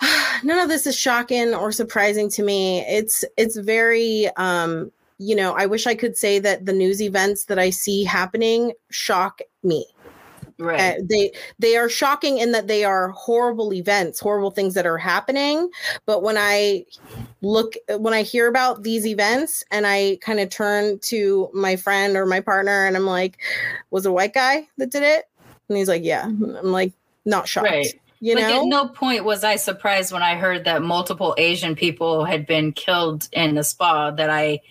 none 0.44 0.60
of 0.60 0.70
this 0.70 0.88
is 0.88 0.98
shocking 0.98 1.54
or 1.54 1.72
surprising 1.72 2.30
to 2.32 2.44
me. 2.44 2.82
It's 2.82 3.26
it's 3.38 3.58
very 3.58 4.30
um, 4.38 4.92
you 5.20 5.36
know, 5.36 5.54
I 5.54 5.66
wish 5.66 5.86
I 5.86 5.96
could 5.96 6.18
say 6.18 6.40
that 6.40 6.66
the 6.66 6.74
news 6.74 7.02
events 7.02 7.46
that 7.46 7.60
I 7.60 7.70
see 7.70 8.04
happening 8.04 8.74
shock 8.90 9.42
me. 9.64 9.86
Right. 10.58 10.98
Uh, 10.98 11.02
they 11.10 11.32
they 11.58 11.78
are 11.78 11.88
shocking 11.88 12.38
in 12.38 12.52
that 12.52 12.68
they 12.68 12.84
are 12.84 13.10
horrible 13.12 13.74
events, 13.74 14.20
horrible 14.20 14.52
things 14.52 14.74
that 14.74 14.86
are 14.86 14.98
happening. 14.98 15.70
But 16.06 16.22
when 16.22 16.38
I 16.38 16.86
look, 17.42 17.76
when 17.98 18.14
I 18.14 18.24
hear 18.24 18.48
about 18.48 18.84
these 18.84 19.06
events, 19.06 19.64
and 19.72 19.88
I 19.88 20.18
kind 20.22 20.40
of 20.42 20.50
turn 20.50 21.00
to 21.04 21.50
my 21.54 21.78
friend 21.78 22.18
or 22.18 22.26
my 22.26 22.42
partner, 22.42 22.86
and 22.86 22.98
I'm 22.98 23.06
like, 23.06 23.38
"Was 23.92 24.06
a 24.06 24.12
white 24.12 24.34
guy 24.34 24.68
that 24.78 24.92
did 24.92 25.04
it?" 25.04 25.26
And 25.70 25.78
he's 25.78 25.88
like, 25.88 26.04
"Yeah." 26.04 26.26
I'm 26.26 26.72
like, 26.72 26.92
not 27.26 27.48
shocked. 27.48 27.70
Right. 27.70 28.00
You 28.20 28.36
like 28.36 28.46
know, 28.46 28.62
at 28.62 28.68
no 28.68 28.88
point 28.88 29.24
was 29.24 29.44
I 29.44 29.56
surprised 29.56 30.12
when 30.12 30.24
I 30.24 30.36
heard 30.36 30.66
that 30.66 30.82
multiple 30.82 31.36
Asian 31.38 31.76
people 31.76 32.26
had 32.26 32.46
been 32.46 32.74
killed 32.74 33.30
in 33.32 33.56
the 33.56 33.64
spa 33.64 34.12
that 34.12 34.30
I 34.30 34.62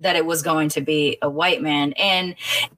that 0.00 0.16
it 0.16 0.24
was 0.24 0.40
going 0.40 0.70
to 0.70 0.80
be 0.80 1.18
a 1.20 1.28
white 1.28 1.60
man. 1.60 1.92
And 1.92 2.34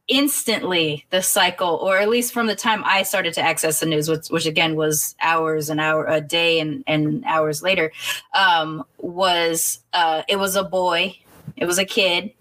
instantly 0.08 1.06
the 1.10 1.22
cycle 1.22 1.76
or 1.76 1.98
at 1.98 2.08
least 2.08 2.34
from 2.34 2.46
the 2.46 2.56
time 2.56 2.82
i 2.84 3.02
started 3.02 3.32
to 3.32 3.40
access 3.40 3.80
the 3.80 3.86
news 3.86 4.08
which, 4.08 4.28
which 4.28 4.44
again 4.44 4.74
was 4.74 5.14
hours 5.22 5.70
and 5.70 5.80
hour 5.80 6.04
a 6.06 6.20
day 6.20 6.60
and, 6.60 6.84
and 6.86 7.24
hours 7.24 7.62
later 7.62 7.90
um, 8.34 8.84
was 8.98 9.78
uh, 9.94 10.22
it 10.28 10.36
was 10.36 10.54
a 10.54 10.64
boy 10.64 11.16
it 11.56 11.64
was 11.64 11.78
a 11.78 11.84
kid 11.84 12.32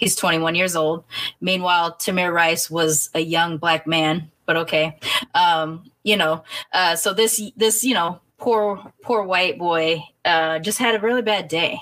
he's 0.00 0.16
21 0.16 0.54
years 0.54 0.74
old. 0.74 1.04
Meanwhile 1.40 1.96
tamir 1.98 2.32
rice 2.32 2.70
was 2.70 3.10
a 3.14 3.20
young 3.20 3.58
black 3.58 3.86
man 3.86 4.30
but 4.50 4.56
okay 4.56 4.98
um, 5.36 5.84
you 6.02 6.16
know 6.16 6.42
uh, 6.72 6.96
so 6.96 7.14
this 7.14 7.40
this 7.56 7.84
you 7.84 7.94
know 7.94 8.20
poor 8.36 8.82
poor 9.00 9.22
white 9.22 9.60
boy 9.60 10.02
uh, 10.24 10.58
just 10.58 10.76
had 10.76 10.96
a 10.96 10.98
really 10.98 11.22
bad 11.22 11.46
day 11.46 11.78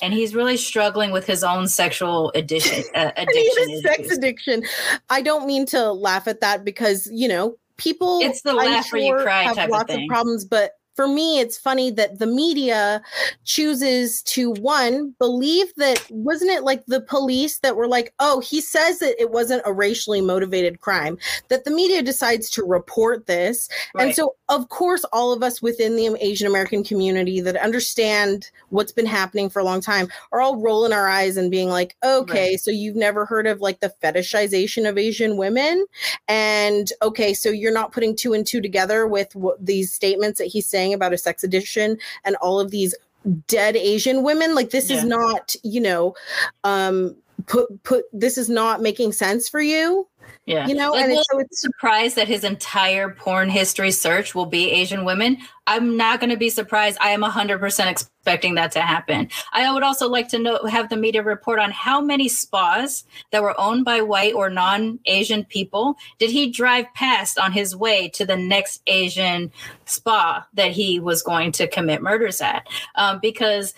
and 0.00 0.14
he's 0.14 0.34
really 0.34 0.56
struggling 0.56 1.10
with 1.10 1.26
his 1.26 1.44
own 1.44 1.68
sexual 1.68 2.32
addiction 2.34 2.82
uh, 2.94 3.10
addiction 3.18 3.82
sex 3.82 4.10
addiction. 4.10 4.62
I 5.10 5.20
don't 5.20 5.46
mean 5.46 5.66
to 5.66 5.92
laugh 5.92 6.26
at 6.26 6.40
that 6.40 6.64
because 6.64 7.06
you 7.12 7.28
know 7.28 7.58
people. 7.76 8.20
It's 8.22 8.40
the 8.40 8.52
I'm 8.52 8.56
laugh 8.56 8.90
or 8.90 8.96
you 8.96 9.14
cry 9.16 9.42
have 9.42 9.56
type 9.56 9.66
of 9.66 9.72
lots 9.72 9.92
of 9.92 9.98
thing. 9.98 10.08
problems, 10.08 10.46
but 10.46 10.78
for 10.98 11.06
me, 11.06 11.38
it's 11.38 11.56
funny 11.56 11.92
that 11.92 12.18
the 12.18 12.26
media 12.26 13.00
chooses 13.44 14.20
to 14.24 14.50
one 14.54 15.14
believe 15.20 15.72
that 15.76 16.04
wasn't 16.10 16.50
it 16.50 16.64
like 16.64 16.84
the 16.86 17.00
police 17.00 17.60
that 17.60 17.76
were 17.76 17.86
like, 17.86 18.12
oh, 18.18 18.40
he 18.40 18.60
says 18.60 18.98
that 18.98 19.14
it 19.16 19.30
wasn't 19.30 19.62
a 19.64 19.72
racially 19.72 20.20
motivated 20.20 20.80
crime. 20.80 21.16
That 21.50 21.64
the 21.64 21.70
media 21.70 22.02
decides 22.02 22.50
to 22.50 22.64
report 22.64 23.28
this, 23.28 23.68
and 23.96 24.12
so 24.12 24.34
of 24.48 24.70
course, 24.70 25.04
all 25.12 25.32
of 25.32 25.42
us 25.42 25.60
within 25.60 25.94
the 25.94 26.16
Asian 26.20 26.46
American 26.46 26.82
community 26.82 27.40
that 27.42 27.56
understand 27.56 28.50
what's 28.70 28.92
been 28.92 29.06
happening 29.06 29.50
for 29.50 29.60
a 29.60 29.64
long 29.64 29.80
time 29.80 30.08
are 30.32 30.40
all 30.40 30.56
rolling 30.56 30.92
our 30.92 31.06
eyes 31.06 31.36
and 31.36 31.50
being 31.50 31.68
like, 31.68 31.96
okay, 32.02 32.56
so 32.56 32.70
you've 32.70 32.96
never 32.96 33.26
heard 33.26 33.46
of 33.46 33.60
like 33.60 33.80
the 33.80 33.92
fetishization 34.02 34.88
of 34.88 34.98
Asian 34.98 35.36
women? 35.36 35.86
And 36.26 36.90
okay, 37.02 37.34
so 37.34 37.50
you're 37.50 37.72
not 37.72 37.92
putting 37.92 38.16
two 38.16 38.32
and 38.32 38.46
two 38.46 38.60
together 38.60 39.06
with 39.06 39.34
what 39.36 39.64
these 39.64 39.92
statements 39.92 40.38
that 40.38 40.46
he's 40.46 40.66
saying 40.66 40.87
about 40.94 41.12
a 41.12 41.18
sex 41.18 41.44
addiction 41.44 41.98
and 42.24 42.36
all 42.36 42.60
of 42.60 42.70
these 42.70 42.94
dead 43.46 43.76
Asian 43.76 44.22
women. 44.22 44.54
Like 44.54 44.70
this 44.70 44.90
is 44.90 45.04
not, 45.04 45.54
you 45.62 45.80
know, 45.80 46.14
um 46.64 47.16
put 47.46 47.82
put 47.82 48.04
this 48.12 48.38
is 48.38 48.48
not 48.48 48.80
making 48.82 49.12
sense 49.12 49.48
for 49.48 49.60
you. 49.60 50.06
Yeah. 50.48 50.66
You 50.66 50.74
know, 50.74 50.92
Like, 50.92 51.04
and 51.04 51.12
it's, 51.12 51.26
so 51.30 51.38
it's 51.38 51.60
surprised 51.60 52.16
that 52.16 52.26
his 52.26 52.42
entire 52.42 53.10
porn 53.10 53.50
history 53.50 53.90
search 53.90 54.34
will 54.34 54.46
be 54.46 54.70
Asian 54.70 55.04
women. 55.04 55.36
I'm 55.66 55.98
not 55.98 56.20
going 56.20 56.30
to 56.30 56.38
be 56.38 56.48
surprised. 56.48 56.96
I 57.02 57.10
am 57.10 57.22
100% 57.22 57.86
expecting 57.86 58.54
that 58.54 58.72
to 58.72 58.80
happen. 58.80 59.28
I 59.52 59.70
would 59.70 59.82
also 59.82 60.08
like 60.08 60.28
to 60.28 60.38
know 60.38 60.64
have 60.64 60.88
the 60.88 60.96
media 60.96 61.22
report 61.22 61.58
on 61.58 61.70
how 61.70 62.00
many 62.00 62.28
spas 62.28 63.04
that 63.30 63.42
were 63.42 63.60
owned 63.60 63.84
by 63.84 64.00
white 64.00 64.32
or 64.32 64.48
non-Asian 64.48 65.44
people 65.44 65.96
did 66.18 66.30
he 66.30 66.50
drive 66.50 66.86
past 66.94 67.38
on 67.38 67.52
his 67.52 67.76
way 67.76 68.08
to 68.08 68.24
the 68.24 68.36
next 68.36 68.80
Asian 68.86 69.52
spa 69.84 70.46
that 70.54 70.70
he 70.70 70.98
was 70.98 71.22
going 71.22 71.52
to 71.52 71.68
commit 71.68 72.00
murders 72.00 72.40
at. 72.40 72.66
Um, 72.94 73.18
because 73.20 73.74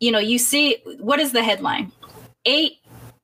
you 0.00 0.10
know, 0.10 0.18
you 0.18 0.38
see 0.38 0.82
what 0.98 1.20
is 1.20 1.32
the 1.32 1.42
headline? 1.42 1.92
Eight 2.44 2.78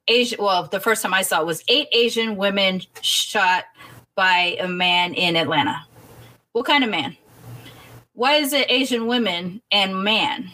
Asian, 0.09 0.43
well, 0.43 0.65
the 0.65 0.81
first 0.81 1.03
time 1.03 1.15
I 1.15 1.23
saw 1.23 1.41
it 1.41 1.47
was 1.47 1.65
eight 1.69 1.89
Asian 1.93 2.37
women 2.37 2.83
shot 3.01 3.65
by 4.15 4.57
a 4.61 4.69
man 4.69 5.15
in 5.15 5.37
Atlanta. 5.37 5.85
What 6.53 6.67
kind 6.67 6.85
of 6.85 6.91
man? 6.91 7.17
Why 8.15 8.37
is 8.37 8.53
it 8.53 8.71
Asian 8.71 9.07
women 9.07 9.61
and 9.71 10.03
man? 10.03 10.51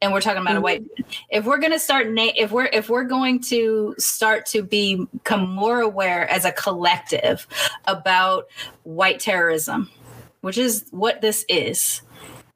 And 0.00 0.12
we're 0.12 0.20
talking 0.20 0.40
about 0.40 0.56
a 0.56 0.60
white. 0.60 0.82
Mm-hmm. 0.82 1.02
man? 1.02 1.20
If 1.30 1.44
we're 1.44 1.58
gonna 1.58 1.78
start, 1.78 2.08
na- 2.08 2.32
if 2.36 2.50
we're 2.50 2.70
if 2.72 2.88
we're 2.88 3.04
going 3.04 3.40
to 3.42 3.94
start 3.98 4.46
to 4.46 4.62
be, 4.62 5.06
become 5.12 5.48
more 5.48 5.80
aware 5.80 6.28
as 6.28 6.44
a 6.44 6.52
collective 6.52 7.46
about 7.86 8.48
white 8.84 9.20
terrorism, 9.20 9.90
which 10.40 10.58
is 10.58 10.86
what 10.90 11.20
this 11.20 11.44
is, 11.48 12.02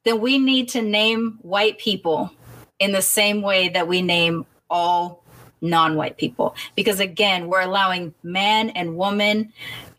then 0.05 0.21
we 0.21 0.39
need 0.39 0.69
to 0.71 0.83
name 0.83 1.39
white 1.43 1.79
people 1.79 2.31
in 2.79 2.93
the 2.93 3.03
same 3.03 3.43
way 3.43 3.69
that 3.69 3.89
we 3.89 4.03
name 4.03 4.47
all 4.71 5.23
non-white 5.69 6.17
people 6.17 6.55
because 6.75 7.01
again 7.01 7.49
we're 7.49 7.61
allowing 7.61 8.12
man 8.23 8.71
and 8.71 8.97
woman 8.97 9.53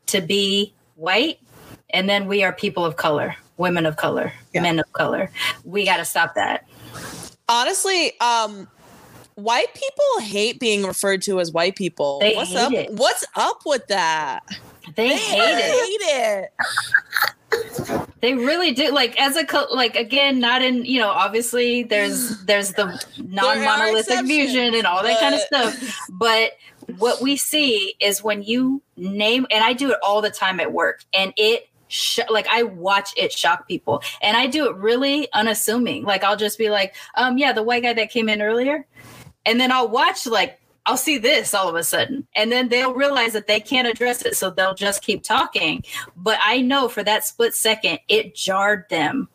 to 0.07 0.21
be 0.21 0.73
white 0.95 1.39
and 1.91 2.09
then 2.09 2.27
we 2.27 2.43
are 2.43 2.51
people 2.53 2.83
of 2.85 2.95
color 2.95 3.35
women 3.57 3.85
of 3.85 3.95
color 3.97 4.31
Yeah. 4.53 4.61
men 4.61 4.79
of 4.79 4.91
color 4.93 5.29
we 5.63 5.85
got 5.85 5.97
to 5.97 6.05
stop 6.05 6.35
that 6.35 6.65
Honestly, 7.49 8.11
um, 8.19 8.67
white 9.35 9.73
people 9.73 10.25
hate 10.27 10.59
being 10.59 10.83
referred 10.85 11.21
to 11.21 11.39
as 11.39 11.49
white 11.49 11.77
people. 11.77 12.19
They 12.19 12.35
What's 12.35 12.49
hate 12.51 12.57
up? 12.57 12.73
it. 12.73 12.91
What's 12.91 13.23
up 13.37 13.59
with 13.65 13.87
that? 13.87 14.43
They 14.95 15.15
hate 15.15 15.39
it 15.39 16.51
Hate 16.51 16.51
it. 17.51 18.07
They 18.21 18.33
really 18.33 18.71
do. 18.71 18.91
Like 18.91 19.19
as 19.21 19.35
a 19.35 19.45
co- 19.45 19.67
like 19.71 19.95
again, 19.95 20.39
not 20.39 20.61
in 20.61 20.85
you 20.85 20.99
know. 20.99 21.09
Obviously, 21.09 21.83
there's 21.83 22.43
there's 22.45 22.73
the 22.73 22.85
non-monolithic 23.17 24.25
fusion 24.25 24.73
and 24.75 24.85
all 24.85 25.03
that 25.03 25.19
kind 25.19 25.35
of 25.35 25.41
stuff. 25.41 25.97
But 26.11 26.53
what 26.97 27.21
we 27.21 27.37
see 27.37 27.93
is 27.99 28.23
when 28.23 28.41
you 28.43 28.81
name, 28.95 29.45
and 29.51 29.63
I 29.63 29.73
do 29.73 29.91
it 29.91 29.97
all 30.03 30.21
the 30.21 30.31
time 30.31 30.59
at 30.59 30.73
work, 30.73 31.03
and 31.13 31.31
it 31.37 31.69
sh- 31.89 32.19
like 32.29 32.47
I 32.49 32.63
watch 32.63 33.11
it 33.17 33.31
shock 33.31 33.67
people, 33.67 34.01
and 34.21 34.35
I 34.35 34.47
do 34.47 34.67
it 34.69 34.75
really 34.77 35.31
unassuming. 35.33 36.03
Like 36.03 36.23
I'll 36.23 36.37
just 36.37 36.57
be 36.57 36.69
like, 36.69 36.95
um, 37.15 37.37
yeah, 37.37 37.53
the 37.53 37.63
white 37.63 37.83
guy 37.83 37.93
that 37.93 38.09
came 38.09 38.29
in 38.29 38.41
earlier, 38.41 38.85
and 39.45 39.59
then 39.59 39.71
I'll 39.71 39.89
watch 39.89 40.25
like 40.25 40.59
I'll 40.87 40.97
see 40.97 41.17
this 41.17 41.53
all 41.53 41.67
of 41.67 41.75
a 41.75 41.83
sudden. 41.83 42.25
And 42.35 42.49
then 42.51 42.69
they'll 42.69 42.93
realize 42.93 43.33
that 43.33 43.45
they 43.45 43.59
can't 43.59 43.87
address 43.87 44.25
it. 44.25 44.35
So 44.37 44.49
they'll 44.49 44.73
just 44.73 45.03
keep 45.03 45.21
talking. 45.21 45.83
But 46.15 46.39
I 46.43 46.61
know 46.61 46.87
for 46.87 47.03
that 47.03 47.25
split 47.25 47.53
second, 47.53 47.99
it 48.07 48.33
jarred 48.33 48.85
them 48.89 49.27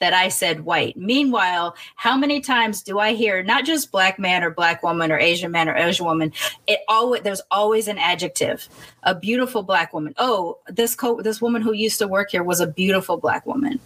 that 0.00 0.12
I 0.12 0.28
said 0.28 0.64
white. 0.64 0.96
Meanwhile, 0.96 1.74
how 1.96 2.16
many 2.16 2.40
times 2.40 2.82
do 2.82 2.98
I 2.98 3.14
hear 3.14 3.42
not 3.42 3.64
just 3.64 3.90
black 3.90 4.18
man 4.18 4.44
or 4.44 4.50
black 4.50 4.82
woman 4.82 5.10
or 5.10 5.18
Asian 5.18 5.50
man 5.50 5.68
or 5.68 5.76
Asian 5.76 6.06
woman? 6.06 6.32
It 6.66 6.80
always 6.88 7.22
there's 7.22 7.42
always 7.50 7.88
an 7.88 7.98
adjective. 7.98 8.68
A 9.04 9.14
beautiful 9.14 9.62
black 9.62 9.92
woman. 9.92 10.14
Oh, 10.18 10.58
this 10.68 10.94
co- 10.94 11.22
this 11.22 11.40
woman 11.40 11.62
who 11.62 11.72
used 11.72 11.98
to 11.98 12.06
work 12.06 12.30
here 12.30 12.44
was 12.44 12.60
a 12.60 12.66
beautiful 12.66 13.16
black 13.16 13.46
woman. 13.46 13.80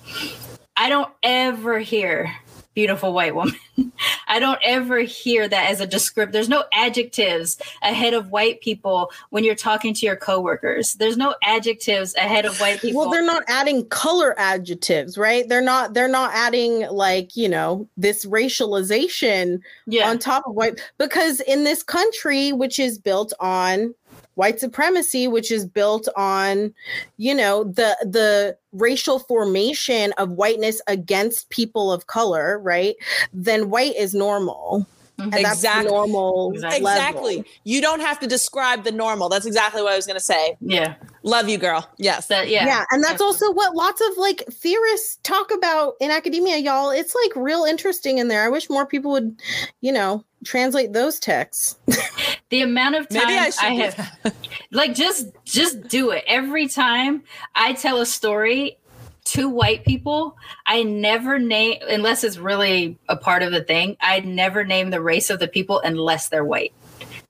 I 0.76 0.88
don't 0.88 1.10
ever 1.22 1.78
hear 1.78 2.34
beautiful 2.74 3.12
white 3.12 3.34
woman. 3.34 3.56
I 4.28 4.38
don't 4.38 4.60
ever 4.64 5.00
hear 5.00 5.48
that 5.48 5.70
as 5.70 5.80
a 5.80 5.86
descriptor. 5.86 6.32
There's 6.32 6.48
no 6.48 6.64
adjectives 6.72 7.58
ahead 7.82 8.14
of 8.14 8.30
white 8.30 8.60
people 8.60 9.10
when 9.30 9.44
you're 9.44 9.54
talking 9.54 9.92
to 9.94 10.06
your 10.06 10.16
coworkers. 10.16 10.94
There's 10.94 11.16
no 11.16 11.34
adjectives 11.44 12.14
ahead 12.14 12.44
of 12.44 12.58
white 12.60 12.80
people. 12.80 13.00
Well, 13.02 13.10
they're 13.10 13.24
not 13.24 13.44
adding 13.48 13.86
color 13.88 14.34
adjectives, 14.38 15.18
right? 15.18 15.48
They're 15.48 15.60
not 15.60 15.94
they're 15.94 16.08
not 16.08 16.32
adding 16.34 16.88
like, 16.90 17.36
you 17.36 17.48
know, 17.48 17.88
this 17.96 18.24
racialization 18.24 19.60
yeah. 19.86 20.08
on 20.08 20.18
top 20.18 20.46
of 20.46 20.54
white 20.54 20.80
because 20.98 21.40
in 21.40 21.64
this 21.64 21.82
country 21.82 22.52
which 22.52 22.78
is 22.78 22.98
built 22.98 23.32
on 23.40 23.94
white 24.35 24.59
supremacy 24.59 25.28
which 25.28 25.51
is 25.51 25.66
built 25.66 26.09
on 26.16 26.72
you 27.16 27.35
know 27.35 27.64
the 27.64 27.97
the 28.03 28.57
racial 28.72 29.18
formation 29.18 30.12
of 30.18 30.30
whiteness 30.30 30.80
against 30.87 31.51
people 31.51 31.93
of 31.93 32.07
color 32.07 32.59
right 32.59 32.97
then 33.33 33.70
white 33.70 33.95
is 33.97 34.14
normal 34.14 34.87
Mm-hmm. 35.22 35.34
and 35.34 35.44
that's 35.44 35.60
the 35.62 35.68
Exactly. 35.68 35.90
normal 35.90 36.52
Exactly. 36.52 36.80
level. 36.82 37.00
Exactly. 37.08 37.44
You 37.64 37.80
don't 37.80 38.00
have 38.00 38.18
to 38.20 38.26
describe 38.26 38.84
the 38.84 38.92
normal. 38.92 39.28
That's 39.28 39.46
exactly 39.46 39.82
what 39.82 39.92
I 39.92 39.96
was 39.96 40.06
going 40.06 40.18
to 40.18 40.24
say. 40.24 40.56
yeah. 40.60 40.94
Love 41.24 41.48
you, 41.48 41.56
girl. 41.56 41.88
Yes. 41.98 42.26
That, 42.26 42.48
yeah. 42.48 42.66
yeah. 42.66 42.84
and 42.90 43.02
that's 43.04 43.20
also 43.22 43.52
what 43.52 43.76
lots 43.76 44.00
of 44.10 44.16
like 44.18 44.42
theorists 44.50 45.18
talk 45.22 45.52
about 45.52 45.94
in 46.00 46.10
academia 46.10 46.56
y'all 46.56 46.90
it's 46.90 47.14
like 47.14 47.36
real 47.36 47.64
interesting 47.64 48.18
in 48.18 48.28
there 48.28 48.42
i 48.44 48.48
wish 48.48 48.68
more 48.68 48.86
people 48.86 49.10
would 49.12 49.40
you 49.80 49.92
know 49.92 50.24
translate 50.44 50.92
those 50.92 51.18
texts 51.18 51.76
the 52.50 52.60
amount 52.62 52.94
of 52.96 53.08
time 53.08 53.22
I 53.26 53.50
I, 53.60 53.74
have 53.74 54.34
like 54.72 54.94
just 54.94 55.28
just 55.44 55.86
do 55.88 56.10
it 56.10 56.24
every 56.26 56.66
time 56.68 57.22
i 57.54 57.72
tell 57.72 58.00
a 58.00 58.06
story 58.06 58.78
to 59.24 59.48
white 59.48 59.84
people 59.84 60.36
i 60.66 60.82
never 60.82 61.38
name 61.38 61.78
unless 61.88 62.24
it's 62.24 62.38
really 62.38 62.98
a 63.08 63.16
part 63.16 63.42
of 63.42 63.52
the 63.52 63.62
thing 63.62 63.96
i 64.00 64.20
never 64.20 64.64
name 64.64 64.90
the 64.90 65.00
race 65.00 65.30
of 65.30 65.38
the 65.38 65.48
people 65.48 65.80
unless 65.80 66.28
they're 66.28 66.44
white. 66.44 66.72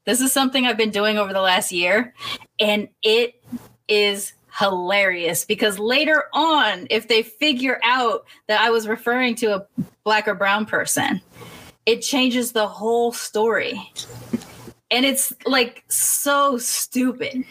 This 0.04 0.20
is 0.20 0.32
something 0.32 0.66
i've 0.66 0.76
been 0.76 0.90
doing 0.90 1.18
over 1.18 1.32
the 1.32 1.40
last 1.40 1.70
year 1.70 2.14
and 2.58 2.88
it 3.02 3.42
is 3.88 4.32
hilarious 4.58 5.44
because 5.44 5.78
later 5.78 6.24
on 6.32 6.86
if 6.90 7.08
they 7.08 7.22
figure 7.22 7.80
out 7.84 8.24
that 8.48 8.60
i 8.60 8.70
was 8.70 8.86
referring 8.86 9.34
to 9.34 9.54
a 9.54 9.66
black 10.04 10.28
or 10.28 10.34
brown 10.34 10.66
person 10.66 11.20
it 11.86 12.00
changes 12.00 12.52
the 12.52 12.68
whole 12.68 13.12
story. 13.12 13.90
And 14.90 15.04
it's 15.04 15.32
like 15.46 15.84
so 15.88 16.58
stupid 16.58 17.44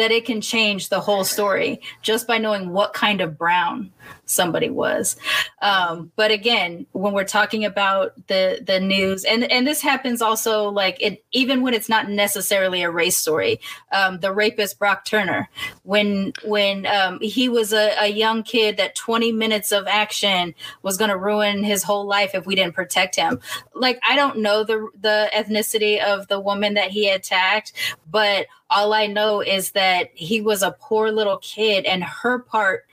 that 0.00 0.10
it 0.10 0.24
can 0.24 0.40
change 0.40 0.88
the 0.88 1.00
whole 1.00 1.24
story 1.24 1.80
just 2.02 2.26
by 2.26 2.38
knowing 2.38 2.70
what 2.70 2.92
kind 2.92 3.20
of 3.20 3.36
brown 3.36 3.90
somebody 4.24 4.70
was. 4.70 5.16
Um, 5.62 6.10
but 6.16 6.30
again 6.30 6.86
when 6.92 7.12
we're 7.12 7.24
talking 7.24 7.64
about 7.64 8.14
the 8.28 8.62
the 8.66 8.80
news 8.80 9.24
and 9.24 9.44
and 9.50 9.66
this 9.66 9.82
happens 9.82 10.22
also 10.22 10.70
like 10.70 10.96
it 11.00 11.24
even 11.32 11.62
when 11.62 11.74
it's 11.74 11.88
not 11.88 12.08
necessarily 12.08 12.82
a 12.82 12.90
race 12.90 13.16
story 13.16 13.60
um, 13.92 14.20
the 14.20 14.32
rapist 14.32 14.78
brock 14.78 15.04
turner 15.04 15.48
when 15.82 16.32
when 16.44 16.86
um, 16.86 17.18
he 17.20 17.48
was 17.48 17.72
a, 17.72 17.92
a 18.00 18.08
young 18.08 18.42
kid 18.42 18.76
that 18.76 18.94
20 18.94 19.32
minutes 19.32 19.72
of 19.72 19.86
action 19.86 20.54
was 20.82 20.96
going 20.96 21.10
to 21.10 21.16
ruin 21.16 21.62
his 21.62 21.82
whole 21.82 22.06
life 22.06 22.34
if 22.34 22.46
we 22.46 22.54
didn't 22.54 22.74
protect 22.74 23.16
him. 23.16 23.40
Like 23.74 23.98
i 24.08 24.16
don't 24.16 24.38
know 24.38 24.64
the 24.64 24.88
the 24.98 25.30
ethnicity 25.34 26.02
of 26.02 26.28
the 26.28 26.40
woman 26.40 26.74
that 26.74 26.90
he 26.90 27.08
attacked 27.08 27.72
but 28.10 28.46
all 28.70 28.92
i 28.92 29.06
know 29.06 29.40
is 29.40 29.72
that 29.72 30.10
he 30.14 30.40
was 30.40 30.62
a 30.62 30.76
poor 30.80 31.10
little 31.10 31.38
kid 31.38 31.84
and 31.84 32.02
her 32.04 32.38
part 32.38 32.86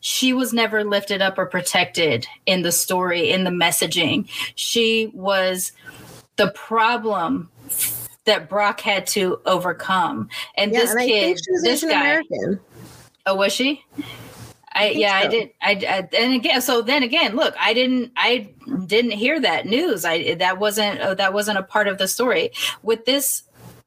she 0.00 0.32
was 0.32 0.52
never 0.52 0.82
lifted 0.82 1.22
up 1.22 1.38
or 1.38 1.46
protected 1.46 2.26
in 2.46 2.62
the 2.62 2.72
story 2.72 3.30
in 3.30 3.44
the 3.44 3.50
messaging 3.50 4.28
she 4.54 5.10
was 5.14 5.72
the 6.36 6.50
problem 6.52 7.48
that 8.24 8.48
brock 8.48 8.80
had 8.80 9.06
to 9.06 9.40
overcome 9.46 10.28
and 10.56 10.72
yeah 10.72 10.80
this 10.80 10.90
and 10.90 11.00
i 11.00 11.06
kid 11.06 11.20
think 11.22 11.38
she 11.38 11.52
was 11.52 11.62
this 11.62 11.84
guy 11.84 11.90
american 11.90 12.60
Oh, 13.26 13.36
was 13.36 13.52
she? 13.52 13.84
I, 14.74 14.88
think 14.88 15.00
yeah, 15.00 15.14
I 15.14 15.26
did. 15.28 15.50
I, 15.60 15.70
I 15.72 16.16
and 16.16 16.34
again, 16.34 16.62
so 16.62 16.82
then 16.82 17.02
again, 17.02 17.36
look, 17.36 17.54
I 17.60 17.74
didn't, 17.74 18.12
I 18.16 18.50
didn't 18.86 19.12
hear 19.12 19.38
that 19.40 19.66
news. 19.66 20.04
I 20.04 20.34
that 20.36 20.58
wasn't 20.58 21.00
uh, 21.00 21.14
that 21.14 21.34
wasn't 21.34 21.58
a 21.58 21.62
part 21.62 21.88
of 21.88 21.98
the 21.98 22.08
story 22.08 22.50
with 22.82 23.04
this 23.04 23.42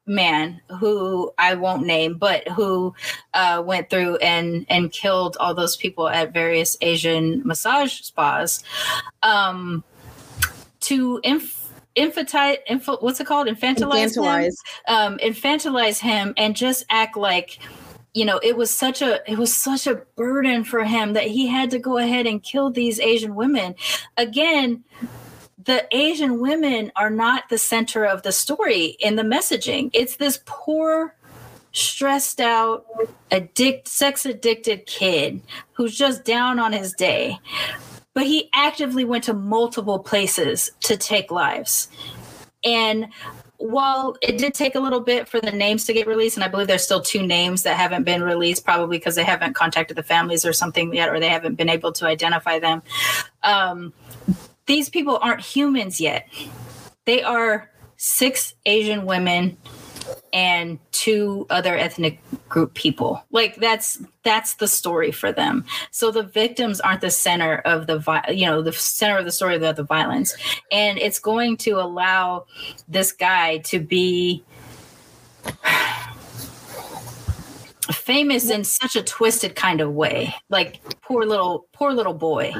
man 0.06 0.60
who 0.78 1.32
I 1.38 1.54
won't 1.54 1.84
name, 1.84 2.16
but 2.16 2.46
who 2.48 2.94
uh, 3.34 3.62
went 3.64 3.90
through 3.90 4.16
and 4.16 4.64
and 4.68 4.92
killed 4.92 5.36
all 5.38 5.54
those 5.54 5.76
people 5.76 6.08
at 6.08 6.32
various 6.32 6.76
Asian 6.80 7.42
massage 7.44 8.00
spas. 8.00 8.62
Um, 9.22 9.84
to 10.80 11.20
inf- 11.24 11.72
infantilize, 11.96 12.58
inf- 12.68 12.86
what's 13.00 13.18
it 13.18 13.26
called? 13.26 13.48
Infantilize, 13.48 14.16
him? 14.16 14.54
um, 14.94 15.18
infantilize 15.18 15.98
him 15.98 16.32
and 16.36 16.54
just 16.54 16.84
act 16.90 17.16
like 17.16 17.58
you 18.14 18.24
know 18.24 18.40
it 18.42 18.56
was 18.56 18.76
such 18.76 19.02
a 19.02 19.30
it 19.30 19.36
was 19.36 19.54
such 19.54 19.86
a 19.86 19.96
burden 20.16 20.64
for 20.64 20.84
him 20.84 21.12
that 21.12 21.24
he 21.24 21.46
had 21.46 21.70
to 21.70 21.78
go 21.78 21.98
ahead 21.98 22.26
and 22.26 22.42
kill 22.42 22.70
these 22.70 22.98
asian 22.98 23.34
women 23.34 23.74
again 24.16 24.82
the 25.66 25.86
asian 25.92 26.40
women 26.40 26.90
are 26.96 27.10
not 27.10 27.48
the 27.48 27.58
center 27.58 28.04
of 28.04 28.22
the 28.22 28.32
story 28.32 28.96
in 29.00 29.16
the 29.16 29.22
messaging 29.22 29.90
it's 29.92 30.16
this 30.16 30.40
poor 30.44 31.14
stressed 31.72 32.40
out 32.40 32.86
addict 33.30 33.86
sex 33.86 34.24
addicted 34.24 34.86
kid 34.86 35.42
who's 35.72 35.96
just 35.96 36.24
down 36.24 36.58
on 36.58 36.72
his 36.72 36.92
day 36.92 37.38
but 38.14 38.26
he 38.26 38.48
actively 38.54 39.04
went 39.04 39.24
to 39.24 39.34
multiple 39.34 39.98
places 39.98 40.70
to 40.80 40.96
take 40.96 41.30
lives 41.30 41.88
and 42.64 43.08
while 43.58 44.16
it 44.20 44.38
did 44.38 44.54
take 44.54 44.74
a 44.74 44.80
little 44.80 45.00
bit 45.00 45.28
for 45.28 45.40
the 45.40 45.50
names 45.52 45.84
to 45.86 45.92
get 45.92 46.06
released, 46.06 46.36
and 46.36 46.44
I 46.44 46.48
believe 46.48 46.66
there's 46.66 46.84
still 46.84 47.00
two 47.00 47.26
names 47.26 47.62
that 47.62 47.76
haven't 47.76 48.04
been 48.04 48.22
released, 48.22 48.64
probably 48.64 48.98
because 48.98 49.14
they 49.14 49.24
haven't 49.24 49.54
contacted 49.54 49.96
the 49.96 50.02
families 50.02 50.44
or 50.44 50.52
something 50.52 50.94
yet, 50.94 51.08
or 51.08 51.20
they 51.20 51.28
haven't 51.28 51.54
been 51.54 51.68
able 51.68 51.92
to 51.92 52.06
identify 52.06 52.58
them. 52.58 52.82
Um, 53.42 53.92
these 54.66 54.88
people 54.88 55.18
aren't 55.20 55.40
humans 55.40 56.00
yet. 56.00 56.28
They 57.04 57.22
are 57.22 57.70
six 57.96 58.54
Asian 58.66 59.06
women 59.06 59.56
and 60.32 60.78
two 60.92 61.46
other 61.50 61.76
ethnic 61.76 62.20
group 62.48 62.74
people. 62.74 63.22
Like 63.30 63.56
that's 63.56 64.02
that's 64.22 64.54
the 64.54 64.68
story 64.68 65.12
for 65.12 65.32
them. 65.32 65.64
So 65.90 66.10
the 66.10 66.22
victims 66.22 66.80
aren't 66.80 67.00
the 67.00 67.10
center 67.10 67.56
of 67.58 67.86
the 67.86 67.98
vi- 67.98 68.30
you 68.32 68.46
know 68.46 68.62
the 68.62 68.72
center 68.72 69.18
of 69.18 69.24
the 69.24 69.32
story 69.32 69.54
of 69.54 69.60
the, 69.60 69.72
the 69.72 69.82
violence, 69.82 70.36
and 70.70 70.98
it's 70.98 71.18
going 71.18 71.56
to 71.58 71.72
allow 71.72 72.46
this 72.88 73.12
guy 73.12 73.58
to 73.58 73.80
be 73.80 74.44
famous 77.92 78.50
in 78.50 78.64
such 78.64 78.96
a 78.96 79.02
twisted 79.02 79.54
kind 79.54 79.80
of 79.80 79.92
way. 79.92 80.34
Like 80.48 80.80
poor 81.02 81.24
little 81.24 81.66
poor 81.72 81.92
little 81.92 82.14
boy. 82.14 82.52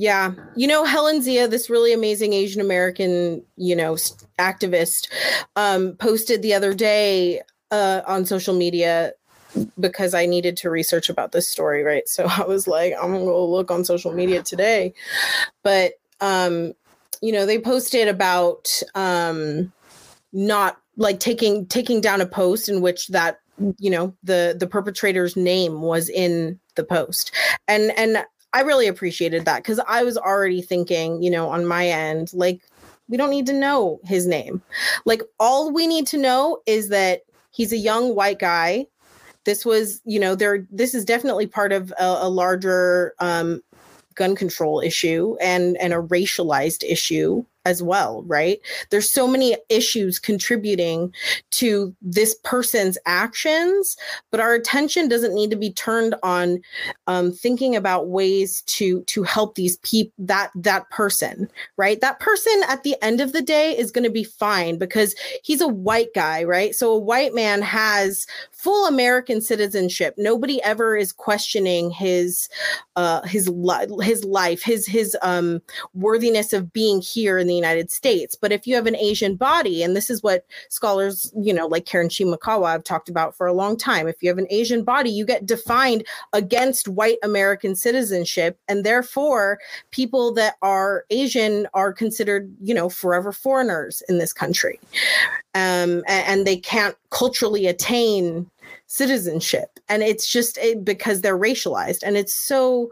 Yeah. 0.00 0.34
You 0.54 0.68
know, 0.68 0.84
Helen 0.84 1.22
Zia, 1.22 1.48
this 1.48 1.68
really 1.68 1.92
amazing 1.92 2.32
Asian 2.32 2.60
American, 2.60 3.42
you 3.56 3.74
know, 3.74 3.94
activist, 4.38 5.08
um, 5.56 5.96
posted 5.96 6.40
the 6.40 6.54
other 6.54 6.72
day 6.72 7.42
uh, 7.72 8.02
on 8.06 8.24
social 8.24 8.54
media 8.54 9.14
because 9.80 10.14
I 10.14 10.26
needed 10.26 10.56
to 10.58 10.70
research 10.70 11.08
about 11.10 11.32
this 11.32 11.50
story, 11.50 11.82
right? 11.82 12.08
So 12.08 12.26
I 12.30 12.44
was 12.44 12.68
like, 12.68 12.94
I'm 12.94 13.10
gonna 13.10 13.24
go 13.24 13.44
look 13.50 13.72
on 13.72 13.84
social 13.84 14.12
media 14.12 14.40
today. 14.40 14.94
But 15.64 15.94
um, 16.20 16.74
you 17.20 17.32
know, 17.32 17.44
they 17.44 17.58
posted 17.58 18.06
about 18.06 18.68
um 18.94 19.72
not 20.32 20.80
like 20.96 21.18
taking 21.18 21.66
taking 21.66 22.00
down 22.00 22.20
a 22.20 22.26
post 22.26 22.68
in 22.68 22.82
which 22.82 23.08
that 23.08 23.40
you 23.78 23.90
know 23.90 24.14
the 24.22 24.56
the 24.56 24.68
perpetrator's 24.68 25.34
name 25.34 25.82
was 25.82 26.08
in 26.08 26.60
the 26.76 26.84
post 26.84 27.32
and 27.66 27.90
and 27.98 28.24
i 28.52 28.60
really 28.60 28.86
appreciated 28.86 29.44
that 29.44 29.62
because 29.62 29.80
i 29.88 30.02
was 30.02 30.16
already 30.16 30.62
thinking 30.62 31.22
you 31.22 31.30
know 31.30 31.48
on 31.48 31.66
my 31.66 31.88
end 31.88 32.32
like 32.32 32.62
we 33.08 33.16
don't 33.16 33.30
need 33.30 33.46
to 33.46 33.52
know 33.52 34.00
his 34.04 34.26
name. 34.26 34.62
Like 35.04 35.22
all 35.40 35.72
we 35.72 35.86
need 35.86 36.06
to 36.08 36.18
know 36.18 36.60
is 36.66 36.90
that 36.90 37.22
he's 37.50 37.72
a 37.72 37.76
young 37.76 38.14
white 38.14 38.38
guy. 38.38 38.86
This 39.44 39.64
was 39.64 40.00
you 40.04 40.20
know 40.20 40.34
there 40.34 40.66
this 40.70 40.94
is 40.94 41.04
definitely 41.04 41.46
part 41.46 41.72
of 41.72 41.92
a, 41.98 42.04
a 42.20 42.28
larger 42.28 43.14
um 43.18 43.62
gun 44.14 44.36
control 44.36 44.80
issue 44.80 45.36
and 45.40 45.76
and 45.78 45.92
a 45.92 46.02
racialized 46.02 46.84
issue 46.84 47.44
as 47.68 47.82
well, 47.82 48.22
right? 48.22 48.58
There's 48.88 49.12
so 49.12 49.28
many 49.28 49.56
issues 49.68 50.18
contributing 50.18 51.12
to 51.50 51.94
this 52.00 52.34
person's 52.44 52.96
actions, 53.04 53.96
but 54.30 54.40
our 54.40 54.54
attention 54.54 55.08
doesn't 55.08 55.34
need 55.34 55.50
to 55.50 55.56
be 55.56 55.70
turned 55.70 56.14
on 56.22 56.60
um, 57.06 57.30
thinking 57.30 57.76
about 57.76 58.08
ways 58.08 58.62
to 58.62 59.02
to 59.02 59.22
help 59.22 59.54
these 59.54 59.76
people 59.78 60.12
that 60.18 60.50
that 60.54 60.88
person, 60.88 61.50
right? 61.76 62.00
That 62.00 62.20
person 62.20 62.54
at 62.68 62.82
the 62.84 62.96
end 63.02 63.20
of 63.20 63.32
the 63.32 63.42
day 63.42 63.76
is 63.76 63.90
going 63.90 64.04
to 64.04 64.10
be 64.10 64.24
fine 64.24 64.78
because 64.78 65.14
he's 65.42 65.60
a 65.60 65.68
white 65.68 66.14
guy, 66.14 66.44
right? 66.44 66.74
So 66.74 66.92
a 66.92 66.98
white 66.98 67.34
man 67.34 67.60
has 67.60 68.26
full 68.58 68.86
American 68.86 69.40
citizenship. 69.40 70.14
Nobody 70.18 70.60
ever 70.64 70.96
is 70.96 71.12
questioning 71.12 71.90
his 71.90 72.48
uh, 72.96 73.22
his 73.22 73.48
li- 73.48 73.86
his 74.02 74.24
life, 74.24 74.62
his 74.62 74.84
his 74.84 75.16
um, 75.22 75.62
worthiness 75.94 76.52
of 76.52 76.72
being 76.72 77.00
here 77.00 77.38
in 77.38 77.46
the 77.46 77.54
United 77.54 77.90
States. 77.92 78.34
But 78.34 78.50
if 78.50 78.66
you 78.66 78.74
have 78.74 78.86
an 78.86 78.96
Asian 78.96 79.36
body, 79.36 79.82
and 79.84 79.94
this 79.94 80.10
is 80.10 80.22
what 80.24 80.44
scholars, 80.70 81.32
you 81.40 81.54
know, 81.54 81.68
like 81.68 81.86
Karen 81.86 82.08
Shimakawa 82.08 82.72
have 82.72 82.84
talked 82.84 83.08
about 83.08 83.36
for 83.36 83.46
a 83.46 83.52
long 83.52 83.76
time, 83.76 84.08
if 84.08 84.16
you 84.22 84.28
have 84.28 84.38
an 84.38 84.48
Asian 84.50 84.82
body, 84.82 85.10
you 85.10 85.24
get 85.24 85.46
defined 85.46 86.04
against 86.32 86.88
white 86.88 87.18
American 87.22 87.76
citizenship, 87.76 88.58
and 88.66 88.84
therefore 88.84 89.60
people 89.92 90.34
that 90.34 90.56
are 90.62 91.04
Asian 91.10 91.68
are 91.74 91.92
considered, 91.92 92.52
you 92.60 92.74
know, 92.74 92.88
forever 92.88 93.30
foreigners 93.30 94.02
in 94.08 94.18
this 94.18 94.32
country, 94.32 94.80
um, 95.58 96.02
and, 96.06 96.46
they 96.46 96.56
can't 96.56 96.96
culturally 97.10 97.66
attain 97.66 98.48
citizenship. 98.86 99.78
And 99.88 100.02
it's 100.02 100.30
just 100.30 100.58
it, 100.58 100.84
because 100.84 101.20
they're 101.20 101.38
racialized. 101.38 102.02
And 102.02 102.16
it's 102.16 102.34
so 102.34 102.90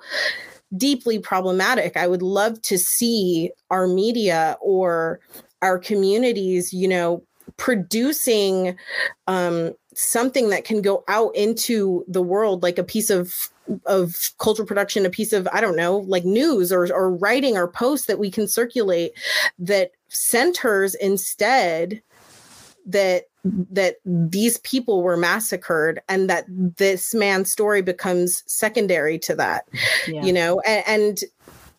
deeply 0.76 1.18
problematic. 1.18 1.96
I 1.96 2.06
would 2.06 2.22
love 2.22 2.60
to 2.62 2.78
see 2.78 3.50
our 3.70 3.86
media 3.86 4.56
or 4.60 5.20
our 5.62 5.78
communities 5.78 6.72
you 6.72 6.88
know 6.88 7.22
producing 7.56 8.76
um, 9.26 9.72
something 9.94 10.50
that 10.50 10.64
can 10.64 10.82
go 10.82 11.04
out 11.08 11.34
into 11.34 12.04
the 12.06 12.22
world 12.22 12.62
like 12.62 12.78
a 12.78 12.84
piece 12.84 13.10
of 13.10 13.50
of 13.86 14.14
cultural 14.38 14.66
production 14.66 15.04
a 15.04 15.10
piece 15.10 15.32
of 15.32 15.48
i 15.52 15.60
don't 15.60 15.74
know 15.74 15.98
like 16.06 16.24
news 16.24 16.70
or 16.70 16.92
or 16.92 17.10
writing 17.16 17.56
or 17.56 17.66
posts 17.66 18.06
that 18.06 18.18
we 18.18 18.30
can 18.30 18.46
circulate 18.46 19.12
that 19.58 19.90
centers 20.08 20.94
instead 20.96 22.00
that 22.86 23.24
that 23.44 23.96
these 24.04 24.58
people 24.58 25.02
were 25.02 25.16
massacred 25.16 26.00
and 26.08 26.28
that 26.30 26.44
this 26.48 27.14
man's 27.14 27.50
story 27.50 27.82
becomes 27.82 28.42
secondary 28.46 29.18
to 29.18 29.34
that 29.34 29.68
yeah. 30.08 30.24
you 30.24 30.32
know 30.32 30.60
and, 30.60 30.84
and 30.86 31.18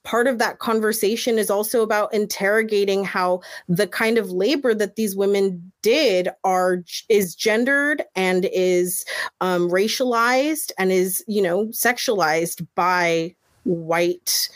part 0.07 0.27
of 0.27 0.37
that 0.37 0.59
conversation 0.59 1.37
is 1.37 1.49
also 1.49 1.83
about 1.83 2.13
interrogating 2.13 3.03
how 3.03 3.41
the 3.67 3.85
kind 3.85 4.17
of 4.17 4.31
labor 4.31 4.73
that 4.73 4.95
these 4.95 5.17
women 5.17 5.69
did 5.81 6.29
are 6.45 6.81
is 7.09 7.35
gendered 7.35 8.01
and 8.15 8.49
is 8.53 9.03
um, 9.41 9.69
racialized 9.69 10.71
and 10.79 10.93
is 10.93 11.23
you 11.27 11.41
know 11.41 11.65
sexualized 11.67 12.65
by 12.73 13.35
white 13.65 14.47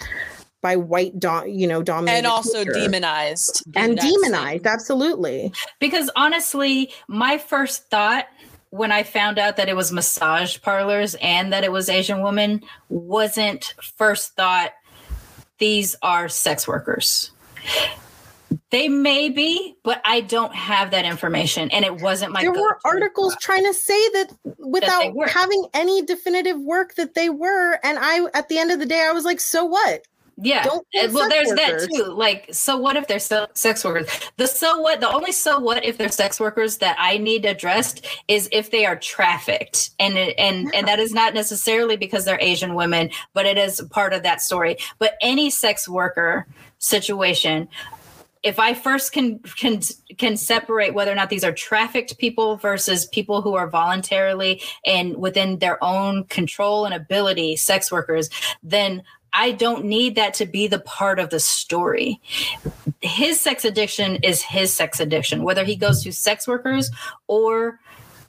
by 0.62 0.76
white 0.76 1.20
dom 1.20 1.47
you 1.47 1.68
know 1.68 1.82
dominated 1.84 2.18
and 2.20 2.28
also 2.28 2.64
demonized, 2.64 3.64
demonized 3.72 3.74
and 3.76 3.97
demonized 3.97 4.68
absolutely. 4.68 5.51
Because 5.80 6.09
honestly 6.16 6.91
my 7.07 7.38
first 7.38 7.89
thought 7.89 8.28
when 8.70 8.91
i 8.91 9.03
found 9.03 9.38
out 9.38 9.57
that 9.57 9.68
it 9.68 9.76
was 9.76 9.91
massage 9.91 10.57
parlors 10.62 11.16
and 11.16 11.51
that 11.51 11.66
it 11.66 11.72
was 11.72 11.89
asian 11.89 12.22
women 12.22 12.62
wasn't 12.89 13.74
first 13.97 14.34
thought 14.36 14.72
these 15.62 15.95
are 16.01 16.28
sex 16.28 16.68
workers. 16.68 17.30
They 18.72 18.89
may 18.89 19.30
be, 19.30 19.76
but 19.84 20.01
I 20.03 20.22
don't 20.22 20.53
have 20.55 20.91
that 20.91 21.05
information, 21.05 21.70
and 21.72 21.86
it 21.86 22.01
wasn't 22.01 22.34
my. 22.34 22.41
There 22.41 22.51
were 22.51 22.80
articles 22.84 23.38
trying 23.39 23.64
to 23.66 23.74
say 23.74 24.09
that 24.09 24.34
without 24.57 25.14
that 25.14 25.30
having 25.30 25.68
any 25.74 26.01
definitive 26.01 26.59
work 26.59 26.95
that 26.95 27.14
they 27.14 27.30
were, 27.30 27.80
and 27.84 27.99
I, 28.01 28.28
at 28.34 28.49
the 28.49 28.57
end 28.57 28.72
of 28.72 28.80
the 28.80 28.86
day, 28.88 29.05
I 29.07 29.12
was 29.14 29.24
like, 29.24 29.39
"So 29.39 29.64
what? 29.64 30.07
Yeah. 30.42 30.66
Eh, 30.96 31.08
well, 31.12 31.30
there's 31.30 31.48
workers. 31.48 31.88
that 31.88 31.89
too. 31.89 32.04
Like, 32.06 32.50
so 32.52 32.78
what 32.78 32.96
if 32.96 33.08
they're 33.08 33.20
so, 33.20 33.48
sex 33.54 33.84
workers? 33.84 34.08
The 34.38 34.48
so 34.48 34.80
what, 34.80 35.00
the 35.00 35.10
only 35.10 35.32
so 35.32 35.60
what 35.60 35.86
if 35.86 35.98
they're 35.98 36.10
sex 36.10 36.39
workers 36.39 36.78
that 36.78 36.96
I 37.00 37.18
need 37.18 37.46
addressed 37.46 38.06
is 38.28 38.50
if 38.52 38.72
they 38.72 38.86
are 38.86 38.96
trafficked. 38.96 39.92
And 40.00 40.18
and 40.18 40.64
yeah. 40.64 40.70
and 40.74 40.88
that 40.88 41.00
is 41.00 41.14
not 41.14 41.34
necessarily 41.34 41.96
because 41.96 42.26
they're 42.26 42.42
Asian 42.42 42.74
women, 42.74 43.12
but 43.34 43.46
it 43.46 43.58
is 43.58 43.82
part 43.92 44.14
of 44.14 44.24
that 44.24 44.42
story. 44.42 44.78
But 45.00 45.16
any 45.22 45.50
sex 45.50 45.88
worker 45.88 46.48
situation, 46.80 47.68
if 48.44 48.58
I 48.60 48.74
first 48.74 49.12
can 49.12 49.39
can 49.39 49.82
can 50.18 50.38
separate 50.38 50.94
whether 50.94 51.12
or 51.12 51.16
not 51.16 51.30
these 51.30 51.44
are 51.44 51.52
trafficked 51.52 52.18
people 52.18 52.58
versus 52.58 53.06
people 53.06 53.42
who 53.42 53.54
are 53.54 53.70
voluntarily 53.70 54.62
and 54.86 55.16
within 55.18 55.60
their 55.60 55.82
own 55.84 56.24
control 56.26 56.86
and 56.86 56.94
ability 56.94 57.56
sex 57.58 57.92
workers, 57.92 58.30
then 58.64 59.04
I 59.34 59.52
don't 59.52 59.86
need 59.86 60.16
that 60.16 60.34
to 60.36 60.46
be 60.46 60.68
the 60.68 60.80
part 60.80 61.20
of 61.20 61.30
the 61.30 61.40
story. 61.40 62.20
His 63.02 63.40
sex 63.40 63.66
addiction 63.66 64.18
is 64.18 64.42
his 64.42 64.74
sex 64.74 65.00
addiction, 65.00 65.44
whether 65.44 65.64
he 65.64 65.76
goes 65.76 66.04
to 66.04 66.12
sex 66.12 66.48
workers 66.48 66.92
or 67.28 67.80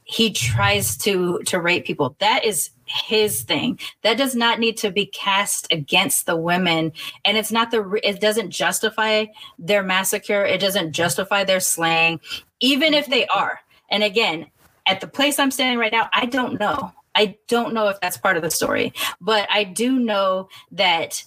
he 0.05 0.33
tries 0.33 0.97
to 0.99 1.41
to 1.47 1.61
rape 1.61 1.85
people. 1.85 2.17
That 2.19 2.45
is 2.45 2.71
his 2.85 3.43
thing. 3.43 3.79
That 4.03 4.19
does 4.19 4.35
not 4.35 4.59
need 4.59 4.77
to 4.79 4.91
be 4.91 5.07
cast 5.07 5.73
against 5.73 6.27
the 6.27 6.37
women, 6.37 6.93
and 7.25 7.37
it's 7.37 7.53
not 7.53 7.71
the. 7.71 8.01
It 8.03 8.21
doesn't 8.21 8.51
justify 8.51 9.27
their 9.59 9.83
massacre. 9.83 10.45
It 10.45 10.61
doesn't 10.61 10.93
justify 10.93 11.45
their 11.45 11.61
slaying, 11.61 12.21
even 12.61 12.95
if 12.95 13.07
they 13.07 13.27
are. 13.27 13.61
And 13.91 14.03
again, 14.03 14.47
at 14.87 15.01
the 15.01 15.07
place 15.07 15.39
I'm 15.39 15.51
standing 15.51 15.79
right 15.79 15.93
now, 15.93 16.09
I 16.13 16.27
don't 16.27 16.59
know. 16.59 16.93
I 17.15 17.37
don't 17.49 17.75
know 17.75 17.89
if 17.89 18.01
that's 18.01 18.17
part 18.17 18.37
of 18.37 18.43
the 18.43 18.51
story, 18.51 18.93
but 19.21 19.47
I 19.51 19.65
do 19.65 19.99
know 19.99 20.49
that 20.73 21.25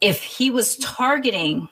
if 0.00 0.22
he 0.22 0.50
was 0.50 0.76
targeting 0.76 1.68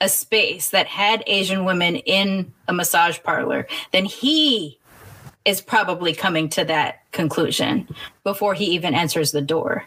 a 0.00 0.08
space 0.08 0.70
that 0.70 0.86
had 0.86 1.24
Asian 1.26 1.64
women 1.64 1.96
in 1.96 2.52
a 2.68 2.72
massage 2.72 3.18
parlor, 3.22 3.66
then 3.92 4.04
he 4.04 4.78
is 5.44 5.60
probably 5.60 6.12
coming 6.12 6.48
to 6.50 6.64
that 6.64 7.10
conclusion 7.12 7.88
before 8.24 8.52
he 8.52 8.66
even 8.66 8.94
enters 8.94 9.32
the 9.32 9.40
door. 9.40 9.86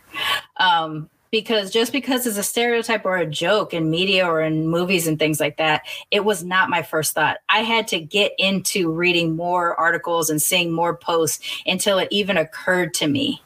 Um, 0.57 1.09
because 1.31 1.71
just 1.71 1.91
because 1.91 2.25
it's 2.25 2.37
a 2.37 2.43
stereotype 2.43 3.05
or 3.05 3.17
a 3.17 3.25
joke 3.25 3.73
in 3.73 3.89
media 3.89 4.25
or 4.25 4.41
in 4.41 4.67
movies 4.67 5.07
and 5.07 5.19
things 5.19 5.39
like 5.39 5.57
that, 5.57 5.83
it 6.11 6.25
was 6.25 6.43
not 6.43 6.69
my 6.69 6.81
first 6.81 7.13
thought. 7.13 7.37
I 7.49 7.59
had 7.59 7.87
to 7.89 7.99
get 7.99 8.33
into 8.37 8.91
reading 8.91 9.35
more 9.35 9.79
articles 9.79 10.29
and 10.29 10.41
seeing 10.41 10.71
more 10.71 10.95
posts 10.95 11.39
until 11.65 11.99
it 11.99 12.07
even 12.11 12.37
occurred 12.37 12.93
to 12.95 13.07
me 13.07 13.41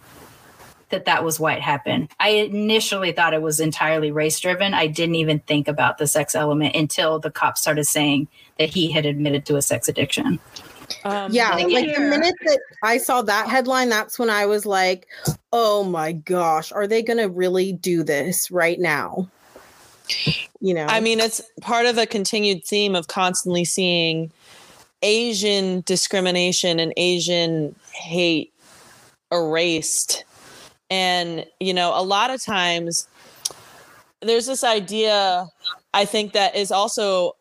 that 0.94 1.06
that 1.06 1.24
was 1.24 1.40
why 1.40 1.54
it 1.54 1.62
happened. 1.62 2.08
I 2.20 2.30
initially 2.30 3.12
thought 3.12 3.34
it 3.34 3.42
was 3.42 3.60
entirely 3.60 4.12
race 4.12 4.40
driven. 4.40 4.74
I 4.76 4.88
didn't 4.88 5.16
even 5.16 5.40
think 5.40 5.68
about 5.68 5.98
the 5.98 6.08
sex 6.08 6.36
element 6.36 6.76
until 6.76 7.20
the 7.20 7.32
cops 7.32 7.62
started 7.62 7.86
saying 7.86 8.28
that 8.60 8.70
he 8.70 8.92
had 8.92 9.06
admitted 9.06 9.46
to 9.48 9.58
a 9.58 9.62
sex 9.62 9.88
addiction. 9.88 10.40
Um, 11.06 11.32
yeah, 11.32 11.56
like 11.56 11.96
the 11.96 12.00
minute 12.00 12.36
that 12.46 12.60
I 12.82 12.98
saw 12.98 13.22
that 13.24 13.48
headline, 13.48 13.90
that's 13.90 14.18
when 14.18 14.30
I 14.30 14.46
was 14.46 14.66
like, 14.66 15.08
oh 15.52 15.84
my 15.84 16.14
gosh, 16.14 16.72
are 16.72 16.88
they 16.88 17.02
going 17.02 17.18
to 17.18 17.30
really 17.30 17.74
do 17.74 18.04
this 18.04 18.50
right 18.50 18.80
now? 18.80 19.28
You 20.60 20.74
know, 20.74 20.86
I 20.86 21.00
mean, 21.00 21.20
it's 21.20 21.42
part 21.62 21.86
of 21.86 21.98
a 21.98 22.06
continued 22.06 22.64
theme 22.66 22.96
of 22.96 23.08
constantly 23.08 23.66
seeing 23.66 24.32
Asian 25.02 25.82
discrimination 25.86 26.80
and 26.80 26.94
Asian 26.96 27.76
hate 27.94 28.54
erased. 29.32 30.24
And, 30.90 31.46
you 31.60 31.74
know, 31.74 31.92
a 31.94 32.04
lot 32.04 32.30
of 32.30 32.42
times 32.42 33.08
there's 34.22 34.46
this 34.46 34.64
idea 34.64 35.48
I 35.94 36.06
think 36.06 36.34
that 36.34 36.56
is 36.56 36.72
also 36.72 37.36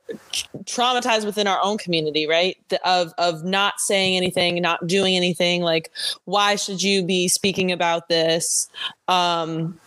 traumatized 0.64 1.24
within 1.24 1.46
our 1.46 1.58
own 1.62 1.78
community, 1.78 2.26
right? 2.26 2.56
The, 2.68 2.86
of 2.88 3.12
of 3.16 3.44
not 3.44 3.80
saying 3.80 4.16
anything, 4.16 4.60
not 4.60 4.86
doing 4.86 5.16
anything. 5.16 5.62
Like, 5.62 5.90
why 6.24 6.56
should 6.56 6.82
you 6.82 7.02
be 7.02 7.28
speaking 7.28 7.72
about 7.72 8.08
this? 8.08 8.68
Um, 9.08 9.78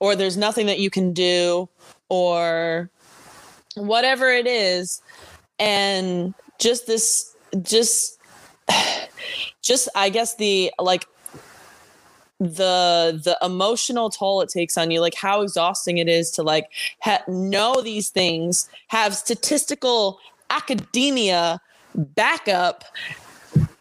or 0.00 0.16
there's 0.16 0.36
nothing 0.36 0.66
that 0.66 0.78
you 0.78 0.90
can 0.90 1.12
do, 1.12 1.68
or 2.08 2.90
whatever 3.74 4.30
it 4.30 4.46
is, 4.46 5.02
and 5.58 6.34
just 6.58 6.86
this, 6.86 7.34
just, 7.62 8.18
just 9.62 9.88
I 9.94 10.08
guess 10.08 10.36
the 10.36 10.72
like 10.78 11.06
the 12.38 13.18
the 13.24 13.36
emotional 13.42 14.10
toll 14.10 14.42
it 14.42 14.48
takes 14.50 14.76
on 14.76 14.90
you 14.90 15.00
like 15.00 15.14
how 15.14 15.40
exhausting 15.40 15.96
it 15.96 16.08
is 16.08 16.30
to 16.30 16.42
like 16.42 16.68
ha- 17.00 17.22
know 17.26 17.80
these 17.80 18.10
things 18.10 18.68
have 18.88 19.14
statistical 19.14 20.18
academia 20.50 21.60
backup 21.94 22.84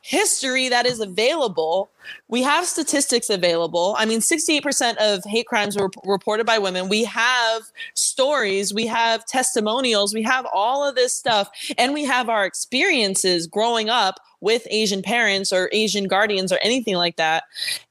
history 0.06 0.70
that 0.70 0.86
is 0.86 1.00
available. 1.00 1.90
We 2.28 2.44
have 2.44 2.66
statistics 2.66 3.28
available. 3.28 3.96
I 3.98 4.06
mean 4.06 4.20
68% 4.20 4.98
of 4.98 5.24
hate 5.24 5.48
crimes 5.48 5.76
were 5.76 5.90
reported 6.06 6.46
by 6.46 6.60
women. 6.60 6.90
We 6.90 7.06
have 7.06 7.64
stories. 7.96 8.72
We 8.72 8.86
have 8.86 9.26
testimonials. 9.26 10.14
We 10.14 10.22
have 10.22 10.46
all 10.54 10.88
of 10.88 10.94
this 10.94 11.16
stuff. 11.16 11.50
And 11.80 11.92
we 11.92 12.06
have 12.06 12.30
our 12.30 12.46
experiences 12.46 13.48
growing 13.48 13.90
up 13.90 14.20
with 14.46 14.68
Asian 14.70 15.02
parents 15.02 15.52
or 15.52 15.70
Asian 15.74 16.08
guardians 16.08 16.52
or 16.54 16.60
anything 16.62 16.96
like 16.96 17.16
that. 17.16 17.46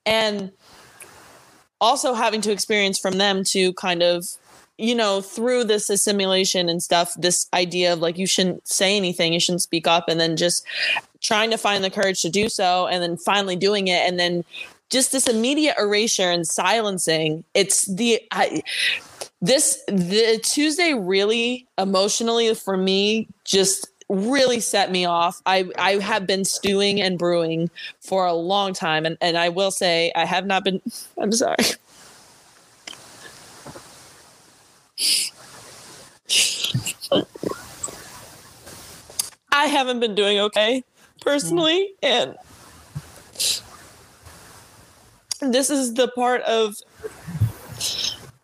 And 0.07 0.53
also 1.81 2.15
having 2.15 2.41
to 2.41 2.53
experience 2.53 2.97
from 2.99 3.19
them 3.19 3.43
to 3.45 3.73
kind 3.75 4.03
of 4.03 4.25
you 4.79 4.95
know 4.95 5.21
through 5.21 5.65
this 5.65 5.91
assimilation 5.91 6.69
and 6.69 6.83
stuff 6.83 7.13
this 7.19 7.47
idea 7.53 7.93
of 7.93 7.99
like 7.99 8.17
you 8.17 8.27
shouldn't 8.27 8.67
say 8.67 8.97
anything 8.97 9.33
you 9.33 9.41
shouldn't 9.41 9.63
speak 9.63 9.87
up 9.87 10.09
and 10.09 10.19
then 10.19 10.37
just 10.37 10.65
trying 11.21 11.51
to 11.51 11.59
find 11.59 11.85
the 11.85 11.91
courage 11.91 12.23
to 12.23 12.31
do 12.31 12.49
so 12.49 12.87
and 12.87 13.03
then 13.03 13.17
finally 13.17 13.57
doing 13.57 13.89
it 13.89 14.01
and 14.09 14.19
then 14.19 14.45
just 14.91 15.13
this 15.13 15.29
immediate 15.29 15.75
erasure 15.79 16.31
and 16.31 16.47
silencing 16.47 17.45
it's 17.55 17.85
the 17.95 18.21
I, 18.33 18.63
this 19.41 19.83
the 19.89 20.41
tuesday 20.43 20.95
really 20.95 21.67
emotionally 21.79 22.55
for 22.55 22.77
me 22.77 23.29
just 23.45 23.93
really 24.09 24.61
set 24.61 24.91
me 24.91 25.05
off. 25.05 25.41
I 25.47 25.69
I 25.79 25.93
have 25.95 26.27
been 26.27 26.45
stewing 26.45 27.01
and 27.01 27.19
brewing 27.19 27.71
for 28.01 28.27
a 28.27 28.35
long 28.35 28.73
time 28.73 29.07
and 29.07 29.17
and 29.21 29.37
I 29.37 29.49
will 29.49 29.71
say 29.71 30.13
I 30.15 30.25
have 30.25 30.47
not 30.47 30.65
been 30.65 30.81
I'm 31.19 31.33
sorry. 31.33 31.57
I 39.53 39.67
haven't 39.67 40.01
been 40.01 40.15
doing 40.15 40.39
okay 40.41 40.85
personally 41.21 41.95
and 42.03 42.37
this 45.41 45.71
is 45.71 45.95
the 45.95 46.09
part 46.09 46.43
of 46.43 46.77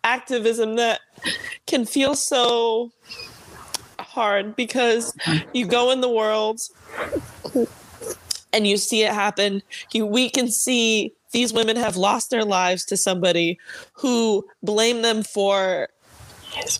activism 0.05 0.77
that 0.77 1.01
can 1.67 1.85
feel 1.85 2.15
so 2.15 2.91
hard 4.11 4.57
because 4.57 5.17
you 5.53 5.67
go 5.67 5.91
in 5.91 6.01
the 6.01 6.09
world 6.09 6.61
and 8.53 8.67
you 8.67 8.77
see 8.77 9.03
it 9.03 9.13
happen. 9.13 9.63
You 9.93 10.07
we 10.07 10.29
can 10.29 10.49
see 10.49 11.15
these 11.33 11.53
women 11.53 11.77
have 11.77 11.97
lost 11.97 12.31
their 12.31 12.45
lives 12.45 12.85
to 12.87 12.97
somebody 12.97 13.59
who 13.93 14.45
blame 14.63 15.03
them 15.03 15.23
for 15.23 15.89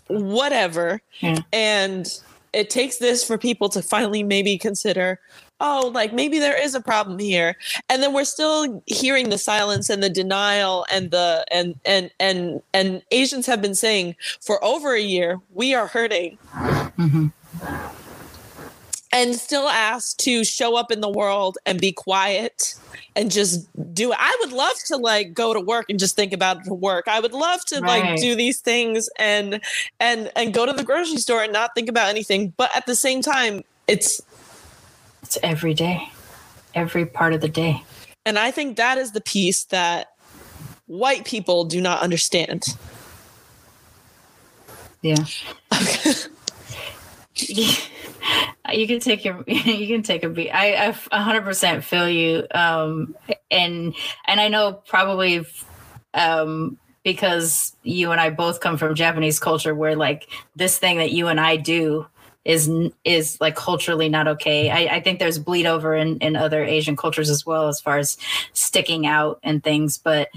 whatever. 0.09 1.01
Yeah. 1.21 1.39
And 1.53 2.07
it 2.53 2.69
takes 2.69 2.99
this 2.99 3.25
for 3.25 3.39
people 3.39 3.69
to 3.69 3.83
finally 3.83 4.25
maybe 4.25 4.59
consider 4.59 5.21
oh, 5.61 5.91
like 5.95 6.13
maybe 6.13 6.39
there 6.39 6.61
is 6.61 6.75
a 6.75 6.81
problem 6.81 7.19
here. 7.19 7.57
And 7.89 8.03
then 8.03 8.13
we're 8.13 8.25
still 8.25 8.83
hearing 8.87 9.29
the 9.29 9.39
silence 9.39 9.91
and 9.91 10.03
the 10.03 10.11
denial 10.11 10.87
and 10.91 11.11
the 11.11 11.45
and 11.51 11.79
and 11.85 12.11
and 12.19 12.63
and 12.73 13.03
Asians 13.11 13.47
have 13.47 13.63
been 13.63 13.75
saying 13.75 14.17
for 14.41 14.63
over 14.65 14.95
a 14.95 15.01
year, 15.01 15.41
we 15.53 15.75
are 15.75 15.87
hurting. 15.87 16.39
Mm-hmm. 16.55 17.27
And 19.13 19.35
still 19.35 19.69
asked 19.69 20.21
to 20.21 20.45
show 20.45 20.77
up 20.77 20.93
in 20.93 21.01
the 21.01 21.09
world 21.09 21.59
and 21.67 21.81
be 21.81 21.91
quiet 21.91 22.77
and 23.17 23.29
just 23.29 23.67
do 23.93 24.13
it. 24.13 24.19
I 24.21 24.37
would 24.41 24.53
love 24.53 24.77
to 24.87 24.97
like 24.97 25.35
go 25.35 25.53
to 25.53 25.61
work 25.61 25.87
and 25.91 25.99
just 25.99 26.15
think 26.15 26.33
about 26.33 26.65
it 26.65 26.71
work. 26.71 27.09
I 27.09 27.19
would 27.19 27.33
love 27.33 27.65
to 27.67 27.81
right. 27.81 28.05
like 28.05 28.21
do 28.21 28.37
these 28.37 28.61
things 28.61 29.11
and 29.19 29.61
and 29.99 30.31
and 30.37 30.55
go 30.55 30.65
to 30.65 30.73
the 30.73 30.85
grocery 30.85 31.17
store 31.17 31.43
and 31.43 31.53
not 31.53 31.75
think 31.75 31.89
about 31.89 32.09
anything. 32.09 32.55
But 32.57 32.71
at 32.77 32.87
the 32.87 32.95
same 32.95 33.21
time, 33.21 33.65
it's 33.89 34.23
it's 35.23 35.39
every 35.43 35.75
day, 35.75 36.11
every 36.75 37.07
part 37.07 37.33
of 37.33 37.41
the 37.41 37.49
day. 37.49 37.83
And 38.25 38.39
I 38.39 38.51
think 38.51 38.77
that 38.77 38.99
is 38.99 39.13
the 39.13 39.21
piece 39.21 39.65
that 39.65 40.13
white 40.87 41.25
people 41.25 41.65
do 41.65 41.81
not 41.81 42.03
understand. 42.03 42.65
Yeah. 45.03 45.25
you 48.73 48.87
can 48.87 49.01
take 49.01 49.25
your 49.25 49.43
you 49.47 49.87
can 49.87 50.03
take 50.03 50.23
a 50.25 50.29
beat 50.29 50.51
i 50.51 50.89
i 50.89 50.93
100% 50.93 51.83
feel 51.83 52.09
you 52.09 52.47
um 52.53 53.15
and 53.51 53.95
and 54.27 54.41
i 54.41 54.49
know 54.49 54.73
probably 54.87 55.47
um 56.15 56.77
because 57.03 57.75
you 57.83 58.11
and 58.11 58.21
i 58.21 58.31
both 58.31 58.61
come 58.61 58.77
from 58.77 58.95
japanese 58.95 59.39
culture 59.39 59.75
where 59.75 59.97
like 59.97 60.29
this 60.57 60.79
thing 60.79 60.99
that 60.99 61.13
you 61.13 61.29
and 61.29 61.41
i 61.41 61.57
do 61.57 62.07
is 62.51 62.69
is 63.05 63.41
like 63.41 63.55
culturally 63.55 64.09
not 64.09 64.27
okay. 64.27 64.71
I, 64.71 64.97
I 64.97 65.01
think 65.01 65.21
there's 65.21 65.39
bleed 65.39 65.67
over 65.67 65.95
in, 65.95 66.19
in 66.19 66.35
other 66.35 66.65
Asian 66.65 66.97
cultures 66.97 67.31
as 67.31 67.47
well 67.47 67.69
as 67.69 67.81
far 67.81 67.99
as 67.99 68.17
sticking 68.53 69.07
out 69.07 69.39
and 69.45 69.63
things. 69.63 69.99
But 69.99 70.31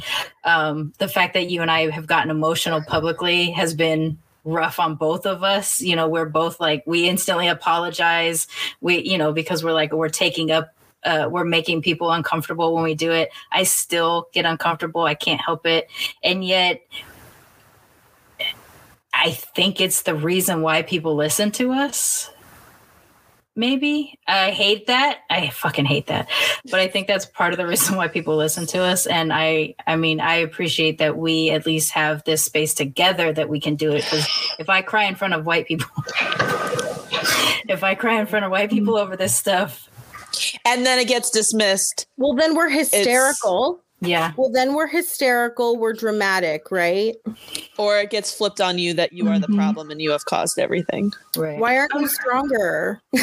um, 0.43 0.93
the 0.99 1.07
fact 1.07 1.33
that 1.33 1.49
you 1.49 1.63
and 1.63 1.71
I 1.71 1.89
have 1.89 2.05
gotten 2.05 2.29
emotional 2.29 2.83
publicly 2.83 3.49
has 3.51 3.73
been 3.73 4.19
rough 4.43 4.79
on 4.79 4.93
both 4.95 5.25
of 5.25 5.43
us. 5.43 5.81
You 5.81 5.95
know, 5.95 6.07
we're 6.07 6.29
both 6.29 6.59
like 6.59 6.83
we 6.85 7.09
instantly 7.09 7.47
apologize. 7.47 8.47
We, 8.79 8.99
you 8.99 9.17
know, 9.17 9.33
because 9.33 9.63
we're 9.63 9.73
like 9.73 9.91
we're 9.91 10.09
taking 10.09 10.51
up 10.51 10.69
uh, 11.03 11.27
we're 11.29 11.45
making 11.45 11.81
people 11.81 12.11
uncomfortable 12.11 12.75
when 12.75 12.83
we 12.83 12.93
do 12.93 13.11
it. 13.11 13.29
I 13.51 13.63
still 13.63 14.29
get 14.33 14.45
uncomfortable. 14.45 15.01
I 15.01 15.15
can't 15.15 15.41
help 15.41 15.65
it. 15.65 15.89
And 16.23 16.45
yet 16.45 16.81
I 19.23 19.31
think 19.31 19.79
it's 19.79 20.01
the 20.01 20.15
reason 20.15 20.61
why 20.61 20.81
people 20.81 21.15
listen 21.15 21.51
to 21.51 21.71
us. 21.71 22.29
Maybe 23.55 24.19
I 24.27 24.51
hate 24.51 24.87
that. 24.87 25.19
I 25.29 25.47
fucking 25.49 25.85
hate 25.85 26.07
that. 26.07 26.27
But 26.69 26.81
I 26.81 26.89
think 26.89 27.07
that's 27.07 27.25
part 27.25 27.53
of 27.53 27.57
the 27.57 27.65
reason 27.65 27.95
why 27.95 28.09
people 28.09 28.35
listen 28.35 28.65
to 28.67 28.79
us. 28.79 29.05
And 29.05 29.31
I, 29.31 29.75
I 29.87 29.95
mean, 29.95 30.19
I 30.19 30.35
appreciate 30.35 30.97
that 30.97 31.15
we 31.17 31.51
at 31.51 31.65
least 31.65 31.91
have 31.91 32.25
this 32.25 32.43
space 32.43 32.73
together 32.73 33.31
that 33.31 33.47
we 33.47 33.61
can 33.61 33.75
do 33.75 33.93
it. 33.93 34.03
Because 34.03 34.27
if 34.59 34.69
I 34.69 34.81
cry 34.81 35.05
in 35.05 35.15
front 35.15 35.35
of 35.35 35.45
white 35.45 35.67
people, 35.67 35.87
if 37.69 37.81
I 37.81 37.95
cry 37.95 38.19
in 38.19 38.25
front 38.25 38.43
of 38.43 38.51
white 38.51 38.71
people 38.71 38.97
over 38.97 39.15
this 39.15 39.33
stuff, 39.33 39.89
and 40.65 40.85
then 40.85 40.99
it 40.99 41.07
gets 41.07 41.29
dismissed. 41.29 42.07
Well, 42.17 42.33
then 42.33 42.55
we're 42.55 42.69
hysterical. 42.69 43.82
Yeah. 44.03 44.33
Well, 44.35 44.49
then 44.49 44.73
we're 44.73 44.87
hysterical, 44.87 45.77
we're 45.77 45.93
dramatic, 45.93 46.71
right? 46.71 47.15
Or 47.77 47.97
it 47.97 48.09
gets 48.09 48.33
flipped 48.33 48.61
on 48.61 48.77
you 48.77 48.93
that 48.95 49.13
you 49.13 49.27
are 49.29 49.39
the 49.39 49.47
mm-hmm. 49.47 49.57
problem 49.57 49.91
and 49.91 50.01
you 50.01 50.11
have 50.11 50.25
caused 50.25 50.59
everything. 50.59 51.11
Right. 51.37 51.59
Why 51.59 51.77
aren't 51.77 51.93
you 51.93 52.07
stronger? 52.07 53.01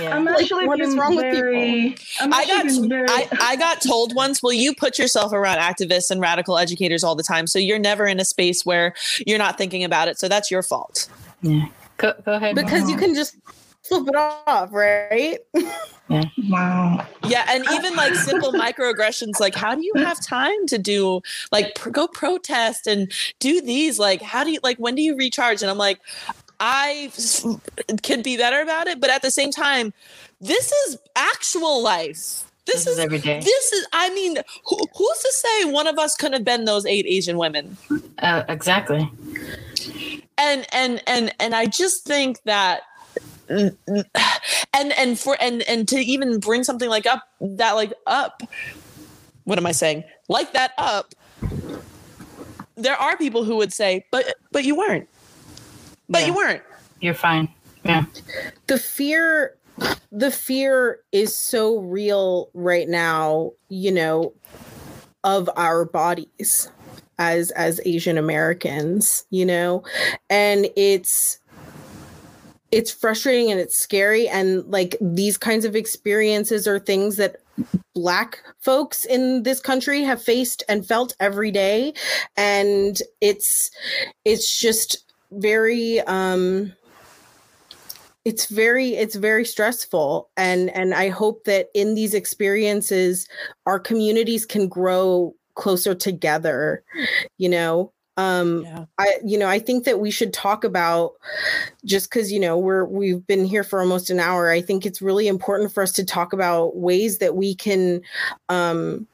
Yeah. 0.00 0.16
I'm 0.16 0.26
actually 0.26 0.66
like, 0.66 0.66
what 0.66 0.80
is 0.80 0.96
wrong 0.96 1.16
very, 1.16 1.90
with 1.90 1.98
people? 1.98 2.34
I 2.34 2.46
got 2.46 2.88
very... 2.88 3.06
I, 3.08 3.28
I 3.40 3.56
got 3.58 3.80
told 3.80 4.12
once, 4.12 4.42
well, 4.42 4.52
you 4.52 4.74
put 4.74 4.98
yourself 4.98 5.32
around 5.32 5.58
activists 5.58 6.10
and 6.10 6.20
radical 6.20 6.58
educators 6.58 7.04
all 7.04 7.14
the 7.14 7.22
time, 7.22 7.46
so 7.46 7.60
you're 7.60 7.78
never 7.78 8.04
in 8.04 8.18
a 8.18 8.24
space 8.24 8.66
where 8.66 8.92
you're 9.24 9.38
not 9.38 9.56
thinking 9.56 9.84
about 9.84 10.08
it. 10.08 10.18
So 10.18 10.26
that's 10.26 10.50
your 10.50 10.64
fault. 10.64 11.08
Yeah. 11.42 11.66
Go, 11.98 12.12
go 12.24 12.32
ahead. 12.32 12.56
Because 12.56 12.90
you 12.90 12.96
can 12.96 13.14
just 13.14 13.36
flip 13.84 14.08
it 14.08 14.16
off, 14.16 14.72
right? 14.72 15.38
Yeah. 16.08 16.24
Wow. 16.48 17.06
Yeah, 17.26 17.46
and 17.48 17.64
even 17.72 17.96
like 17.96 18.14
simple 18.14 18.52
microaggressions, 18.52 19.40
like 19.40 19.54
how 19.54 19.74
do 19.74 19.82
you 19.82 19.92
have 19.96 20.20
time 20.20 20.66
to 20.66 20.78
do 20.78 21.22
like 21.50 21.74
pr- 21.74 21.90
go 21.90 22.06
protest 22.06 22.86
and 22.86 23.10
do 23.38 23.60
these? 23.60 23.98
Like, 23.98 24.20
how 24.20 24.44
do 24.44 24.50
you 24.50 24.60
like 24.62 24.78
when 24.78 24.94
do 24.94 25.02
you 25.02 25.16
recharge? 25.16 25.62
And 25.62 25.70
I'm 25.70 25.78
like, 25.78 26.00
I 26.60 27.10
could 28.02 28.22
be 28.22 28.36
better 28.36 28.60
about 28.60 28.86
it, 28.86 29.00
but 29.00 29.10
at 29.10 29.22
the 29.22 29.30
same 29.30 29.50
time, 29.50 29.92
this 30.40 30.72
is 30.86 30.98
actual 31.16 31.82
life. 31.82 32.44
This, 32.66 32.84
this 32.84 32.86
is, 32.86 32.92
is, 32.94 32.98
every 32.98 33.18
day. 33.18 33.40
This 33.40 33.72
is, 33.72 33.86
I 33.92 34.08
mean, 34.14 34.36
who, 34.64 34.78
who's 34.96 35.18
to 35.18 35.32
say 35.32 35.64
one 35.66 35.86
of 35.86 35.98
us 35.98 36.16
couldn't 36.16 36.32
have 36.32 36.44
been 36.44 36.64
those 36.64 36.86
eight 36.86 37.04
Asian 37.06 37.36
women? 37.36 37.76
Uh, 38.18 38.42
exactly. 38.48 39.10
And 40.38 40.66
and 40.72 41.02
and 41.06 41.34
and 41.38 41.54
I 41.54 41.66
just 41.66 42.04
think 42.04 42.42
that 42.42 42.82
and 43.48 44.92
and 44.92 45.18
for 45.18 45.36
and 45.40 45.62
and 45.62 45.86
to 45.88 45.96
even 45.96 46.38
bring 46.40 46.64
something 46.64 46.88
like 46.88 47.06
up 47.06 47.22
that 47.40 47.72
like 47.72 47.92
up 48.06 48.42
what 49.44 49.58
am 49.58 49.66
i 49.66 49.72
saying 49.72 50.02
like 50.28 50.52
that 50.52 50.72
up 50.78 51.14
there 52.76 52.96
are 52.96 53.16
people 53.16 53.44
who 53.44 53.56
would 53.56 53.72
say, 53.72 54.04
but 54.10 54.34
but 54.50 54.64
you 54.64 54.74
weren't. 54.76 55.08
But 56.08 56.22
Yeah. 56.22 56.26
you 56.26 56.34
weren't. 56.34 56.62
You're 57.00 57.14
fine. 57.14 57.48
Yeah. 57.84 58.04
the 58.66 58.78
fear 58.78 59.56
the 60.10 60.30
fear 60.30 60.98
is 61.12 61.38
so 61.38 61.78
real 61.78 62.48
right 62.54 62.88
now 62.88 63.52
you 63.68 63.92
know 63.92 64.32
of 65.22 65.50
our 65.56 65.84
bodies 65.84 66.68
as 67.18 67.50
as 67.52 67.80
asian 67.84 68.16
americans 68.16 69.26
you 69.30 69.44
know 69.44 69.82
and 70.30 70.66
it's 70.76 71.38
it's 72.74 72.90
frustrating 72.90 73.52
and 73.52 73.60
it's 73.60 73.78
scary. 73.78 74.28
And 74.28 74.64
like 74.66 74.96
these 75.00 75.38
kinds 75.38 75.64
of 75.64 75.76
experiences 75.76 76.66
are 76.66 76.80
things 76.80 77.16
that 77.18 77.36
black 77.94 78.40
folks 78.60 79.04
in 79.04 79.44
this 79.44 79.60
country 79.60 80.02
have 80.02 80.20
faced 80.20 80.64
and 80.68 80.84
felt 80.84 81.14
every 81.20 81.52
day. 81.52 81.94
And 82.36 83.00
it's 83.20 83.70
it's 84.24 84.58
just 84.58 85.04
very 85.30 86.00
um 86.00 86.72
it's 88.24 88.46
very 88.46 88.96
it's 88.96 89.14
very 89.14 89.44
stressful. 89.44 90.30
And 90.36 90.68
and 90.70 90.94
i 90.94 91.10
hope 91.10 91.44
that 91.44 91.68
in 91.74 91.94
these 91.94 92.12
experiences 92.12 93.28
our 93.66 93.78
communities 93.78 94.44
can 94.44 94.66
grow 94.66 95.34
closer 95.54 95.94
together 95.94 96.82
you 97.38 97.48
know 97.48 97.92
um 98.16 98.62
Yeah. 98.62 98.84
i 98.98 99.18
you 99.24 99.36
know 99.36 99.48
i 99.48 99.58
think 99.58 99.84
that 99.84 99.98
we 99.98 100.10
should 100.10 100.32
talk 100.32 100.62
about 100.64 101.12
just 101.84 102.10
because 102.10 102.30
you 102.30 102.38
know 102.38 102.56
we're 102.56 102.84
we've 102.84 103.26
been 103.26 103.44
here 103.44 103.64
for 103.64 103.80
almost 103.80 104.10
an 104.10 104.20
hour 104.20 104.50
i 104.50 104.60
think 104.60 104.86
it's 104.86 105.02
really 105.02 105.26
important 105.26 105.72
for 105.72 105.82
us 105.82 105.92
to 105.92 106.04
talk 106.04 106.32
about 106.32 106.76
ways 106.76 107.18
that 107.18 107.34
we 107.34 107.54
can 107.54 108.00
um 108.48 109.06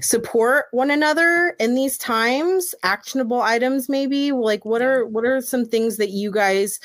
support 0.00 0.66
one 0.72 0.90
another 0.90 1.54
in 1.58 1.74
these 1.74 1.96
times 1.98 2.74
actionable 2.82 3.40
items 3.40 3.88
maybe 3.88 4.32
like 4.32 4.64
what 4.64 4.82
are 4.82 5.06
what 5.06 5.24
are 5.24 5.40
some 5.40 5.64
things 5.64 5.96
that 5.96 6.10
you 6.10 6.30
guys 6.30 6.78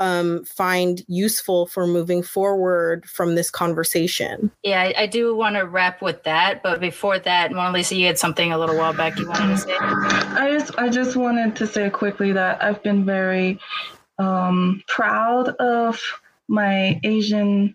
um 0.00 0.44
find 0.44 1.02
useful 1.08 1.66
for 1.66 1.86
moving 1.86 2.22
forward 2.22 3.06
from 3.06 3.34
this 3.34 3.50
conversation 3.50 4.50
Yeah, 4.62 4.82
I, 4.82 5.02
I 5.02 5.06
do 5.06 5.34
want 5.34 5.56
to 5.56 5.62
wrap 5.62 6.02
with 6.02 6.22
that. 6.24 6.62
But 6.62 6.80
before 6.80 7.18
that, 7.20 7.52
Mona 7.52 7.72
Lisa, 7.72 7.94
you 7.96 8.06
had 8.06 8.18
something 8.18 8.52
a 8.52 8.58
little 8.58 8.76
while 8.76 8.92
back 8.92 9.18
you 9.18 9.28
wanted 9.28 9.54
to 9.54 9.58
say. 9.58 9.76
I 9.78 10.50
just 10.52 10.78
I 10.78 10.88
just 10.88 11.16
wanted 11.16 11.56
to 11.56 11.66
say 11.66 11.88
quickly 11.88 12.32
that 12.32 12.62
I've 12.62 12.82
been 12.82 13.04
very 13.04 13.58
um, 14.18 14.82
proud 14.86 15.48
of 15.56 16.00
my 16.48 17.00
Asian 17.04 17.74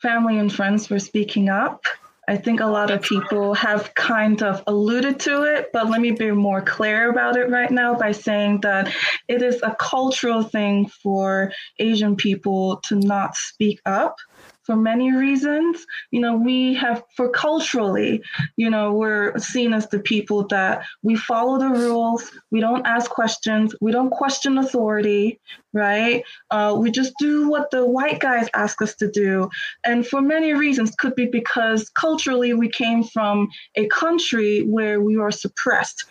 family 0.00 0.38
and 0.38 0.52
friends 0.52 0.86
for 0.86 0.98
speaking 0.98 1.48
up. 1.48 1.84
I 2.26 2.36
think 2.36 2.60
a 2.60 2.66
lot 2.66 2.90
of 2.90 3.02
people 3.02 3.54
have 3.54 3.94
kind 3.94 4.42
of 4.42 4.62
alluded 4.66 5.20
to 5.20 5.42
it, 5.42 5.70
but 5.72 5.88
let 5.90 6.00
me 6.00 6.12
be 6.12 6.30
more 6.30 6.62
clear 6.62 7.10
about 7.10 7.36
it 7.36 7.50
right 7.50 7.70
now 7.70 7.94
by 7.94 8.12
saying 8.12 8.60
that 8.62 8.92
it 9.28 9.42
is 9.42 9.62
a 9.62 9.76
cultural 9.78 10.42
thing 10.42 10.88
for 11.02 11.52
Asian 11.78 12.16
people 12.16 12.80
to 12.84 12.96
not 12.96 13.36
speak 13.36 13.80
up 13.84 14.16
for 14.64 14.76
many 14.76 15.12
reasons. 15.12 15.86
You 16.10 16.20
know, 16.20 16.36
we 16.36 16.74
have, 16.74 17.02
for 17.16 17.28
culturally, 17.28 18.22
you 18.56 18.70
know, 18.70 18.92
we're 18.92 19.38
seen 19.38 19.72
as 19.72 19.88
the 19.88 20.00
people 20.00 20.46
that 20.48 20.84
we 21.02 21.16
follow 21.16 21.58
the 21.58 21.68
rules, 21.68 22.30
we 22.50 22.60
don't 22.60 22.86
ask 22.86 23.10
questions, 23.10 23.74
we 23.80 23.92
don't 23.92 24.10
question 24.10 24.58
authority, 24.58 25.40
right? 25.72 26.24
Uh, 26.50 26.76
we 26.78 26.90
just 26.90 27.12
do 27.18 27.48
what 27.48 27.70
the 27.70 27.86
white 27.86 28.20
guys 28.20 28.48
ask 28.54 28.80
us 28.80 28.94
to 28.96 29.10
do. 29.10 29.48
And 29.84 30.06
for 30.06 30.20
many 30.20 30.54
reasons, 30.54 30.94
could 30.98 31.14
be 31.14 31.26
because 31.26 31.90
culturally 31.90 32.54
we 32.54 32.68
came 32.68 33.04
from 33.04 33.48
a 33.74 33.86
country 33.88 34.62
where 34.62 35.00
we 35.00 35.16
are 35.16 35.30
suppressed. 35.30 36.04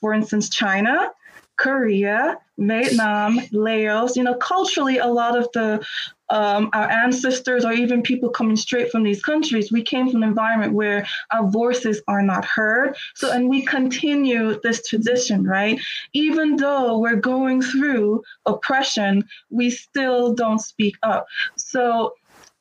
For 0.00 0.12
instance, 0.12 0.48
China, 0.48 1.10
Korea, 1.58 2.38
Vietnam, 2.56 3.40
Laos, 3.52 4.16
you 4.16 4.22
know, 4.22 4.34
culturally, 4.34 4.98
a 4.98 5.06
lot 5.06 5.36
of 5.36 5.48
the 5.52 5.84
um, 6.30 6.68
our 6.74 6.90
ancestors 6.90 7.64
or 7.64 7.72
even 7.72 8.02
people 8.02 8.28
coming 8.28 8.56
straight 8.56 8.90
from 8.90 9.02
these 9.02 9.22
countries, 9.22 9.72
we 9.72 9.82
came 9.82 10.10
from 10.10 10.22
an 10.22 10.28
environment 10.28 10.74
where 10.74 11.06
our 11.32 11.48
voices 11.48 12.02
are 12.06 12.22
not 12.22 12.44
heard. 12.44 12.96
So, 13.14 13.32
and 13.32 13.48
we 13.48 13.64
continue 13.64 14.60
this 14.62 14.86
tradition, 14.86 15.44
right? 15.44 15.80
Even 16.12 16.56
though 16.56 16.98
we're 16.98 17.16
going 17.16 17.62
through 17.62 18.22
oppression, 18.44 19.24
we 19.50 19.70
still 19.70 20.34
don't 20.34 20.58
speak 20.58 20.96
up. 21.02 21.26
So, 21.56 22.12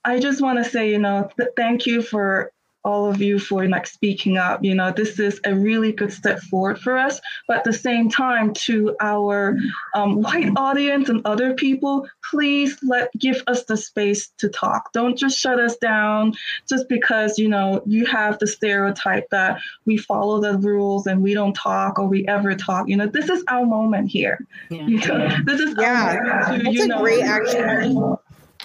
I 0.06 0.20
just 0.20 0.41
want 0.41 0.64
to 0.64 0.70
say, 0.70 0.89
you 0.89 1.00
know, 1.00 1.30
th- 1.38 1.50
thank 1.58 1.86
you 1.86 2.02
for 2.02 2.54
all 2.88 3.10
of 3.10 3.22
you 3.22 3.38
for 3.38 3.68
like 3.68 3.86
speaking 3.86 4.38
up. 4.38 4.64
You 4.64 4.74
know, 4.74 4.92
this 4.92 5.20
is 5.20 5.40
a 5.44 5.54
really 5.54 5.92
good 5.92 6.12
step 6.14 6.40
forward 6.40 6.80
for 6.80 6.98
us. 6.98 7.20
But 7.48 7.58
at 7.58 7.64
the 7.66 7.74
same 7.74 8.10
time, 8.10 8.54
to 8.68 8.96
our 9.02 9.58
um, 9.94 10.22
white 10.22 10.50
audience 10.56 11.10
and 11.10 11.22
other 11.26 11.54
people, 11.54 12.08
please 12.30 12.78
let 12.82 13.12
give 13.20 13.44
us 13.48 13.66
the 13.66 13.76
space 13.76 14.30
to 14.38 14.48
talk. 14.48 14.94
Don't 14.94 15.18
just 15.18 15.38
shut 15.38 15.60
us 15.60 15.76
down 15.78 16.34
just 16.70 16.88
because 16.88 17.38
you 17.38 17.50
know 17.50 17.84
you 17.86 18.06
have 18.06 18.40
the 18.40 18.48
stereotype 18.48 19.30
that 19.32 19.60
we 19.86 19.98
follow 19.98 20.40
the 20.40 20.58
rules 20.58 21.08
and 21.08 21.22
we 21.22 21.34
don't 21.34 21.54
talk 21.54 22.00
or 22.00 22.08
we 22.08 22.26
ever 22.28 22.56
talk. 22.56 22.88
You 22.88 22.96
know, 22.96 23.08
this 23.08 23.30
is 23.30 23.44
our 23.50 23.66
moment 23.66 24.10
here. 24.10 24.40
Yeah. 24.70 24.88
You 24.88 24.98
know, 25.08 25.30
this 25.46 25.60
is 25.60 25.76
Yeah, 25.78 26.16
our 26.16 26.24
moment 26.24 26.58
to, 26.60 26.64
that's 26.64 26.76
you 26.78 26.84
a 26.86 26.88
know, 26.88 27.02
great 27.02 27.24
action. 27.24 28.18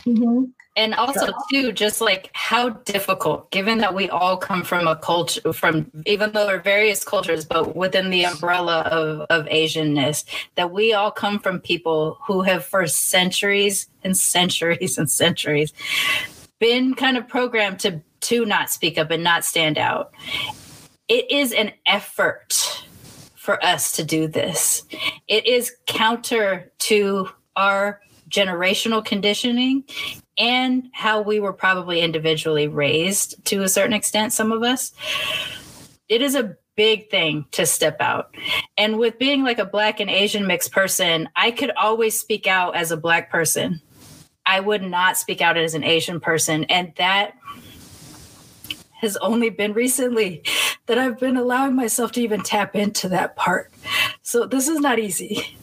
Mhm. 0.07 0.53
And 0.75 0.95
also, 0.95 1.33
too, 1.51 1.73
just 1.73 2.01
like 2.01 2.31
how 2.33 2.71
difficult, 2.71 3.51
given 3.51 3.79
that 3.79 3.95
we 3.95 4.09
all 4.09 4.39
come 4.39 4.63
from 4.63 4.87
a 4.87 4.97
culture, 4.97 5.53
from 5.53 5.91
even 6.07 6.33
though 6.33 6.47
we're 6.47 6.63
various 6.63 7.05
cultures, 7.05 7.45
but 7.45 7.77
within 7.77 8.09
the 8.09 8.25
umbrella 8.25 8.81
of, 8.83 9.27
of 9.29 9.47
Asianness, 9.47 10.25
that 10.55 10.73
we 10.73 10.95
all 10.95 11.11
come 11.11 11.39
from 11.39 11.61
people 11.61 12.17
who 12.23 12.41
have 12.41 12.65
for 12.65 12.87
centuries 12.87 13.87
and 14.03 14.17
centuries 14.17 14.97
and 14.97 15.11
centuries 15.11 15.75
been 16.59 16.95
kind 16.95 17.17
of 17.19 17.29
programmed 17.29 17.81
to 17.81 18.01
to 18.21 18.47
not 18.47 18.71
speak 18.71 18.97
up 18.97 19.11
and 19.11 19.25
not 19.25 19.45
stand 19.45 19.77
out. 19.77 20.13
It 21.09 21.31
is 21.31 21.53
an 21.53 21.73
effort 21.87 22.85
for 23.35 23.63
us 23.65 23.93
to 23.97 24.05
do 24.05 24.29
this. 24.29 24.85
It 25.27 25.47
is 25.47 25.73
counter 25.87 26.73
to 26.79 27.29
our 27.57 28.01
generational 28.33 29.05
conditioning 29.05 29.85
and 30.39 30.89
how 30.93 31.21
we 31.21 31.39
were 31.39 31.53
probably 31.53 32.01
individually 32.01 32.67
raised 32.67 33.45
to 33.47 33.63
a 33.63 33.69
certain 33.69 33.93
extent, 33.93 34.33
some 34.33 34.51
of 34.51 34.63
us. 34.63 34.93
It 36.09 36.23
is 36.23 36.35
a 36.35 36.57
big 36.75 37.11
thing 37.11 37.45
to 37.53 37.67
step 37.67 38.01
out. 38.01 38.35
And 38.79 38.99
with 38.99 39.19
being 39.19 39.45
like 39.45 39.59
a 39.59 39.67
black 39.67 40.01
and 40.01 40.11
Asian 40.11 40.47
mixed 40.47 40.73
person, 40.73 41.29
I 41.37 41.51
could 41.51 41.71
always 41.73 42.19
speak 42.19 42.47
out 42.47 42.75
as 42.75 42.91
a 42.91 42.97
black 42.97 43.31
person. 43.31 43.81
I 44.47 44.61
would 44.61 44.83
not 44.83 45.17
speak 45.17 45.41
out 45.41 45.57
as 45.57 45.75
an 45.75 45.85
Asian 45.85 46.19
person. 46.19 46.65
And 46.65 46.93
that 46.97 47.37
has 49.01 49.17
only 49.19 49.51
been 49.51 49.73
recently 49.75 50.43
that 50.87 50.99
I've 50.99 51.19
been 51.19 51.37
allowing 51.37 51.77
myself 51.77 52.13
to 52.13 52.23
even 52.23 52.41
tap 52.43 52.75
into 52.75 53.09
that 53.11 53.37
part. 53.37 53.71
So 54.23 54.47
this 54.47 54.69
is 54.69 54.81
not 54.81 54.99
easy. 54.99 55.57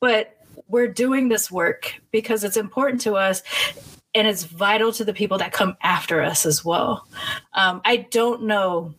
But 0.00 0.36
we're 0.72 0.88
doing 0.88 1.28
this 1.28 1.50
work 1.50 1.94
because 2.10 2.42
it's 2.42 2.56
important 2.56 3.02
to 3.02 3.14
us 3.14 3.42
and 4.14 4.26
it's 4.26 4.44
vital 4.44 4.90
to 4.92 5.04
the 5.04 5.12
people 5.12 5.38
that 5.38 5.52
come 5.52 5.76
after 5.82 6.22
us 6.22 6.44
as 6.44 6.64
well. 6.64 7.06
Um, 7.52 7.80
I 7.84 8.08
don't 8.10 8.44
know 8.44 8.94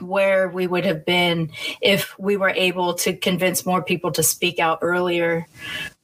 where 0.00 0.48
we 0.48 0.66
would 0.66 0.84
have 0.84 1.04
been 1.04 1.50
if 1.80 2.16
we 2.18 2.36
were 2.36 2.50
able 2.50 2.94
to 2.94 3.16
convince 3.16 3.66
more 3.66 3.82
people 3.82 4.12
to 4.12 4.22
speak 4.22 4.58
out 4.58 4.78
earlier 4.82 5.46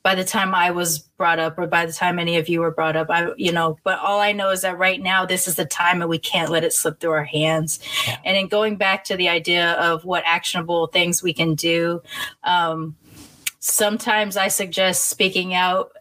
by 0.02 0.16
the 0.16 0.24
time 0.24 0.54
I 0.54 0.72
was 0.72 0.98
brought 0.98 1.38
up 1.38 1.58
or 1.58 1.66
by 1.68 1.86
the 1.86 1.92
time 1.92 2.18
any 2.18 2.36
of 2.36 2.48
you 2.48 2.60
were 2.60 2.72
brought 2.72 2.96
up. 2.96 3.08
I 3.08 3.32
you 3.36 3.52
know, 3.52 3.78
but 3.84 4.00
all 4.00 4.18
I 4.18 4.32
know 4.32 4.50
is 4.50 4.62
that 4.62 4.78
right 4.78 5.00
now 5.00 5.26
this 5.26 5.46
is 5.46 5.54
the 5.54 5.64
time 5.64 6.00
and 6.00 6.10
we 6.10 6.18
can't 6.18 6.50
let 6.50 6.64
it 6.64 6.72
slip 6.72 6.98
through 6.98 7.12
our 7.12 7.24
hands. 7.24 7.78
And 8.24 8.36
in 8.36 8.48
going 8.48 8.76
back 8.76 9.04
to 9.04 9.16
the 9.16 9.28
idea 9.28 9.72
of 9.72 10.04
what 10.04 10.24
actionable 10.26 10.88
things 10.88 11.22
we 11.22 11.32
can 11.32 11.54
do, 11.54 12.02
um, 12.42 12.96
sometimes 13.62 14.36
I 14.36 14.48
suggest 14.48 15.06
speaking 15.06 15.54
out 15.54 15.92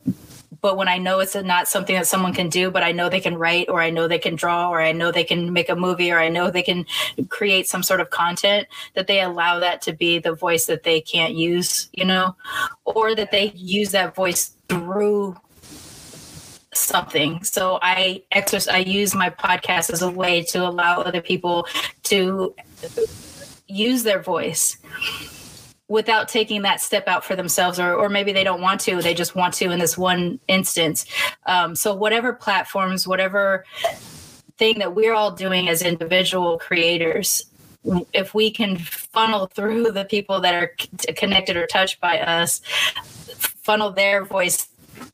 but 0.61 0.77
when 0.77 0.87
I 0.87 0.99
know 0.99 1.19
it's 1.19 1.35
not 1.35 1.67
something 1.67 1.95
that 1.95 2.05
someone 2.05 2.35
can 2.35 2.47
do, 2.47 2.69
but 2.69 2.83
I 2.83 2.91
know 2.91 3.09
they 3.09 3.19
can 3.19 3.35
write, 3.35 3.67
or 3.67 3.81
I 3.81 3.89
know 3.89 4.07
they 4.07 4.19
can 4.19 4.35
draw, 4.35 4.69
or 4.69 4.79
I 4.79 4.91
know 4.91 5.11
they 5.11 5.23
can 5.23 5.51
make 5.51 5.69
a 5.69 5.75
movie, 5.75 6.11
or 6.11 6.19
I 6.19 6.29
know 6.29 6.51
they 6.51 6.61
can 6.61 6.85
create 7.29 7.67
some 7.67 7.81
sort 7.81 7.99
of 7.99 8.11
content, 8.11 8.67
that 8.93 9.07
they 9.07 9.21
allow 9.21 9.57
that 9.59 9.81
to 9.83 9.91
be 9.91 10.19
the 10.19 10.33
voice 10.33 10.67
that 10.67 10.83
they 10.83 11.01
can't 11.01 11.33
use, 11.33 11.89
you 11.93 12.05
know, 12.05 12.35
or 12.85 13.15
that 13.15 13.31
they 13.31 13.53
use 13.55 13.89
that 13.91 14.13
voice 14.13 14.51
through 14.69 15.35
something. 16.75 17.43
So 17.43 17.79
I 17.81 18.21
exercise, 18.31 18.71
I 18.71 18.79
use 18.79 19.15
my 19.15 19.31
podcast 19.31 19.91
as 19.91 20.03
a 20.03 20.11
way 20.11 20.43
to 20.43 20.59
allow 20.59 21.01
other 21.01 21.21
people 21.21 21.65
to 22.03 22.53
use 23.67 24.03
their 24.03 24.21
voice 24.21 24.77
without 25.91 26.29
taking 26.29 26.61
that 26.61 26.79
step 26.79 27.05
out 27.09 27.25
for 27.25 27.35
themselves 27.35 27.77
or, 27.77 27.93
or 27.93 28.07
maybe 28.07 28.31
they 28.31 28.45
don't 28.45 28.61
want 28.61 28.79
to 28.79 29.01
they 29.01 29.13
just 29.13 29.35
want 29.35 29.53
to 29.53 29.69
in 29.69 29.77
this 29.77 29.97
one 29.97 30.39
instance. 30.47 31.05
Um, 31.45 31.75
so 31.75 31.93
whatever 31.93 32.31
platforms 32.31 33.05
whatever 33.05 33.65
thing 34.57 34.79
that 34.79 34.95
we're 34.95 35.13
all 35.13 35.31
doing 35.31 35.67
as 35.67 35.81
individual 35.81 36.57
creators 36.57 37.43
if 38.13 38.33
we 38.33 38.51
can 38.51 38.77
funnel 38.77 39.47
through 39.47 39.91
the 39.91 40.05
people 40.05 40.39
that 40.41 40.53
are 40.53 40.71
connected 41.15 41.57
or 41.57 41.65
touched 41.65 41.99
by 41.99 42.19
us, 42.19 42.61
funnel 42.63 43.89
their 43.89 44.23
voice 44.23 44.67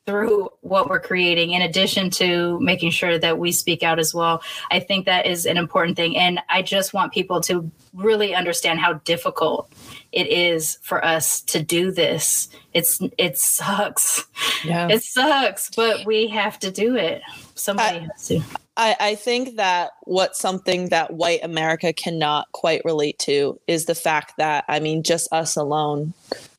through 0.05 0.49
what 0.61 0.89
we're 0.89 0.99
creating 0.99 1.51
in 1.51 1.61
addition 1.61 2.09
to 2.09 2.59
making 2.59 2.91
sure 2.91 3.17
that 3.17 3.39
we 3.39 3.53
speak 3.53 3.83
out 3.83 3.99
as 3.99 4.13
well 4.13 4.41
i 4.69 4.79
think 4.79 5.05
that 5.05 5.25
is 5.25 5.45
an 5.45 5.55
important 5.55 5.95
thing. 5.95 6.17
And 6.17 6.39
i 6.49 6.61
just 6.61 6.93
want 6.93 7.13
people 7.13 7.39
to 7.41 7.69
really 7.93 8.35
understand 8.35 8.79
how 8.79 8.93
difficult 9.05 9.71
it 10.11 10.27
is 10.27 10.77
for 10.81 11.03
us 11.03 11.41
to 11.41 11.61
do 11.61 11.91
this 11.91 12.49
it's 12.73 13.01
it 13.17 13.37
sucks 13.37 14.25
Yeah. 14.63 14.87
it 14.89 15.03
sucks 15.03 15.69
but 15.75 16.05
we 16.05 16.27
have 16.27 16.57
to 16.59 16.71
do 16.71 16.95
it 16.95 17.21
somebody 17.55 17.97
I- 17.97 18.07
has 18.11 18.27
to 18.27 18.41
I, 18.79 18.95
I 18.99 19.15
think 19.15 19.55
that 19.55 19.93
what's 20.03 20.37
something 20.39 20.89
that 20.89 21.11
white 21.11 21.43
America 21.43 21.91
cannot 21.93 22.51
quite 22.51 22.85
relate 22.85 23.17
to 23.19 23.59
is 23.65 23.85
the 23.85 23.95
fact 23.95 24.33
that, 24.37 24.65
I 24.67 24.79
mean, 24.79 25.01
just 25.01 25.33
us 25.33 25.55
alone, 25.55 26.13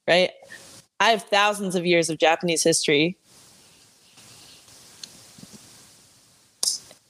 right? 0.08 0.30
I 0.98 1.10
have 1.10 1.22
thousands 1.22 1.76
of 1.76 1.86
years 1.86 2.10
of 2.10 2.18
Japanese 2.18 2.64
history. 2.64 3.16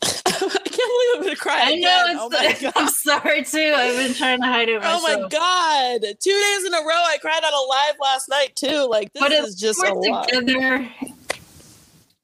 I 0.02 0.10
can't 0.30 0.40
believe 0.44 0.97
I'm 1.16 1.22
gonna 1.22 1.36
cry. 1.36 1.60
i 1.64 1.74
know. 1.76 2.04
Oh 2.20 2.28
my 2.30 2.56
God. 2.60 2.72
i'm 2.76 2.88
sorry 2.88 3.44
too 3.44 3.72
i've 3.76 3.96
been 3.96 4.14
trying 4.14 4.40
to 4.40 4.46
hide 4.46 4.68
it 4.68 4.80
Oh 4.84 5.00
my 5.02 5.28
god! 5.28 6.00
Two 6.20 6.30
days 6.30 6.64
in 6.66 6.74
a 6.74 6.78
row, 6.80 7.02
I 7.06 7.18
cried 7.20 7.42
on 7.44 7.52
a 7.52 7.66
live 7.68 7.94
last 8.00 8.28
night 8.28 8.54
too. 8.56 8.86
Like 8.88 9.12
this 9.12 9.20
but 9.22 9.32
is 9.32 9.54
just 9.54 9.78
a 9.82 9.92
we're 9.94 10.10
lot. 10.10 10.28
together 10.28 10.88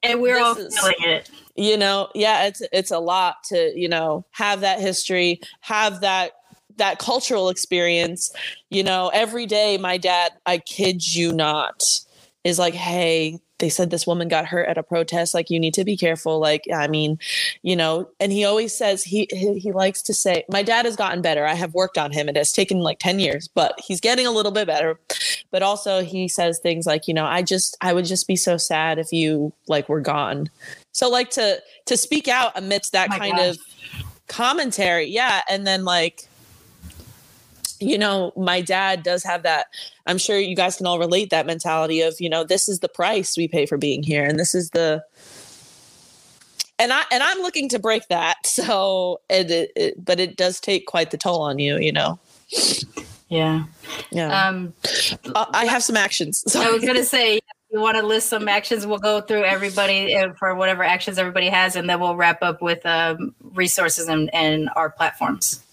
and 0.03 0.21
we're 0.21 0.41
all 0.41 0.57
is- 0.57 0.77
feeling 0.79 0.95
it 1.01 1.31
you 1.57 1.77
know 1.77 2.09
yeah 2.15 2.47
it's 2.47 2.63
it's 2.73 2.91
a 2.91 2.99
lot 2.99 3.37
to 3.45 3.73
you 3.79 3.89
know 3.89 4.25
have 4.33 4.61
that 4.63 4.81
history 4.81 5.41
have 5.61 6.01
that 6.01 6.33
that 6.77 6.99
cultural 6.99 7.49
experience 7.49 8.33
you 8.71 8.83
know 8.83 9.09
every 9.15 9.47
day 9.47 9.79
my 9.79 9.97
dad 9.97 10.33
i 10.47 10.59
kid 10.59 11.07
you 11.15 11.33
not 11.33 11.85
is 12.43 12.59
like 12.59 12.75
hey 12.75 13.39
they 13.65 13.71
said 13.71 13.89
this 13.89 14.07
woman 14.07 14.29
got 14.29 14.45
hurt 14.45 14.69
at 14.69 14.77
a 14.77 14.83
protest 14.83 15.33
like 15.33 15.49
you 15.49 15.59
need 15.59 15.73
to 15.73 15.85
be 15.87 15.97
careful 15.97 16.39
like 16.39 16.67
i 16.75 16.87
mean 16.87 17.19
you 17.63 17.75
know 17.75 18.07
and 18.21 18.31
he 18.31 18.45
always 18.45 18.77
says 18.77 19.03
he 19.03 19.27
he, 19.31 19.59
he 19.59 19.73
likes 19.73 20.03
to 20.03 20.13
say 20.13 20.45
my 20.51 20.63
dad 20.63 20.85
has 20.85 20.97
gotten 20.97 21.23
better. 21.23 21.47
I 21.47 21.55
have 21.55 21.73
worked 21.73 21.97
on 21.97 22.13
him. 22.13 22.29
It 22.29 22.37
has 22.37 22.53
taken 22.53 22.81
like 22.81 22.99
10 22.99 23.19
years 23.21 23.49
but 23.49 23.73
he's 23.83 24.03
getting 24.03 24.27
a 24.27 24.31
little 24.31 24.53
bit 24.53 24.67
better. 24.67 25.01
But 25.51 25.63
also 25.63 26.03
he 26.03 26.29
says 26.29 26.59
things 26.59 26.85
like 26.85 27.09
you 27.09 27.15
know 27.15 27.25
i 27.25 27.41
just 27.41 27.75
i 27.81 27.95
would 27.95 28.05
just 28.05 28.29
be 28.29 28.37
so 28.37 28.59
sad 28.59 28.99
if 28.99 29.13
you 29.13 29.55
like 29.67 29.89
were 29.89 30.03
gone. 30.03 30.51
So 30.93 31.09
like 31.09 31.31
to 31.31 31.63
to 31.87 31.97
speak 31.97 32.29
out 32.29 32.53
amidst 32.55 32.93
that 32.93 33.09
Oh 33.13 33.17
kind 33.17 33.37
gosh. 33.37 33.49
of 33.51 33.59
commentary 34.29 35.07
yeah 35.07 35.41
and 35.49 35.67
then 35.67 35.85
like 35.87 36.29
you 37.81 37.99
know 37.99 38.33
my 38.37 38.61
dad 38.61 39.03
does 39.03 39.23
have 39.23 39.43
that 39.43 39.67
i'm 40.07 40.19
sure 40.19 40.39
you 40.39 40.57
guys 40.57 40.77
can 40.77 40.87
all 40.87 40.99
relate 40.99 41.31
that 41.31 41.47
mentality 41.47 42.01
of 42.01 42.21
you 42.21 42.29
know 42.29 42.45
this 42.45 42.69
is 42.69 42.81
the 42.81 42.89
price 42.89 43.37
we 43.37 43.49
pay 43.49 43.67
for 43.67 43.77
being 43.77 44.03
here 44.03 44.25
and 44.25 44.39
this 44.39 44.55
is 44.55 44.71
the 44.71 45.03
and 46.79 46.93
i 46.93 47.03
and 47.11 47.23
i'm 47.23 47.39
looking 47.39 47.69
to 47.69 47.79
break 47.79 48.09
that. 48.09 48.37
So 48.47 49.21
it, 49.29 49.51
it, 49.51 49.73
it 49.75 50.05
but 50.05 50.21
it 50.21 50.37
does 50.37 50.61
take 50.61 50.87
quite 50.87 51.11
the 51.11 51.17
toll 51.17 51.41
on 51.41 51.59
you 51.59 51.77
you 51.79 51.93
know? 51.93 52.19
Yeah. 53.29 53.65
Yeah. 54.13 54.47
Um 54.49 54.75
Uh, 55.35 55.47
i 55.53 55.67
have 55.67 55.83
some 55.83 55.97
actions. 55.97 56.45
I 56.57 56.71
was 56.71 56.85
gonna 56.85 57.05
say, 57.05 57.41
you 57.75 57.81
want 57.81 57.97
to 57.97 58.07
list 58.07 58.29
some 58.29 58.49
actions? 58.49 58.87
We'll 58.87 58.99
go 58.99 59.21
through 59.21 59.43
everybody 59.43 60.15
uh, 60.15 60.33
for 60.35 60.55
whatever 60.55 60.85
actions 60.85 61.19
everybody 61.19 61.49
has, 61.49 61.75
and 61.75 61.91
then 61.91 61.99
we'll 61.99 62.15
wrap 62.15 62.41
up 62.43 62.63
with 62.63 62.87
um, 62.87 63.35
resources 63.53 64.07
and, 64.07 64.33
and 64.33 64.71
our 64.77 64.91
platforms. 64.91 65.64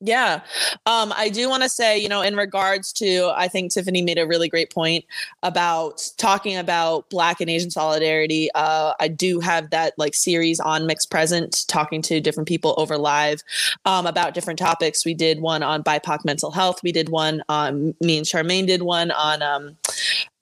Yeah. 0.00 0.40
Um, 0.84 1.14
I 1.16 1.30
do 1.30 1.48
want 1.48 1.62
to 1.62 1.70
say, 1.70 1.98
you 1.98 2.08
know, 2.08 2.20
in 2.20 2.36
regards 2.36 2.92
to, 2.94 3.32
I 3.34 3.48
think 3.48 3.72
Tiffany 3.72 4.02
made 4.02 4.18
a 4.18 4.26
really 4.26 4.46
great 4.48 4.70
point 4.70 5.06
about 5.42 6.06
talking 6.18 6.58
about 6.58 7.08
Black 7.08 7.40
and 7.40 7.48
Asian 7.48 7.70
solidarity. 7.70 8.50
Uh, 8.54 8.92
I 9.00 9.08
do 9.08 9.40
have 9.40 9.70
that 9.70 9.94
like 9.96 10.14
series 10.14 10.60
on 10.60 10.86
Mixed 10.86 11.10
Present, 11.10 11.64
talking 11.66 12.02
to 12.02 12.20
different 12.20 12.46
people 12.46 12.74
over 12.76 12.98
live 12.98 13.42
um, 13.86 14.06
about 14.06 14.34
different 14.34 14.58
topics. 14.58 15.06
We 15.06 15.14
did 15.14 15.40
one 15.40 15.62
on 15.62 15.82
BIPOC 15.82 16.26
mental 16.26 16.50
health. 16.50 16.82
We 16.82 16.92
did 16.92 17.08
one 17.08 17.42
on, 17.48 17.94
me 18.02 18.18
and 18.18 18.26
Sharmane 18.26 18.66
did 18.66 18.82
one 18.82 19.10
on 19.12 19.40
um, 19.40 19.78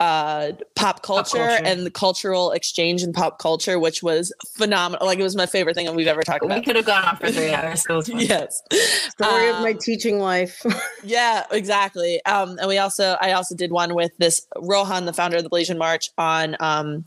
uh, 0.01 0.53
pop 0.75 1.03
culture, 1.03 1.39
culture. 1.39 1.65
and 1.65 1.87
the 1.87 1.91
cultural 1.91 2.51
exchange 2.53 3.03
in 3.03 3.13
pop 3.13 3.39
culture, 3.39 3.79
which 3.79 4.03
was 4.03 4.33
phenomenal. 4.57 5.07
Like 5.07 5.19
it 5.19 5.23
was 5.23 5.37
my 5.37 5.47
favorite 5.47 5.75
thing 5.75 5.87
that 5.87 5.95
we've 5.95 6.07
ever 6.07 6.23
talked 6.23 6.45
about. 6.45 6.59
We 6.59 6.65
could 6.65 6.77
have 6.77 6.85
gone 6.85 7.05
on 7.05 7.17
for 7.17 7.31
three 7.31 7.51
hours. 7.55 7.83
So 7.83 7.95
it 7.95 7.97
was 7.97 8.09
fun. 8.09 8.21
Yes. 8.21 8.63
Story 9.11 9.49
of 9.51 9.61
my 9.63 9.71
Um, 9.73 9.79
teaching 9.79 10.19
life. 10.19 10.65
yeah, 11.05 11.45
exactly. 11.51 12.25
Um, 12.27 12.59
and 12.59 12.69
we 12.69 12.79
also, 12.79 13.17
I 13.21 13.33
also 13.33 13.55
did 13.55 13.71
one 13.71 13.95
with 13.95 14.13
this 14.19 14.47
Rohan, 14.57 15.07
the 15.07 15.13
founder 15.13 15.37
of 15.37 15.45
the 15.45 15.51
Blasian 15.51 15.79
March, 15.79 16.11
on. 16.19 16.57
Um, 16.61 17.05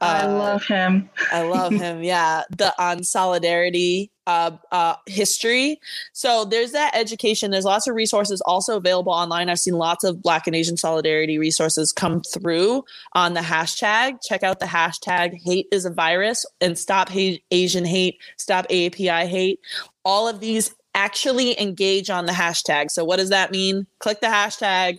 I 0.00 0.22
uh, 0.22 0.32
love 0.32 0.64
him. 0.66 1.10
I 1.32 1.42
love 1.42 1.72
him. 1.72 2.02
Yeah, 2.02 2.42
the 2.50 2.72
on 2.82 3.02
solidarity 3.04 4.10
uh, 4.28 4.50
uh, 4.72 4.94
history. 5.06 5.80
So 6.12 6.44
there's 6.44 6.72
that 6.72 6.94
education. 6.94 7.50
There's 7.50 7.64
lots 7.64 7.86
of 7.86 7.94
resources 7.94 8.42
also 8.42 8.76
available 8.76 9.10
online. 9.10 9.48
I've 9.48 9.58
seen 9.58 9.74
lots 9.74 10.04
of 10.04 10.22
Black 10.22 10.46
and 10.46 10.54
Asian 10.54 10.76
solidarity 10.76 11.38
resources 11.38 11.92
come 11.92 12.20
through 12.20 12.84
on 13.14 13.32
the 13.32 13.40
hashtag. 13.40 14.18
Check 14.22 14.42
out 14.42 14.60
the 14.60 14.66
hashtag 14.66 15.40
Hate 15.42 15.66
is 15.72 15.86
a 15.86 15.90
virus 15.90 16.44
and 16.60 16.78
Stop 16.78 17.08
Asian 17.50 17.86
hate. 17.86 18.20
Stop 18.36 18.68
AAPI 18.68 19.26
hate. 19.26 19.60
All 20.04 20.28
of 20.28 20.40
these 20.40 20.74
actually 20.94 21.58
engage 21.58 22.10
on 22.10 22.26
the 22.26 22.32
hashtag. 22.32 22.90
So 22.90 23.06
what 23.06 23.16
does 23.16 23.30
that 23.30 23.50
mean? 23.50 23.86
Click 23.98 24.20
the 24.20 24.26
hashtag 24.26 24.98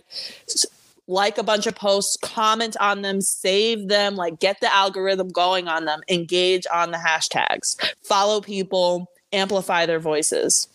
like 1.06 1.38
a 1.38 1.42
bunch 1.42 1.66
of 1.66 1.74
posts, 1.76 2.16
comment 2.22 2.76
on 2.80 3.02
them, 3.02 3.20
save 3.20 3.88
them, 3.88 4.16
like 4.16 4.40
get 4.40 4.60
the 4.60 4.74
algorithm 4.74 5.28
going 5.28 5.68
on 5.68 5.84
them, 5.84 6.00
engage 6.08 6.66
on 6.72 6.90
the 6.90 6.98
hashtags, 6.98 7.76
follow 8.02 8.40
people, 8.40 9.08
amplify 9.32 9.86
their 9.86 10.00
voices. 10.00 10.68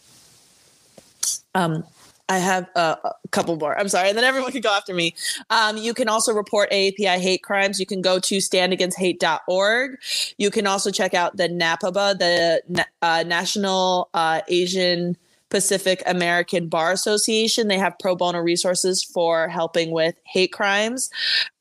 Um, 1.54 1.86
I 2.28 2.40
have 2.40 2.68
uh, 2.76 2.96
a 3.04 3.28
couple 3.30 3.56
more. 3.56 3.78
I'm 3.78 3.88
sorry, 3.88 4.10
and 4.10 4.18
then 4.18 4.24
everyone 4.24 4.52
can 4.52 4.62
go 4.62 4.74
after 4.76 4.96
me. 4.96 5.14
Um, 5.52 5.78
you 5.78 5.94
can 5.94 6.10
also 6.10 6.34
report 6.34 6.72
AAPI 6.72 7.20
hate 7.20 7.44
crimes. 7.44 7.80
You 7.80 7.86
can 7.86 8.02
go 8.02 8.20
to 8.20 8.38
standagainst.hate.org. 8.38 9.98
You 10.38 10.50
can 10.50 10.66
also 10.66 10.90
check 10.90 11.14
out 11.14 11.38
the 11.38 11.48
NAPABA, 11.48 12.18
the 12.18 12.86
uh, 13.04 13.24
National 13.28 14.10
uh, 14.14 14.42
Asian 14.48 15.18
Pacific 15.50 16.02
American 16.06 16.68
Bar 16.68 16.92
Association. 16.92 17.68
They 17.68 17.78
have 17.78 17.98
pro 18.00 18.16
bono 18.16 18.40
resources 18.40 19.04
for 19.04 19.48
helping 19.48 19.92
with 19.92 20.16
hate 20.26 20.52
crimes. 20.52 21.10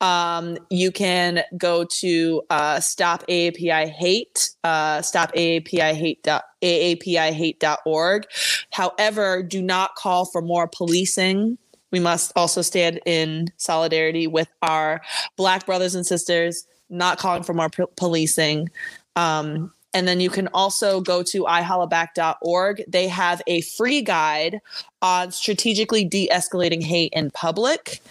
Um, 0.01 0.57
you 0.69 0.91
can 0.91 1.43
go 1.57 1.85
to 1.99 2.41
uh, 2.49 2.79
Stop 2.79 3.25
AAPI 3.27 3.89
Hate, 3.89 4.49
uh, 4.63 5.01
Stop 5.01 5.33
AAPI 5.33 5.93
Hate. 5.93 6.27
AAPIHate.org. 6.65 8.25
However, 8.71 9.43
do 9.43 9.61
not 9.61 9.95
call 9.95 10.25
for 10.25 10.41
more 10.41 10.67
policing. 10.67 11.57
We 11.91 11.99
must 11.99 12.31
also 12.35 12.61
stand 12.61 12.99
in 13.05 13.47
solidarity 13.57 14.27
with 14.27 14.47
our 14.61 15.01
Black 15.37 15.65
brothers 15.65 15.95
and 15.95 16.05
sisters, 16.05 16.65
not 16.89 17.19
calling 17.19 17.43
for 17.43 17.53
more 17.53 17.69
p- 17.69 17.83
policing. 17.95 18.69
Um, 19.15 19.71
and 19.95 20.05
then 20.05 20.19
you 20.19 20.29
can 20.29 20.49
also 20.53 20.99
go 20.99 21.23
to 21.23 21.45
ihollaback.org. 21.45 22.83
They 22.85 23.07
have 23.07 23.41
a 23.47 23.61
free 23.61 24.01
guide 24.01 24.59
on 25.01 25.31
strategically 25.31 26.03
de 26.03 26.27
escalating 26.27 26.83
hate 26.83 27.13
in 27.13 27.31
public. 27.31 28.01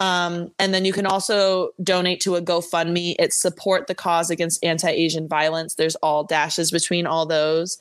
Um, 0.00 0.50
and 0.58 0.72
then 0.72 0.86
you 0.86 0.94
can 0.94 1.04
also 1.04 1.72
donate 1.82 2.20
to 2.22 2.36
a 2.36 2.42
GoFundMe. 2.42 3.16
It's 3.18 3.40
support 3.40 3.86
the 3.86 3.94
cause 3.94 4.30
against 4.30 4.64
anti 4.64 4.88
Asian 4.88 5.28
violence. 5.28 5.74
There's 5.74 5.94
all 5.96 6.24
dashes 6.24 6.70
between 6.70 7.06
all 7.06 7.26
those. 7.26 7.78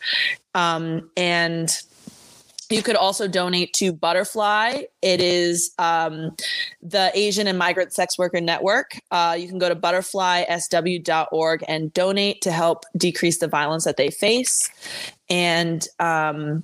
Um, 0.54 1.10
and 1.16 1.72
you 2.70 2.84
could 2.84 2.96
also 2.96 3.28
donate 3.28 3.74
to 3.74 3.92
Butterfly. 3.92 4.84
It 5.02 5.22
is 5.22 5.72
um, 5.80 6.36
the 6.82 7.12
Asian 7.14 7.48
and 7.48 7.58
Migrant 7.58 7.94
Sex 7.94 8.18
Worker 8.18 8.42
Network. 8.42 8.92
Uh, 9.12 9.36
you 9.40 9.48
can 9.48 9.58
go 9.58 9.70
to 9.70 9.76
butterflysw.org 9.76 11.64
and 11.68 11.94
donate 11.94 12.42
to 12.42 12.52
help 12.52 12.86
decrease 12.96 13.40
the 13.40 13.48
violence 13.48 13.86
that 13.86 13.98
they 13.98 14.12
face. 14.12 14.70
And 15.30 15.88
um, 16.00 16.64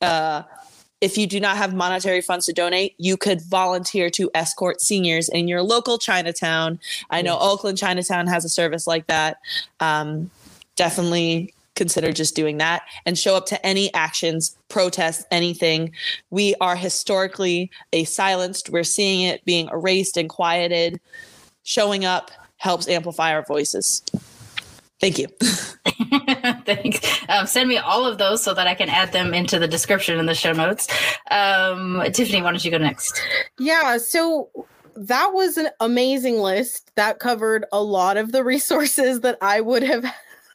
uh, 0.00 0.42
if 1.00 1.18
you 1.18 1.26
do 1.26 1.38
not 1.38 1.56
have 1.56 1.74
monetary 1.74 2.20
funds 2.20 2.46
to 2.46 2.52
donate, 2.52 2.94
you 2.98 3.16
could 3.16 3.42
volunteer 3.42 4.10
to 4.10 4.30
escort 4.34 4.80
seniors 4.80 5.28
in 5.28 5.48
your 5.48 5.62
local 5.62 5.98
Chinatown. 5.98 6.80
I 7.10 7.22
know 7.22 7.38
Oakland 7.38 7.78
Chinatown 7.78 8.26
has 8.26 8.44
a 8.44 8.48
service 8.48 8.86
like 8.86 9.06
that. 9.06 9.38
Um, 9.80 10.30
definitely 10.76 11.54
consider 11.74 12.12
just 12.12 12.34
doing 12.34 12.58
that 12.58 12.82
and 13.06 13.18
show 13.18 13.36
up 13.36 13.46
to 13.46 13.66
any 13.66 13.92
actions, 13.94 14.56
protests, 14.68 15.24
anything. 15.30 15.92
We 16.30 16.54
are 16.60 16.76
historically 16.76 17.70
a 17.92 18.04
silenced, 18.04 18.70
we're 18.70 18.84
seeing 18.84 19.22
it 19.22 19.44
being 19.44 19.68
erased 19.72 20.16
and 20.16 20.28
quieted. 20.28 21.00
Showing 21.62 22.04
up 22.04 22.30
helps 22.58 22.88
amplify 22.88 23.32
our 23.32 23.42
voices. 23.42 24.02
Thank 25.00 25.18
you. 25.18 25.28
Thanks. 26.64 27.24
Um, 27.28 27.46
send 27.46 27.68
me 27.68 27.78
all 27.78 28.06
of 28.06 28.18
those 28.18 28.42
so 28.42 28.54
that 28.54 28.66
I 28.66 28.74
can 28.74 28.88
add 28.88 29.12
them 29.12 29.34
into 29.34 29.58
the 29.58 29.68
description 29.68 30.18
in 30.18 30.26
the 30.26 30.34
show 30.34 30.52
notes. 30.52 30.88
Um, 31.30 32.02
Tiffany, 32.12 32.42
why 32.42 32.50
don't 32.50 32.64
you 32.64 32.70
go 32.70 32.78
next? 32.78 33.20
Yeah. 33.58 33.98
So 33.98 34.50
that 34.96 35.32
was 35.32 35.56
an 35.56 35.68
amazing 35.80 36.38
list 36.38 36.90
that 36.94 37.18
covered 37.18 37.64
a 37.72 37.82
lot 37.82 38.16
of 38.16 38.32
the 38.32 38.44
resources 38.44 39.20
that 39.20 39.38
I 39.40 39.60
would 39.60 39.82
have 39.82 40.04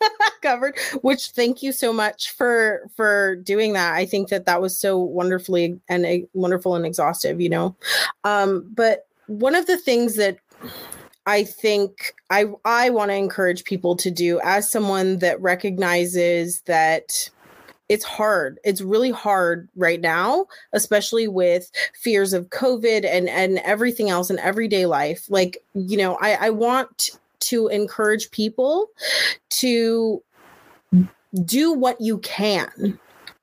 covered 0.42 0.78
which 1.02 1.30
thank 1.32 1.62
you 1.62 1.72
so 1.72 1.92
much 1.92 2.32
for 2.32 2.90
for 2.96 3.36
doing 3.38 3.74
that 3.74 3.94
i 3.94 4.06
think 4.06 4.30
that 4.30 4.46
that 4.46 4.62
was 4.62 4.78
so 4.78 4.98
wonderfully 4.98 5.80
and 5.90 6.06
uh, 6.06 6.26
wonderful 6.34 6.76
and 6.76 6.86
exhaustive 6.86 7.42
you 7.42 7.50
know 7.50 7.76
um 8.24 8.66
but 8.74 9.08
one 9.28 9.56
of 9.56 9.68
the 9.68 9.78
things 9.78 10.16
that 10.16 10.38
I 11.26 11.44
think 11.44 12.16
I 12.32 12.46
I 12.66 12.90
want 12.90 13.12
to 13.12 13.16
encourage 13.16 13.64
people 13.64 13.96
to 13.98 14.10
do 14.10 14.40
as 14.44 14.70
someone 14.70 15.20
that 15.20 15.40
recognizes 15.40 16.62
that 16.62 17.30
it's 17.88 18.04
hard. 18.04 18.60
It's 18.64 18.82
really 18.82 19.12
hard 19.12 19.70
right 19.76 20.02
now, 20.02 20.48
especially 20.74 21.28
with 21.28 21.72
fears 21.94 22.34
of 22.34 22.50
COVID 22.50 23.06
and 23.06 23.30
and 23.30 23.60
everything 23.60 24.10
else 24.10 24.32
in 24.32 24.40
everyday 24.40 24.88
life. 24.88 25.26
Like, 25.30 25.58
you 25.76 25.98
know, 25.98 26.18
I 26.20 26.48
I 26.48 26.50
want 26.50 27.12
to 27.42 27.68
encourage 27.68 28.32
people 28.32 28.88
to 29.50 30.24
do 31.46 31.72
what 31.72 32.00
you 32.02 32.18
can 32.20 33.00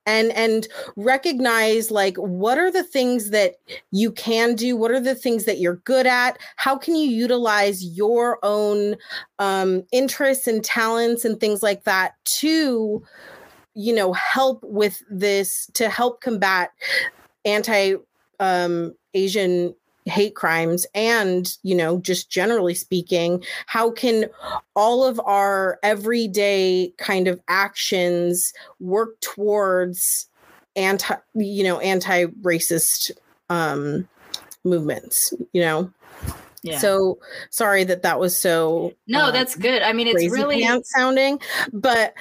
and 0.07 0.31
and 0.33 0.69
recognize 0.97 1.91
like 1.91 2.17
what 2.17 2.59
are 2.59 2.71
the 2.71 2.85
things 2.85 3.31
that 3.31 3.57
you 3.91 4.13
can 4.13 4.55
do? 4.55 4.77
What 4.77 4.93
are 4.93 5.01
the 5.01 5.15
things 5.15 5.45
that 5.45 5.59
you're 5.59 5.77
good 5.77 6.07
at? 6.07 6.39
How 6.57 6.79
can 6.79 6.95
you 6.95 7.09
utilize 7.09 7.85
your 7.85 8.39
own 8.43 8.97
um, 9.39 9.83
interests 9.93 10.47
and 10.47 10.65
talents 10.65 11.25
and 11.25 11.39
things 11.39 11.63
like 11.63 11.85
that 11.85 12.13
to 12.39 13.03
you 13.75 13.95
know 13.95 14.13
help 14.15 14.61
with 14.65 15.03
this 15.11 15.69
to 15.75 15.89
help 15.91 16.21
combat 16.23 16.71
anti 17.45 17.95
um, 18.41 18.95
asian 19.15 19.75
hate 20.07 20.35
crimes 20.35 20.87
and 20.95 21.57
you 21.63 21.75
know 21.75 21.99
just 21.99 22.31
generally 22.31 22.75
speaking 22.75 23.43
how 23.67 23.91
can 23.91 24.27
all 24.77 25.05
of 25.05 25.21
our 25.25 25.79
everyday 25.83 26.93
kind 26.97 27.27
of 27.27 27.41
actions 27.49 28.53
work 28.79 29.21
towards 29.21 30.29
anti 30.77 31.15
you 31.35 31.65
know 31.65 31.81
anti-racist 31.81 33.11
um 33.51 34.09
movements 34.65 35.35
you 35.53 35.61
know 35.61 35.91
yeah. 36.63 36.79
So 36.79 37.19
sorry 37.51 37.85
that 37.85 38.03
that 38.03 38.19
was 38.19 38.37
so. 38.37 38.93
No, 39.07 39.27
uh, 39.27 39.31
that's 39.31 39.55
good. 39.55 39.83
I 39.83 39.93
mean, 39.93 40.09
it's 40.09 40.33
really 40.33 40.67
sounding, 40.83 41.39
but 41.73 42.13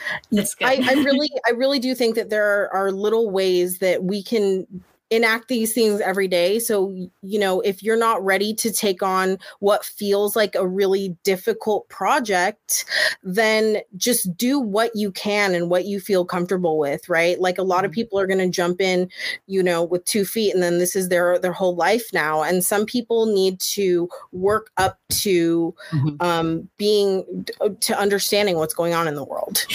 I, 0.62 0.84
I 0.88 0.94
really, 1.04 1.30
I 1.48 1.52
really 1.52 1.80
do 1.80 1.96
think 1.96 2.14
that 2.14 2.30
there 2.30 2.46
are, 2.46 2.74
are 2.74 2.92
little 2.92 3.32
ways 3.32 3.80
that 3.80 4.04
we 4.04 4.22
can 4.22 4.68
enact 5.12 5.48
these 5.50 5.74
things 5.74 6.02
every 6.02 6.28
day. 6.28 6.58
So, 6.60 6.90
you 7.22 7.40
know, 7.40 7.62
if 7.62 7.84
you're 7.84 7.98
not 7.98 8.24
ready 8.26 8.54
to 8.56 8.72
take 8.72 9.04
on 9.04 9.38
what 9.60 9.86
feels 9.86 10.36
like 10.36 10.56
a 10.56 10.68
really 10.68 11.16
difficult 11.24 11.88
project, 11.90 12.86
then 13.24 13.78
just 13.98 14.36
do 14.36 14.60
what 14.60 14.92
you 14.96 15.12
can 15.12 15.54
and 15.54 15.70
what 15.70 15.86
you 15.86 16.00
feel 16.00 16.26
comfortable 16.26 16.80
with, 16.80 17.08
right? 17.08 17.40
Like 17.40 17.60
a 17.60 17.64
lot 17.64 17.86
of 17.86 17.92
mm-hmm. 17.92 17.96
people 17.96 18.20
are 18.20 18.26
going 18.26 18.40
to 18.40 18.50
jump 18.50 18.82
in, 18.82 19.10
you 19.46 19.62
know, 19.62 19.84
with 19.84 20.04
two 20.06 20.26
feet 20.26 20.54
and 20.54 20.64
then 20.64 20.80
this 20.80 20.96
is 20.96 21.10
their 21.10 21.38
their 21.38 21.54
whole 21.54 21.76
life 21.76 22.06
now. 22.12 22.42
And 22.42 22.64
some 22.64 22.86
people 22.86 23.28
need 23.28 23.60
to 23.60 24.10
work 24.32 24.72
up 24.78 24.98
to 25.10 25.76
mm-hmm. 25.92 26.16
um 26.20 26.68
being 26.78 27.46
to 27.80 28.00
understanding 28.00 28.58
what's 28.58 28.74
going 28.74 28.94
on 28.94 29.08
in 29.08 29.14
the 29.16 29.24
world. 29.24 29.66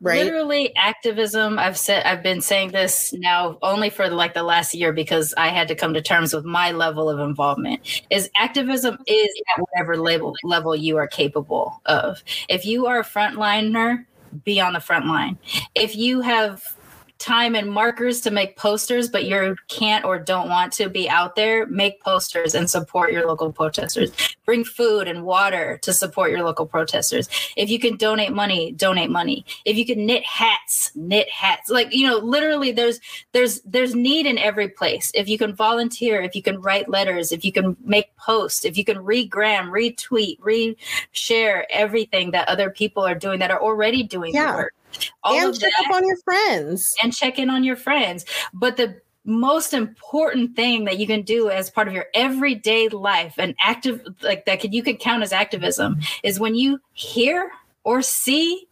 Right? 0.00 0.24
Literally 0.24 0.74
activism, 0.76 1.58
I've 1.58 1.76
said 1.76 2.04
I've 2.04 2.22
been 2.22 2.40
saying 2.40 2.70
this 2.70 3.12
now 3.12 3.58
only 3.62 3.90
for 3.90 4.08
like 4.08 4.34
the 4.34 4.44
last 4.44 4.75
year 4.76 4.92
because 4.92 5.34
I 5.36 5.48
had 5.48 5.68
to 5.68 5.74
come 5.74 5.94
to 5.94 6.02
terms 6.02 6.34
with 6.34 6.44
my 6.44 6.72
level 6.72 7.10
of 7.10 7.18
involvement. 7.18 8.04
Is 8.10 8.30
activism 8.36 8.98
is 9.06 9.28
at 9.54 9.62
whatever 9.62 9.96
level 9.96 10.34
level 10.44 10.76
you 10.76 10.96
are 10.96 11.08
capable 11.08 11.80
of. 11.86 12.22
If 12.48 12.64
you 12.64 12.86
are 12.86 13.00
a 13.00 13.04
frontliner, 13.04 14.04
be 14.44 14.60
on 14.60 14.74
the 14.74 14.80
front 14.80 15.06
line. 15.06 15.38
If 15.74 15.96
you 15.96 16.20
have 16.20 16.75
time 17.18 17.54
and 17.54 17.70
markers 17.70 18.20
to 18.22 18.30
make 18.30 18.56
posters, 18.56 19.08
but 19.08 19.24
you 19.24 19.56
can't 19.68 20.04
or 20.04 20.18
don't 20.18 20.48
want 20.48 20.72
to 20.74 20.88
be 20.88 21.08
out 21.08 21.36
there, 21.36 21.66
make 21.66 22.02
posters 22.02 22.54
and 22.54 22.68
support 22.68 23.12
your 23.12 23.26
local 23.26 23.52
protesters. 23.52 24.12
Bring 24.44 24.64
food 24.64 25.08
and 25.08 25.24
water 25.24 25.78
to 25.82 25.92
support 25.92 26.30
your 26.30 26.44
local 26.44 26.66
protesters. 26.66 27.28
If 27.56 27.70
you 27.70 27.78
can 27.78 27.96
donate 27.96 28.32
money, 28.32 28.72
donate 28.72 29.10
money. 29.10 29.44
If 29.64 29.76
you 29.76 29.86
can 29.86 30.04
knit 30.06 30.24
hats, 30.24 30.92
knit 30.94 31.28
hats. 31.30 31.70
Like, 31.70 31.94
you 31.94 32.06
know, 32.06 32.18
literally 32.18 32.70
there's 32.70 33.00
there's 33.32 33.60
there's 33.62 33.94
need 33.94 34.26
in 34.26 34.38
every 34.38 34.68
place. 34.68 35.10
If 35.14 35.28
you 35.28 35.38
can 35.38 35.54
volunteer, 35.54 36.20
if 36.20 36.36
you 36.36 36.42
can 36.42 36.60
write 36.60 36.88
letters, 36.88 37.32
if 37.32 37.44
you 37.44 37.52
can 37.52 37.76
make 37.82 38.14
posts, 38.16 38.64
if 38.64 38.76
you 38.76 38.84
can 38.84 38.98
regram, 38.98 39.70
retweet, 39.70 40.38
reshare 40.40 41.64
everything 41.70 42.30
that 42.32 42.48
other 42.48 42.70
people 42.70 43.04
are 43.04 43.14
doing 43.14 43.38
that 43.40 43.50
are 43.50 43.60
already 43.60 44.02
doing 44.02 44.34
yeah. 44.34 44.52
the 44.52 44.58
work 44.58 44.74
all 45.22 45.38
and 45.38 45.58
check 45.58 45.72
up 45.80 45.94
on 45.94 46.06
your 46.06 46.16
friends. 46.18 46.94
and 47.02 47.14
check 47.14 47.38
in 47.38 47.50
on 47.50 47.64
your 47.64 47.76
friends. 47.76 48.24
But 48.52 48.76
the 48.76 49.00
most 49.24 49.74
important 49.74 50.54
thing 50.54 50.84
that 50.84 50.98
you 50.98 51.06
can 51.06 51.22
do 51.22 51.50
as 51.50 51.70
part 51.70 51.88
of 51.88 51.94
your 51.94 52.06
everyday 52.14 52.88
life 52.88 53.34
and 53.38 53.54
active 53.60 54.00
like 54.22 54.44
that 54.46 54.60
could 54.60 54.72
you 54.72 54.82
could 54.82 55.00
count 55.00 55.22
as 55.22 55.32
activism 55.32 55.98
is 56.22 56.38
when 56.38 56.54
you 56.54 56.78
hear 56.92 57.50
or 57.82 58.02
see 58.02 58.68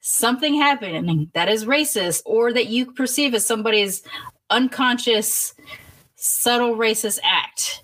something 0.00 0.54
happening 0.54 1.30
that 1.34 1.50
is 1.50 1.66
racist 1.66 2.22
or 2.24 2.50
that 2.50 2.68
you 2.68 2.90
perceive 2.92 3.34
as 3.34 3.44
somebody's 3.44 4.02
unconscious 4.48 5.52
subtle 6.16 6.76
racist 6.76 7.18
act 7.22 7.82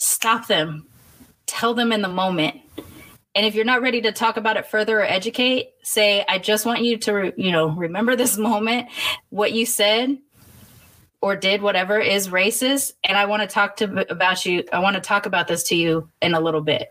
stop 0.00 0.46
them. 0.48 0.86
Tell 1.46 1.74
them 1.74 1.92
in 1.92 2.02
the 2.02 2.08
moment 2.08 2.56
and 3.34 3.46
if 3.46 3.54
you're 3.54 3.64
not 3.64 3.82
ready 3.82 4.00
to 4.02 4.12
talk 4.12 4.36
about 4.36 4.56
it 4.56 4.66
further 4.66 5.00
or 5.00 5.04
educate, 5.04 5.70
say, 5.82 6.24
I 6.28 6.38
just 6.38 6.66
want 6.66 6.82
you 6.82 6.98
to, 6.98 7.12
re- 7.12 7.32
you 7.36 7.52
know, 7.52 7.68
remember 7.68 8.16
this 8.16 8.36
moment. 8.50 8.88
What 9.28 9.52
you 9.52 9.66
said 9.66 10.18
or 11.20 11.36
did, 11.36 11.62
whatever, 11.62 11.98
is 11.98 12.28
racist. 12.28 12.92
And 13.04 13.16
I 13.16 13.26
want 13.26 13.42
to 13.42 13.46
talk 13.46 13.76
to 13.76 14.10
about 14.10 14.44
you. 14.46 14.64
I 14.72 14.80
want 14.80 14.94
to 14.94 15.00
talk 15.00 15.26
about 15.26 15.48
this 15.48 15.64
to 15.64 15.76
you 15.76 16.08
in 16.20 16.34
a 16.34 16.40
little 16.40 16.62
bit 16.62 16.88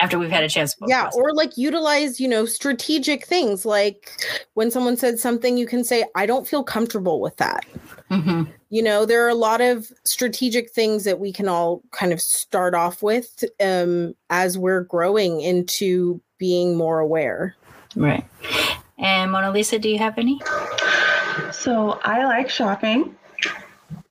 after 0.00 0.18
we've 0.18 0.30
had 0.30 0.44
a 0.44 0.48
chance. 0.48 0.76
yeah, 0.86 1.08
or 1.14 1.32
like 1.32 1.56
utilize, 1.56 2.20
you 2.20 2.28
know, 2.28 2.44
strategic 2.44 3.26
things. 3.26 3.64
Like 3.64 4.10
when 4.54 4.70
someone 4.70 4.96
said 4.96 5.18
something, 5.18 5.56
you 5.56 5.66
can 5.66 5.84
say, 5.84 6.04
I 6.14 6.26
don't 6.26 6.46
feel 6.46 6.62
comfortable 6.62 7.20
with 7.20 7.36
that. 7.36 7.64
Mm-hmm. 8.10 8.44
You 8.68 8.82
know, 8.82 9.06
there 9.06 9.24
are 9.24 9.28
a 9.28 9.34
lot 9.34 9.60
of 9.60 9.90
strategic 10.04 10.70
things 10.70 11.04
that 11.04 11.18
we 11.18 11.32
can 11.32 11.48
all 11.48 11.82
kind 11.92 12.12
of 12.12 12.20
start 12.20 12.74
off 12.74 13.02
with 13.02 13.42
um, 13.60 14.14
as 14.28 14.58
we're 14.58 14.82
growing 14.82 15.40
into 15.40 16.20
being 16.38 16.76
more 16.76 16.98
aware. 16.98 17.56
Right. 17.94 18.24
And 18.98 19.32
Mona 19.32 19.50
Lisa, 19.50 19.78
do 19.78 19.88
you 19.88 19.98
have 19.98 20.18
any? 20.18 20.40
So 21.52 21.98
I 22.02 22.24
like 22.24 22.50
shopping. 22.50 23.16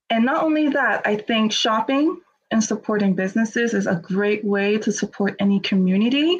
And 0.09 0.26
not 0.26 0.43
only 0.43 0.69
that, 0.69 1.01
I 1.05 1.18
think 1.18 1.51
shopping 1.51 2.22
and 2.51 2.63
supporting 2.63 3.13
businesses 3.13 3.73
is 3.73 3.88
a 3.88 3.95
great 3.95 4.43
way 4.45 4.77
to 4.77 4.91
support 4.91 5.35
any 5.39 5.59
community, 5.59 6.38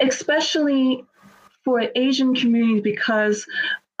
especially 0.00 1.04
for 1.64 1.82
Asian 1.94 2.34
community, 2.34 2.80
because 2.80 3.46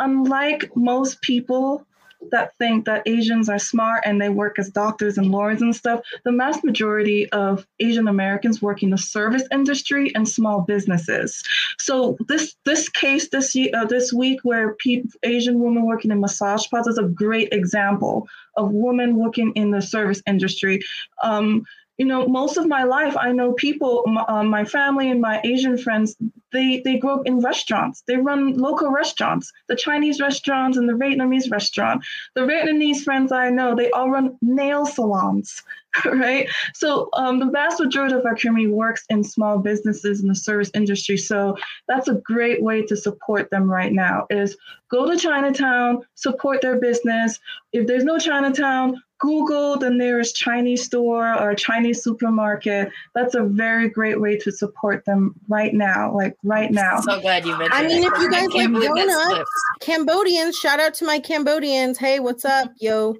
unlike 0.00 0.70
most 0.74 1.20
people 1.22 1.86
that 2.30 2.56
think 2.58 2.84
that 2.84 3.02
Asians 3.06 3.48
are 3.48 3.58
smart 3.58 4.02
and 4.06 4.20
they 4.20 4.28
work 4.28 4.58
as 4.58 4.70
doctors 4.70 5.18
and 5.18 5.30
lawyers 5.30 5.62
and 5.62 5.74
stuff, 5.74 6.00
the 6.24 6.32
mass 6.32 6.62
majority 6.64 7.28
of 7.30 7.66
Asian 7.80 8.08
Americans 8.08 8.62
work 8.62 8.82
in 8.82 8.90
the 8.90 8.98
service 8.98 9.44
industry 9.52 10.12
and 10.14 10.28
small 10.28 10.62
businesses. 10.62 11.42
So 11.78 12.16
this 12.28 12.54
this 12.64 12.88
case 12.88 13.28
this 13.28 13.56
uh, 13.74 13.84
this 13.84 14.12
week 14.12 14.40
where 14.42 14.76
Asian 15.22 15.60
women 15.60 15.84
working 15.84 16.10
in 16.10 16.20
massage 16.20 16.66
parlors 16.68 16.88
is 16.88 16.98
a 16.98 17.04
great 17.04 17.52
example 17.52 18.28
of 18.56 18.70
women 18.70 19.16
working 19.16 19.52
in 19.54 19.70
the 19.70 19.82
service 19.82 20.22
industry. 20.26 20.80
Um, 21.22 21.64
you 21.98 22.06
know, 22.06 22.26
most 22.26 22.56
of 22.56 22.66
my 22.66 22.84
life, 22.84 23.16
I 23.16 23.32
know 23.32 23.52
people, 23.52 24.04
my, 24.06 24.22
uh, 24.22 24.42
my 24.42 24.64
family 24.64 25.10
and 25.10 25.20
my 25.20 25.40
Asian 25.44 25.76
friends, 25.76 26.16
they, 26.52 26.80
they 26.84 26.98
grew 26.98 27.12
up 27.12 27.26
in 27.26 27.40
restaurants. 27.40 28.02
They 28.06 28.16
run 28.16 28.56
local 28.56 28.90
restaurants, 28.90 29.52
the 29.68 29.76
Chinese 29.76 30.20
restaurants 30.20 30.78
and 30.78 30.88
the 30.88 30.94
Vietnamese 30.94 31.50
restaurant. 31.50 32.04
The 32.34 32.42
Vietnamese 32.42 33.02
friends 33.02 33.30
I 33.30 33.50
know, 33.50 33.74
they 33.74 33.90
all 33.90 34.10
run 34.10 34.38
nail 34.40 34.86
salons, 34.86 35.62
right? 36.06 36.48
So 36.74 37.10
um, 37.12 37.38
the 37.38 37.46
vast 37.46 37.78
majority 37.78 38.14
of 38.14 38.24
our 38.24 38.36
community 38.36 38.72
works 38.72 39.04
in 39.10 39.22
small 39.22 39.58
businesses 39.58 40.22
in 40.22 40.28
the 40.28 40.34
service 40.34 40.70
industry. 40.74 41.18
So 41.18 41.56
that's 41.88 42.08
a 42.08 42.14
great 42.24 42.62
way 42.62 42.82
to 42.86 42.96
support 42.96 43.50
them 43.50 43.70
right 43.70 43.92
now 43.92 44.26
is 44.30 44.56
go 44.90 45.10
to 45.10 45.16
Chinatown, 45.16 46.02
support 46.14 46.62
their 46.62 46.80
business. 46.80 47.38
If 47.72 47.86
there's 47.86 48.04
no 48.04 48.18
Chinatown, 48.18 49.02
Google 49.22 49.78
the 49.78 49.88
nearest 49.88 50.34
Chinese 50.34 50.84
store 50.84 51.32
or 51.40 51.54
Chinese 51.54 52.02
supermarket. 52.02 52.90
That's 53.14 53.36
a 53.36 53.44
very 53.44 53.88
great 53.88 54.20
way 54.20 54.36
to 54.38 54.50
support 54.50 55.04
them 55.04 55.36
right 55.48 55.72
now. 55.72 56.12
Like 56.12 56.36
right 56.42 56.72
now. 56.72 56.98
So 57.00 57.20
glad 57.20 57.46
you 57.46 57.56
mentioned. 57.56 57.72
I 57.72 57.86
mean, 57.86 58.02
that, 58.02 58.12
if 58.16 58.20
you 58.20 58.30
guys 58.30 58.48
like 58.48 58.96
donuts. 58.96 59.50
Cambodians, 59.80 60.58
shout 60.58 60.80
out 60.80 60.94
to 60.94 61.04
my 61.04 61.20
Cambodians. 61.20 61.98
Hey, 61.98 62.18
what's 62.18 62.44
up, 62.44 62.72
yo? 62.80 63.14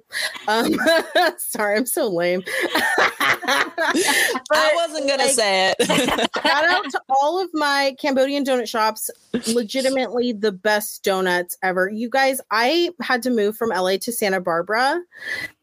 Um, 0.49 0.75
sorry, 1.37 1.77
I'm 1.77 1.85
so 1.85 2.09
lame. 2.09 2.43
I 3.45 4.73
wasn't 4.75 5.07
gonna 5.07 5.23
like, 5.23 5.31
say 5.31 5.73
it. 5.77 5.87
shout 6.43 6.65
out 6.65 6.83
to 6.83 7.01
all 7.07 7.41
of 7.41 7.49
my 7.53 7.95
Cambodian 7.97 8.43
donut 8.43 8.67
shops. 8.67 9.09
Legitimately 9.53 10.33
the 10.33 10.51
best 10.51 11.01
donuts 11.03 11.57
ever. 11.63 11.89
You 11.89 12.09
guys, 12.09 12.41
I 12.51 12.89
had 13.01 13.23
to 13.23 13.29
move 13.29 13.55
from 13.55 13.69
LA 13.69 13.95
to 14.01 14.11
Santa 14.11 14.41
Barbara 14.41 15.01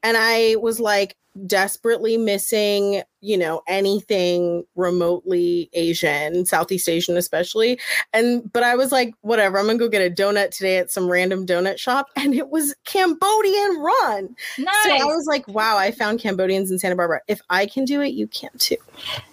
and 0.02 0.16
I 0.16 0.56
was 0.56 0.80
like 0.80 1.16
desperately 1.46 2.16
missing, 2.16 3.02
you 3.20 3.38
know, 3.38 3.62
anything 3.68 4.64
remotely 4.74 5.70
Asian, 5.74 6.44
Southeast 6.44 6.88
Asian 6.88 7.16
especially. 7.16 7.78
And 8.12 8.52
but 8.52 8.64
I 8.64 8.74
was 8.74 8.90
like, 8.90 9.14
whatever, 9.20 9.56
I'm 9.58 9.66
gonna 9.66 9.78
go 9.78 9.88
get 9.88 10.02
a 10.02 10.12
donut 10.12 10.50
today 10.50 10.78
at 10.78 10.90
some 10.90 11.08
random 11.08 11.46
donut 11.46 11.78
shop, 11.78 12.08
and 12.16 12.34
it 12.34 12.48
was 12.50 12.74
Cambodian 12.84 13.78
run. 13.80 14.34
Nice. 14.58 14.74
So 14.84 14.90
I 14.92 15.04
was 15.04 15.26
like, 15.28 15.46
wow, 15.46 15.76
I 15.76 15.92
found 15.92 16.18
Cambodians 16.18 16.70
in 16.70 16.78
Santa 16.80 16.96
Barbara. 16.96 17.20
If 17.28 17.40
I 17.48 17.64
can 17.66 17.84
do 17.84 18.00
it, 18.00 18.08
you 18.08 18.26
can 18.26 18.50
too. 18.58 18.76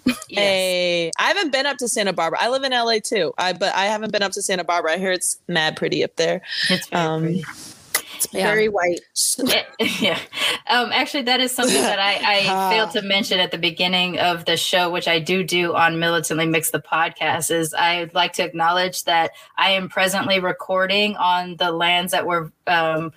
Yes. 0.30 0.40
Hey, 0.40 1.10
I 1.18 1.28
haven't 1.28 1.52
been 1.52 1.64
up 1.66 1.78
to 1.78 1.88
Santa 1.88 2.12
Barbara. 2.12 2.38
I 2.40 2.48
live 2.50 2.62
in 2.62 2.72
LA 2.72 2.98
too. 3.02 3.32
I 3.38 3.54
but 3.54 3.74
I 3.74 3.86
haven't 3.86 4.12
been 4.12 4.22
up 4.22 4.32
to 4.32 4.42
Santa 4.42 4.62
Barbara. 4.64 4.92
I 4.92 4.98
hear 4.98 5.10
it's 5.12 5.38
mad 5.48 5.76
pretty 5.76 6.04
up 6.04 6.16
there. 6.16 6.42
It's 6.70 6.86
very 6.88 7.02
Um, 7.02 7.22
pretty. 7.22 7.44
It's 8.24 8.34
Yeah. 8.34 8.46
very 8.46 8.68
white. 8.68 9.00
yeah. 10.00 10.18
Um, 10.68 10.90
actually, 10.92 11.22
that 11.24 11.40
is 11.40 11.52
something 11.52 11.80
that 11.80 11.98
I, 12.00 12.40
I 12.40 12.70
failed 12.70 12.90
to 12.92 13.02
mention 13.02 13.38
at 13.38 13.52
the 13.52 13.58
beginning 13.58 14.18
of 14.18 14.44
the 14.44 14.56
show, 14.56 14.90
which 14.90 15.06
I 15.06 15.20
do 15.20 15.44
do 15.44 15.74
on 15.74 16.00
Militantly 16.00 16.46
Mixed 16.46 16.72
the 16.72 16.80
podcast. 16.80 17.50
Is 17.52 17.72
I'd 17.74 18.14
like 18.14 18.32
to 18.34 18.44
acknowledge 18.44 19.04
that 19.04 19.30
I 19.56 19.70
am 19.70 19.88
presently 19.88 20.40
recording 20.40 21.16
on 21.16 21.56
the 21.56 21.70
lands 21.70 22.10
that 22.12 22.26
were 22.26 22.52
um, 22.68 23.12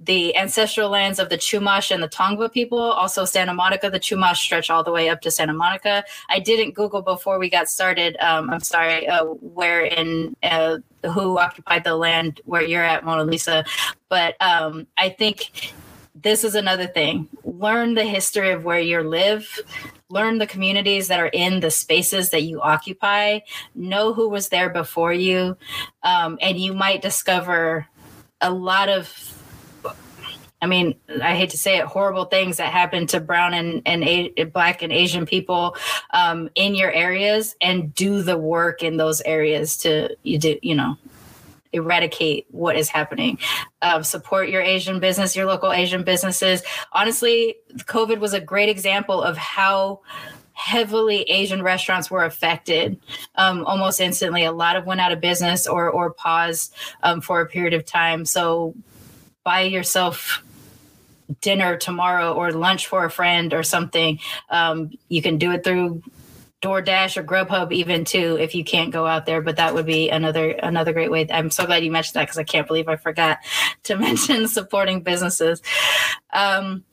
the 0.00 0.36
ancestral 0.36 0.90
lands 0.90 1.18
of 1.18 1.28
the 1.28 1.36
Chumash 1.36 1.90
and 1.90 2.02
the 2.02 2.08
Tongva 2.08 2.52
people. 2.52 2.78
Also, 2.78 3.24
Santa 3.24 3.54
Monica. 3.54 3.90
The 3.90 4.00
Chumash 4.00 4.36
stretch 4.36 4.70
all 4.70 4.82
the 4.82 4.92
way 4.92 5.08
up 5.08 5.20
to 5.22 5.30
Santa 5.30 5.52
Monica. 5.52 6.04
I 6.28 6.40
didn't 6.40 6.74
Google 6.74 7.02
before 7.02 7.38
we 7.38 7.50
got 7.50 7.68
started. 7.68 8.16
Um, 8.18 8.50
I'm 8.50 8.60
sorry. 8.60 9.06
Uh, 9.08 9.24
where 9.24 9.84
in 9.84 10.36
uh, 10.42 10.78
who 11.04 11.38
occupied 11.38 11.84
the 11.84 11.96
land 11.96 12.40
where 12.44 12.62
you're 12.62 12.82
at, 12.82 13.04
Mona 13.04 13.24
Lisa? 13.24 13.64
But 14.08 14.40
um, 14.40 14.86
I 14.96 15.10
think 15.10 15.72
this 16.14 16.44
is 16.44 16.54
another 16.54 16.86
thing. 16.86 17.28
Learn 17.44 17.94
the 17.94 18.04
history 18.04 18.50
of 18.50 18.64
where 18.64 18.80
you 18.80 19.00
live. 19.00 19.60
Learn 20.08 20.38
the 20.38 20.46
communities 20.46 21.08
that 21.08 21.20
are 21.20 21.30
in 21.32 21.60
the 21.60 21.70
spaces 21.70 22.30
that 22.30 22.42
you 22.42 22.60
occupy. 22.60 23.40
Know 23.74 24.12
who 24.12 24.28
was 24.28 24.48
there 24.48 24.70
before 24.70 25.12
you, 25.12 25.56
um, 26.02 26.38
and 26.40 26.58
you 26.58 26.72
might 26.72 27.02
discover 27.02 27.86
a 28.40 28.50
lot 28.50 28.88
of. 28.88 29.32
I 30.62 30.66
mean, 30.66 30.98
I 31.22 31.36
hate 31.36 31.50
to 31.50 31.58
say 31.58 31.76
it, 31.78 31.84
horrible 31.84 32.24
things 32.24 32.56
that 32.56 32.72
happen 32.72 33.06
to 33.08 33.20
brown 33.20 33.52
and, 33.52 33.82
and 33.84 34.02
a- 34.02 34.44
black 34.44 34.80
and 34.80 34.90
Asian 34.90 35.26
people 35.26 35.76
um, 36.12 36.48
in 36.54 36.74
your 36.74 36.90
areas, 36.90 37.54
and 37.60 37.94
do 37.94 38.22
the 38.22 38.38
work 38.38 38.82
in 38.82 38.96
those 38.96 39.20
areas 39.20 39.76
to 39.78 40.16
you 40.22 40.38
do 40.38 40.58
you 40.62 40.74
know 40.74 40.96
eradicate 41.76 42.46
what 42.50 42.76
is 42.76 42.88
happening. 42.88 43.38
Uh, 43.82 44.02
support 44.02 44.48
your 44.48 44.62
Asian 44.62 44.98
business, 44.98 45.36
your 45.36 45.46
local 45.46 45.72
Asian 45.72 46.02
businesses. 46.02 46.62
Honestly, 46.92 47.56
COVID 47.76 48.18
was 48.18 48.32
a 48.32 48.40
great 48.40 48.68
example 48.68 49.22
of 49.22 49.36
how 49.36 50.00
heavily 50.56 51.22
Asian 51.24 51.62
restaurants 51.62 52.10
were 52.10 52.24
affected 52.24 52.98
um, 53.34 53.64
almost 53.66 54.00
instantly. 54.00 54.44
A 54.44 54.52
lot 54.52 54.74
of 54.74 54.86
went 54.86 55.00
out 55.00 55.12
of 55.12 55.20
business 55.20 55.66
or 55.66 55.90
or 55.90 56.12
paused 56.12 56.74
um, 57.02 57.20
for 57.20 57.40
a 57.40 57.46
period 57.46 57.74
of 57.74 57.84
time. 57.84 58.24
So 58.24 58.74
buy 59.44 59.62
yourself 59.62 60.42
dinner 61.42 61.76
tomorrow 61.76 62.32
or 62.32 62.52
lunch 62.52 62.86
for 62.86 63.04
a 63.04 63.10
friend 63.10 63.52
or 63.52 63.62
something. 63.62 64.18
Um, 64.48 64.92
you 65.08 65.20
can 65.20 65.36
do 65.36 65.52
it 65.52 65.62
through 65.62 66.02
DoorDash 66.62 67.18
or 67.18 67.22
Grubhub 67.22 67.70
even 67.70 68.06
too 68.06 68.38
if 68.40 68.54
you 68.54 68.64
can't 68.64 68.92
go 68.92 69.06
out 69.06 69.26
there. 69.26 69.42
But 69.42 69.56
that 69.56 69.74
would 69.74 69.86
be 69.86 70.08
another 70.08 70.50
another 70.50 70.94
great 70.94 71.10
way. 71.10 71.26
I'm 71.30 71.50
so 71.50 71.66
glad 71.66 71.84
you 71.84 71.90
mentioned 71.90 72.14
that 72.14 72.24
because 72.24 72.38
I 72.38 72.44
can't 72.44 72.66
believe 72.66 72.88
I 72.88 72.96
forgot 72.96 73.40
to 73.84 73.96
mention 73.98 74.48
supporting 74.48 75.02
businesses. 75.02 75.60
Um, 76.32 76.84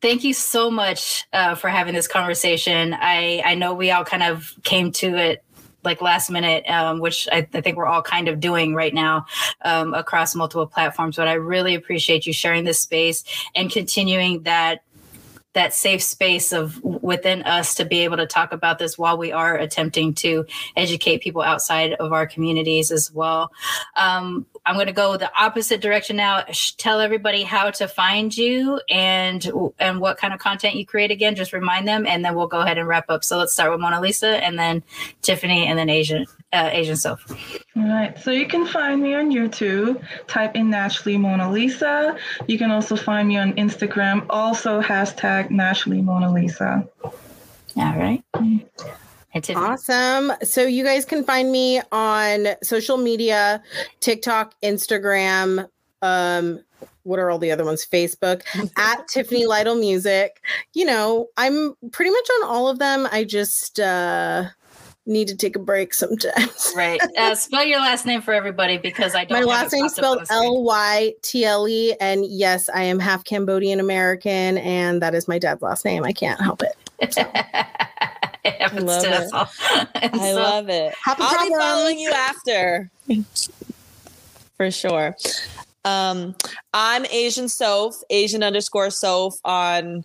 thank 0.00 0.24
you 0.24 0.34
so 0.34 0.70
much 0.70 1.26
uh, 1.32 1.54
for 1.54 1.68
having 1.68 1.94
this 1.94 2.08
conversation. 2.08 2.94
I 2.94 3.42
I 3.44 3.54
know 3.54 3.74
we 3.74 3.90
all 3.90 4.04
kind 4.04 4.22
of 4.22 4.54
came 4.62 4.92
to 4.92 5.16
it 5.16 5.44
like 5.84 6.00
last 6.00 6.30
minute, 6.30 6.68
um, 6.68 6.98
which 6.98 7.28
I, 7.30 7.46
I 7.52 7.60
think 7.60 7.76
we're 7.76 7.86
all 7.86 8.02
kind 8.02 8.28
of 8.28 8.40
doing 8.40 8.74
right 8.74 8.94
now 8.94 9.26
um, 9.62 9.92
across 9.92 10.34
multiple 10.34 10.66
platforms. 10.66 11.16
But 11.16 11.28
I 11.28 11.34
really 11.34 11.74
appreciate 11.74 12.26
you 12.26 12.32
sharing 12.32 12.64
this 12.64 12.80
space 12.80 13.22
and 13.54 13.70
continuing 13.70 14.42
that 14.44 14.82
that 15.52 15.72
safe 15.72 16.02
space 16.02 16.52
of 16.52 16.82
within 16.82 17.42
us 17.42 17.76
to 17.76 17.84
be 17.84 18.00
able 18.00 18.16
to 18.16 18.26
talk 18.26 18.52
about 18.52 18.78
this 18.80 18.98
while 18.98 19.16
we 19.16 19.30
are 19.30 19.56
attempting 19.56 20.12
to 20.12 20.44
educate 20.76 21.22
people 21.22 21.42
outside 21.42 21.92
of 21.94 22.12
our 22.12 22.26
communities 22.26 22.90
as 22.90 23.12
well. 23.12 23.52
Um, 23.94 24.46
I'm 24.66 24.76
going 24.76 24.86
to 24.86 24.92
go 24.92 25.16
the 25.16 25.30
opposite 25.38 25.80
direction 25.80 26.16
now. 26.16 26.44
Tell 26.78 27.00
everybody 27.00 27.42
how 27.42 27.70
to 27.72 27.86
find 27.86 28.36
you 28.36 28.80
and 28.88 29.46
and 29.78 30.00
what 30.00 30.16
kind 30.16 30.32
of 30.32 30.40
content 30.40 30.76
you 30.76 30.86
create 30.86 31.10
again. 31.10 31.34
Just 31.34 31.52
remind 31.52 31.86
them, 31.86 32.06
and 32.06 32.24
then 32.24 32.34
we'll 32.34 32.46
go 32.46 32.60
ahead 32.60 32.78
and 32.78 32.88
wrap 32.88 33.10
up. 33.10 33.24
So 33.24 33.38
let's 33.38 33.52
start 33.52 33.70
with 33.70 33.80
Mona 33.80 34.00
Lisa, 34.00 34.42
and 34.42 34.58
then 34.58 34.82
Tiffany, 35.22 35.66
and 35.66 35.78
then 35.78 35.90
Asian 35.90 36.26
uh, 36.52 36.70
Asian 36.72 36.96
Soph. 36.96 37.24
All 37.76 37.88
right, 37.88 38.18
so 38.18 38.30
you 38.30 38.46
can 38.46 38.66
find 38.66 39.02
me 39.02 39.14
on 39.14 39.30
YouTube. 39.30 40.02
Type 40.28 40.56
in 40.56 40.70
Naturally 40.70 41.18
Mona 41.18 41.50
Lisa. 41.50 42.16
You 42.46 42.58
can 42.58 42.70
also 42.70 42.96
find 42.96 43.28
me 43.28 43.36
on 43.36 43.52
Instagram. 43.54 44.24
Also 44.30 44.80
hashtag 44.80 45.50
Naturally 45.50 46.00
Mona 46.00 46.32
Lisa. 46.32 46.88
All 47.02 47.12
right. 47.98 48.22
Awesome. 49.56 50.32
So 50.42 50.62
you 50.62 50.84
guys 50.84 51.04
can 51.04 51.24
find 51.24 51.50
me 51.50 51.80
on 51.90 52.48
social 52.62 52.96
media, 52.96 53.62
TikTok, 54.00 54.54
Instagram, 54.62 55.68
um, 56.02 56.60
what 57.04 57.18
are 57.18 57.30
all 57.30 57.38
the 57.38 57.50
other 57.50 57.64
ones? 57.64 57.86
Facebook 57.86 58.42
at 58.76 59.06
Tiffany 59.08 59.46
Lytle 59.46 59.76
Music. 59.76 60.42
You 60.72 60.86
know, 60.86 61.28
I'm 61.36 61.74
pretty 61.92 62.10
much 62.10 62.28
on 62.40 62.48
all 62.48 62.68
of 62.68 62.78
them. 62.78 63.08
I 63.10 63.24
just 63.24 63.78
uh 63.78 64.44
need 65.06 65.28
to 65.28 65.36
take 65.36 65.54
a 65.54 65.58
break 65.58 65.92
sometimes. 65.92 66.72
Right. 66.74 67.00
Uh, 67.16 67.34
spell 67.34 67.64
your 67.64 67.78
last 67.78 68.06
name 68.06 68.20
for 68.20 68.34
everybody 68.34 68.76
because 68.76 69.14
I 69.14 69.24
don't. 69.24 69.38
My 69.38 69.44
last 69.44 69.72
it 69.72 69.76
name's 69.76 69.94
popped 69.94 70.04
up 70.04 70.18
on 70.18 70.26
spelled. 70.26 70.44
L 70.44 70.62
Y 70.64 71.12
T 71.22 71.44
L 71.44 71.68
E. 71.68 71.94
And 72.00 72.26
yes, 72.26 72.68
I 72.68 72.82
am 72.82 72.98
half 72.98 73.24
Cambodian 73.24 73.78
American, 73.78 74.58
and 74.58 75.00
that 75.00 75.14
is 75.14 75.28
my 75.28 75.38
dad's 75.38 75.62
last 75.62 75.84
name. 75.84 76.04
I 76.04 76.12
can't 76.12 76.40
help 76.40 76.62
it. 76.62 76.76
it 76.98 77.16
happens 78.44 78.84
love 78.84 79.04
it. 79.04 79.30
And 80.02 80.20
I 80.20 80.30
so- 80.32 80.34
love 80.34 80.68
it. 80.68 80.94
Happy 81.02 81.22
I'll 81.22 81.30
be 81.30 81.36
problems. 81.36 81.62
following 81.62 81.98
you 81.98 82.10
after. 82.12 82.90
For 84.56 84.70
sure. 84.70 85.16
Um, 85.84 86.34
I'm 86.72 87.04
Asian 87.06 87.48
Soph, 87.48 87.96
Asian 88.10 88.42
underscore 88.42 88.90
Soph 88.90 89.34
on 89.44 90.04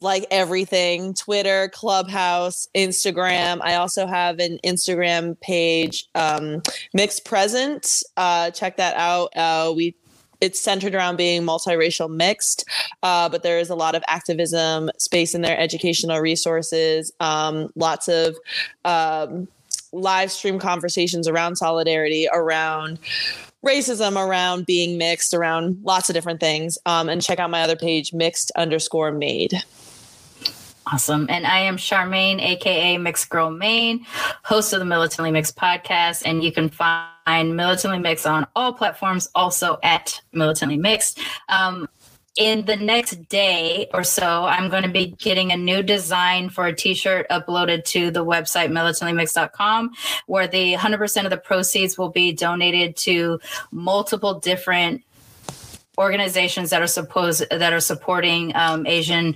like 0.00 0.26
everything 0.30 1.14
Twitter, 1.14 1.70
Clubhouse, 1.72 2.68
Instagram. 2.76 3.60
I 3.62 3.76
also 3.76 4.06
have 4.06 4.38
an 4.38 4.58
Instagram 4.64 5.40
page, 5.40 6.06
um, 6.14 6.62
Mixed 6.92 7.24
Present. 7.24 8.02
Uh, 8.16 8.50
check 8.50 8.76
that 8.76 8.96
out. 8.96 9.34
Uh, 9.36 9.72
we 9.74 9.94
it's 10.40 10.60
centered 10.60 10.94
around 10.94 11.16
being 11.16 11.42
multiracial 11.42 12.10
mixed, 12.10 12.64
uh, 13.02 13.28
but 13.28 13.42
there 13.42 13.58
is 13.58 13.70
a 13.70 13.74
lot 13.74 13.94
of 13.94 14.02
activism 14.08 14.90
space 14.98 15.34
in 15.34 15.42
there, 15.42 15.58
educational 15.58 16.20
resources, 16.20 17.12
um, 17.20 17.70
lots 17.76 18.08
of 18.08 18.36
um, 18.84 19.48
live 19.92 20.30
stream 20.30 20.58
conversations 20.58 21.26
around 21.26 21.56
solidarity, 21.56 22.28
around 22.32 22.98
racism, 23.64 24.16
around 24.16 24.66
being 24.66 24.98
mixed, 24.98 25.34
around 25.34 25.78
lots 25.82 26.08
of 26.08 26.14
different 26.14 26.40
things. 26.40 26.78
Um, 26.86 27.08
and 27.08 27.22
check 27.22 27.38
out 27.38 27.50
my 27.50 27.62
other 27.62 27.76
page, 27.76 28.12
mixed 28.12 28.52
underscore 28.56 29.12
made. 29.12 29.62
Awesome. 30.92 31.26
And 31.28 31.46
I 31.46 31.58
am 31.58 31.76
Sharmane, 31.76 32.40
aka 32.40 32.96
Mixed 32.96 33.28
Girl 33.28 33.50
Maine, 33.50 34.06
host 34.44 34.72
of 34.72 34.78
the 34.78 34.84
Militantly 34.84 35.32
Mixed 35.32 35.56
podcast. 35.56 36.22
And 36.24 36.44
you 36.44 36.52
can 36.52 36.68
find 36.68 37.15
Militantly 37.26 37.98
Mixed 37.98 38.26
on 38.26 38.46
all 38.54 38.72
platforms, 38.72 39.28
also 39.34 39.78
at 39.82 40.20
Militantly 40.32 40.78
Mixed. 40.78 41.18
Um, 41.48 41.88
in 42.36 42.66
the 42.66 42.76
next 42.76 43.28
day 43.30 43.88
or 43.94 44.04
so, 44.04 44.44
I'm 44.44 44.68
going 44.68 44.82
to 44.82 44.90
be 44.90 45.06
getting 45.18 45.52
a 45.52 45.56
new 45.56 45.82
design 45.82 46.50
for 46.50 46.66
a 46.66 46.74
t 46.74 46.92
shirt 46.92 47.26
uploaded 47.30 47.84
to 47.86 48.10
the 48.10 48.24
website 48.24 48.70
militantlymix.com, 48.70 49.92
where 50.26 50.46
the 50.46 50.74
100% 50.74 51.24
of 51.24 51.30
the 51.30 51.38
proceeds 51.38 51.96
will 51.96 52.10
be 52.10 52.32
donated 52.32 52.94
to 52.96 53.40
multiple 53.70 54.38
different 54.38 55.02
organizations 55.98 56.70
that 56.70 56.82
are 56.82 56.86
supposed 56.86 57.44
that 57.50 57.72
are 57.72 57.80
supporting 57.80 58.54
um, 58.54 58.86
Asian 58.86 59.34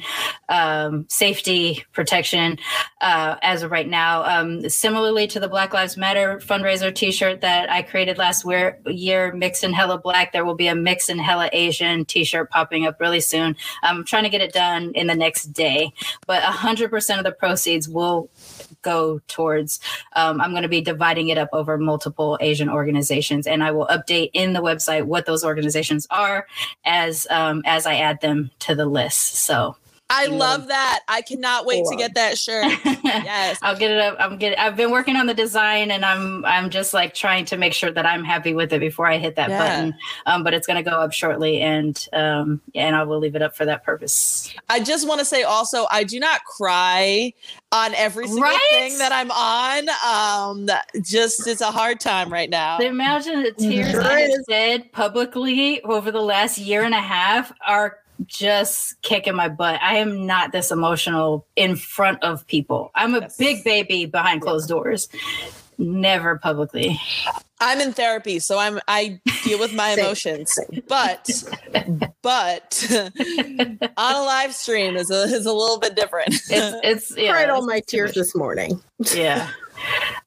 um, 0.49 1.07
safety 1.09 1.85
protection 1.93 2.59
uh, 3.01 3.37
as 3.43 3.63
of 3.63 3.71
right 3.71 3.89
now. 3.89 4.23
Um, 4.25 4.69
similarly 4.69 5.27
to 5.29 5.41
the 5.41 5.49
Black 5.49 5.73
Lives 5.73 5.97
Matter 5.97 6.39
fundraiser 6.39 6.95
T-shirt 6.95 7.41
that 7.41 7.71
I 7.71 7.83
created 7.83 8.19
last 8.19 8.45
year, 8.87 9.33
mixed 9.33 9.65
in 9.65 9.73
hella 9.73 9.99
black, 9.99 10.33
there 10.33 10.45
will 10.45 10.55
be 10.55 10.67
a 10.67 10.75
mix 10.75 11.09
in 11.09 11.19
hella 11.19 11.49
Asian 11.53 12.05
T-shirt 12.05 12.51
popping 12.51 12.87
up 12.87 13.01
really 13.01 13.21
soon. 13.21 13.57
I'm 13.83 14.05
trying 14.05 14.25
to 14.25 14.31
get 14.31 14.41
it 14.41 14.53
done 14.53 14.93
in 14.95 15.07
the 15.07 15.15
next 15.15 15.47
day, 15.47 15.93
but 16.27 16.43
100% 16.43 17.19
of 17.19 17.25
the 17.25 17.33
proceeds 17.33 17.89
will 17.89 18.31
go 18.83 19.21
towards. 19.29 19.81
Um, 20.15 20.41
I'm 20.41 20.51
going 20.51 20.63
to 20.63 20.69
be 20.69 20.81
dividing 20.81 21.29
it 21.29 21.39
up 21.39 21.49
over 21.53 21.79
multiple 21.79 22.39
Asian 22.41 22.69
organizations, 22.69 23.47
and 23.47 23.63
I 23.63 23.71
will 23.71 23.87
update 23.87 24.31
in 24.33 24.53
the 24.53 24.61
website 24.61 25.05
what 25.05 25.27
those 25.27 25.45
organizations 25.45 26.07
are 26.11 26.47
as 26.85 27.27
um, 27.31 27.63
as 27.65 27.87
I 27.87 27.97
add 27.97 28.21
them 28.21 28.51
to 28.61 28.75
the 28.75 28.87
list. 28.87 29.37
So 29.37 29.77
I 30.11 30.27
love 30.27 30.67
that. 30.67 31.01
I 31.09 31.23
cannot 31.23 31.67
wait 31.67 31.85
to 31.89 31.97
get 31.97 32.15
that 32.15 32.37
shirt. 32.37 32.67
yes. 33.05 33.59
I'll 33.63 33.77
get 33.77 33.93
it 33.93 34.01
up. 34.01 34.17
I'm 34.19 34.37
getting 34.39 34.59
I've 34.59 34.77
been 34.77 34.91
working 34.91 35.17
on 35.17 35.27
the 35.27 35.35
design 35.35 35.91
and 35.91 36.05
I'm 36.05 36.45
I'm 36.45 36.69
just 36.69 36.93
like 36.93 37.15
trying 37.15 37.45
to 37.47 37.57
make 37.57 37.73
sure 37.73 37.93
that 37.93 38.05
I'm 38.05 38.25
happy 38.25 38.53
with 38.53 38.73
it 38.73 38.81
before 38.81 39.07
I 39.07 39.19
hit 39.19 39.37
that 39.37 39.51
yeah. 39.51 39.59
button. 39.59 39.95
Um, 40.27 40.43
but 40.43 40.53
it's 40.53 40.67
gonna 40.67 40.83
go 40.83 40.91
up 40.91 41.13
shortly 41.13 41.61
and 41.61 42.09
um 42.13 42.61
and 42.75 42.97
I 42.97 43.05
will 43.05 43.21
leave 43.21 43.37
it 43.37 43.43
up 43.43 43.57
for 43.57 43.65
that 43.65 43.85
purpose. 43.85 44.53
I 44.69 44.81
just 44.81 45.07
want 45.07 45.21
to 45.21 45.25
say 45.25 45.45
also 45.45 45.87
I 45.91 46.05
do 46.05 46.19
not 46.19 46.45
cry 46.45 47.33
on 47.73 47.95
every 47.95 48.27
single 48.27 48.43
right? 48.43 48.59
thing 48.71 48.99
that 48.99 49.13
I'm 49.13 49.31
on. 49.31 49.89
Um 50.05 50.71
just 51.03 51.47
it's 51.47 51.61
a 51.61 51.71
hard 51.71 52.01
time 52.01 52.33
right 52.33 52.51
now. 52.51 52.79
Imagine 52.79 53.45
the 53.45 53.53
tears 53.53 53.93
that 53.93 54.07
I 54.07 54.21
have 54.23 54.45
said 54.49 54.93
publicly 54.93 55.81
over 55.83 56.11
the 56.11 56.21
last 56.21 56.59
year 56.59 56.83
and 56.83 56.95
a 56.95 57.01
half 57.01 57.53
are 57.65 58.00
just 58.27 59.01
kicking 59.03 59.35
my 59.35 59.49
butt. 59.49 59.81
I 59.83 59.97
am 59.97 60.27
not 60.27 60.53
this 60.53 60.71
emotional 60.71 61.47
in 61.57 61.77
front 61.77 62.23
of 62.23 62.47
people. 62.47 62.91
I'm 62.95 63.15
a 63.15 63.21
yes. 63.21 63.37
big 63.37 63.65
baby 63.65 64.07
behind 64.07 64.43
closed 64.43 64.69
doors. 64.69 65.09
Never 65.79 66.39
publicly. 66.39 67.01
I'm 67.61 67.81
in 67.81 67.93
therapy, 67.93 68.39
so 68.39 68.59
I'm 68.59 68.81
I 68.89 69.21
deal 69.45 69.59
with 69.59 69.75
my 69.75 69.91
emotions. 69.99 70.59
But 70.89 71.31
but 72.23 72.87
on 73.97 74.15
a 74.15 74.23
live 74.23 74.55
stream 74.55 74.97
is 74.97 75.11
a 75.11 75.23
is 75.23 75.47
a 75.47 75.53
little 75.53 75.79
bit 75.79 75.95
different. 75.95 76.35
It's 76.35 76.51
it's 77.11 77.17
yeah, 77.17 77.33
cried 77.33 77.51
all 77.51 77.65
my 77.65 77.81
tears 77.81 78.13
this 78.13 78.35
morning. 78.35 78.83
Yeah. 79.15 79.49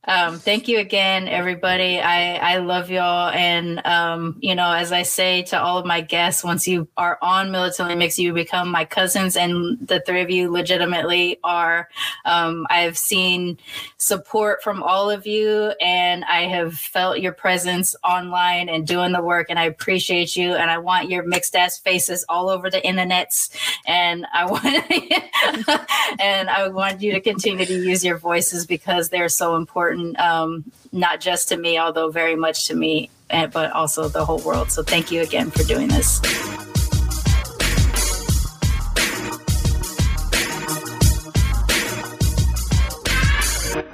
Um, 0.05 0.37
thank 0.37 0.67
you 0.67 0.79
again, 0.79 1.29
everybody. 1.29 1.97
I, 1.99 2.35
I 2.35 2.57
love 2.57 2.91
y'all. 2.91 3.29
And, 3.29 3.85
um, 3.87 4.35
you 4.41 4.53
know, 4.53 4.69
as 4.69 4.91
I 4.91 5.03
say 5.03 5.43
to 5.43 5.61
all 5.61 5.77
of 5.77 5.85
my 5.85 6.01
guests, 6.01 6.43
once 6.43 6.67
you 6.67 6.89
are 6.97 7.17
on 7.21 7.51
Militantly 7.51 7.95
Mixed, 7.95 8.19
you 8.19 8.33
become 8.33 8.69
my 8.69 8.83
cousins, 8.83 9.37
and 9.37 9.77
the 9.87 10.01
three 10.01 10.19
of 10.19 10.29
you 10.29 10.51
legitimately 10.51 11.39
are. 11.45 11.87
Um, 12.25 12.67
I've 12.69 12.97
seen 12.97 13.57
support 13.97 14.61
from 14.61 14.83
all 14.83 15.09
of 15.09 15.25
you, 15.25 15.73
and 15.79 16.25
I 16.25 16.47
have 16.47 16.75
felt 16.75 17.19
your 17.19 17.31
presence 17.31 17.95
online 18.03 18.67
and 18.67 18.85
doing 18.85 19.13
the 19.13 19.21
work, 19.21 19.47
and 19.49 19.57
I 19.57 19.63
appreciate 19.65 20.35
you. 20.35 20.53
And 20.53 20.69
I 20.69 20.79
want 20.79 21.09
your 21.09 21.23
mixed 21.23 21.55
ass 21.55 21.77
faces 21.77 22.25
all 22.27 22.49
over 22.49 22.69
the 22.69 22.81
internets. 22.81 23.55
And 23.87 24.25
I 24.33 24.45
want, 24.51 26.19
and 26.19 26.49
I 26.49 26.67
want 26.67 27.01
you 27.01 27.13
to 27.13 27.21
continue 27.21 27.65
to 27.65 27.73
use 27.73 28.03
your 28.03 28.17
voices 28.17 28.65
because 28.65 29.07
they're 29.07 29.29
so 29.29 29.55
important 29.55 29.92
important, 29.93 30.19
um, 30.19 30.63
not 30.91 31.19
just 31.19 31.49
to 31.49 31.57
me, 31.57 31.77
although 31.77 32.09
very 32.09 32.35
much 32.35 32.67
to 32.67 32.75
me, 32.75 33.09
eh, 33.29 33.47
but 33.47 33.71
also 33.71 34.07
the 34.07 34.25
whole 34.25 34.39
world. 34.39 34.71
So 34.71 34.83
thank 34.83 35.11
you 35.11 35.21
again 35.21 35.51
for 35.51 35.63
doing 35.63 35.87
this. 35.87 36.21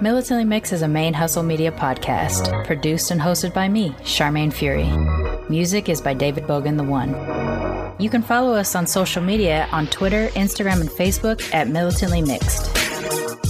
Militantly 0.01 0.45
Mix 0.45 0.71
is 0.71 0.81
a 0.81 0.87
main 0.87 1.13
hustle 1.13 1.43
media 1.43 1.71
podcast, 1.71 2.65
produced 2.65 3.11
and 3.11 3.19
hosted 3.19 3.53
by 3.53 3.67
me, 3.67 3.89
Sharmane 4.03 4.53
Fury. 4.53 4.89
Music 5.49 5.89
is 5.89 6.01
by 6.01 6.13
David 6.13 6.45
Bogan 6.45 6.77
the 6.77 6.83
One. 6.83 7.09
You 7.99 8.09
can 8.09 8.21
follow 8.21 8.53
us 8.53 8.75
on 8.75 8.87
social 8.87 9.21
media 9.21 9.67
on 9.73 9.87
Twitter, 9.87 10.29
Instagram, 10.29 10.79
and 10.79 10.89
Facebook 10.89 11.53
at 11.53 11.67
Militantly 11.67 12.21
Mixed. 12.21 12.88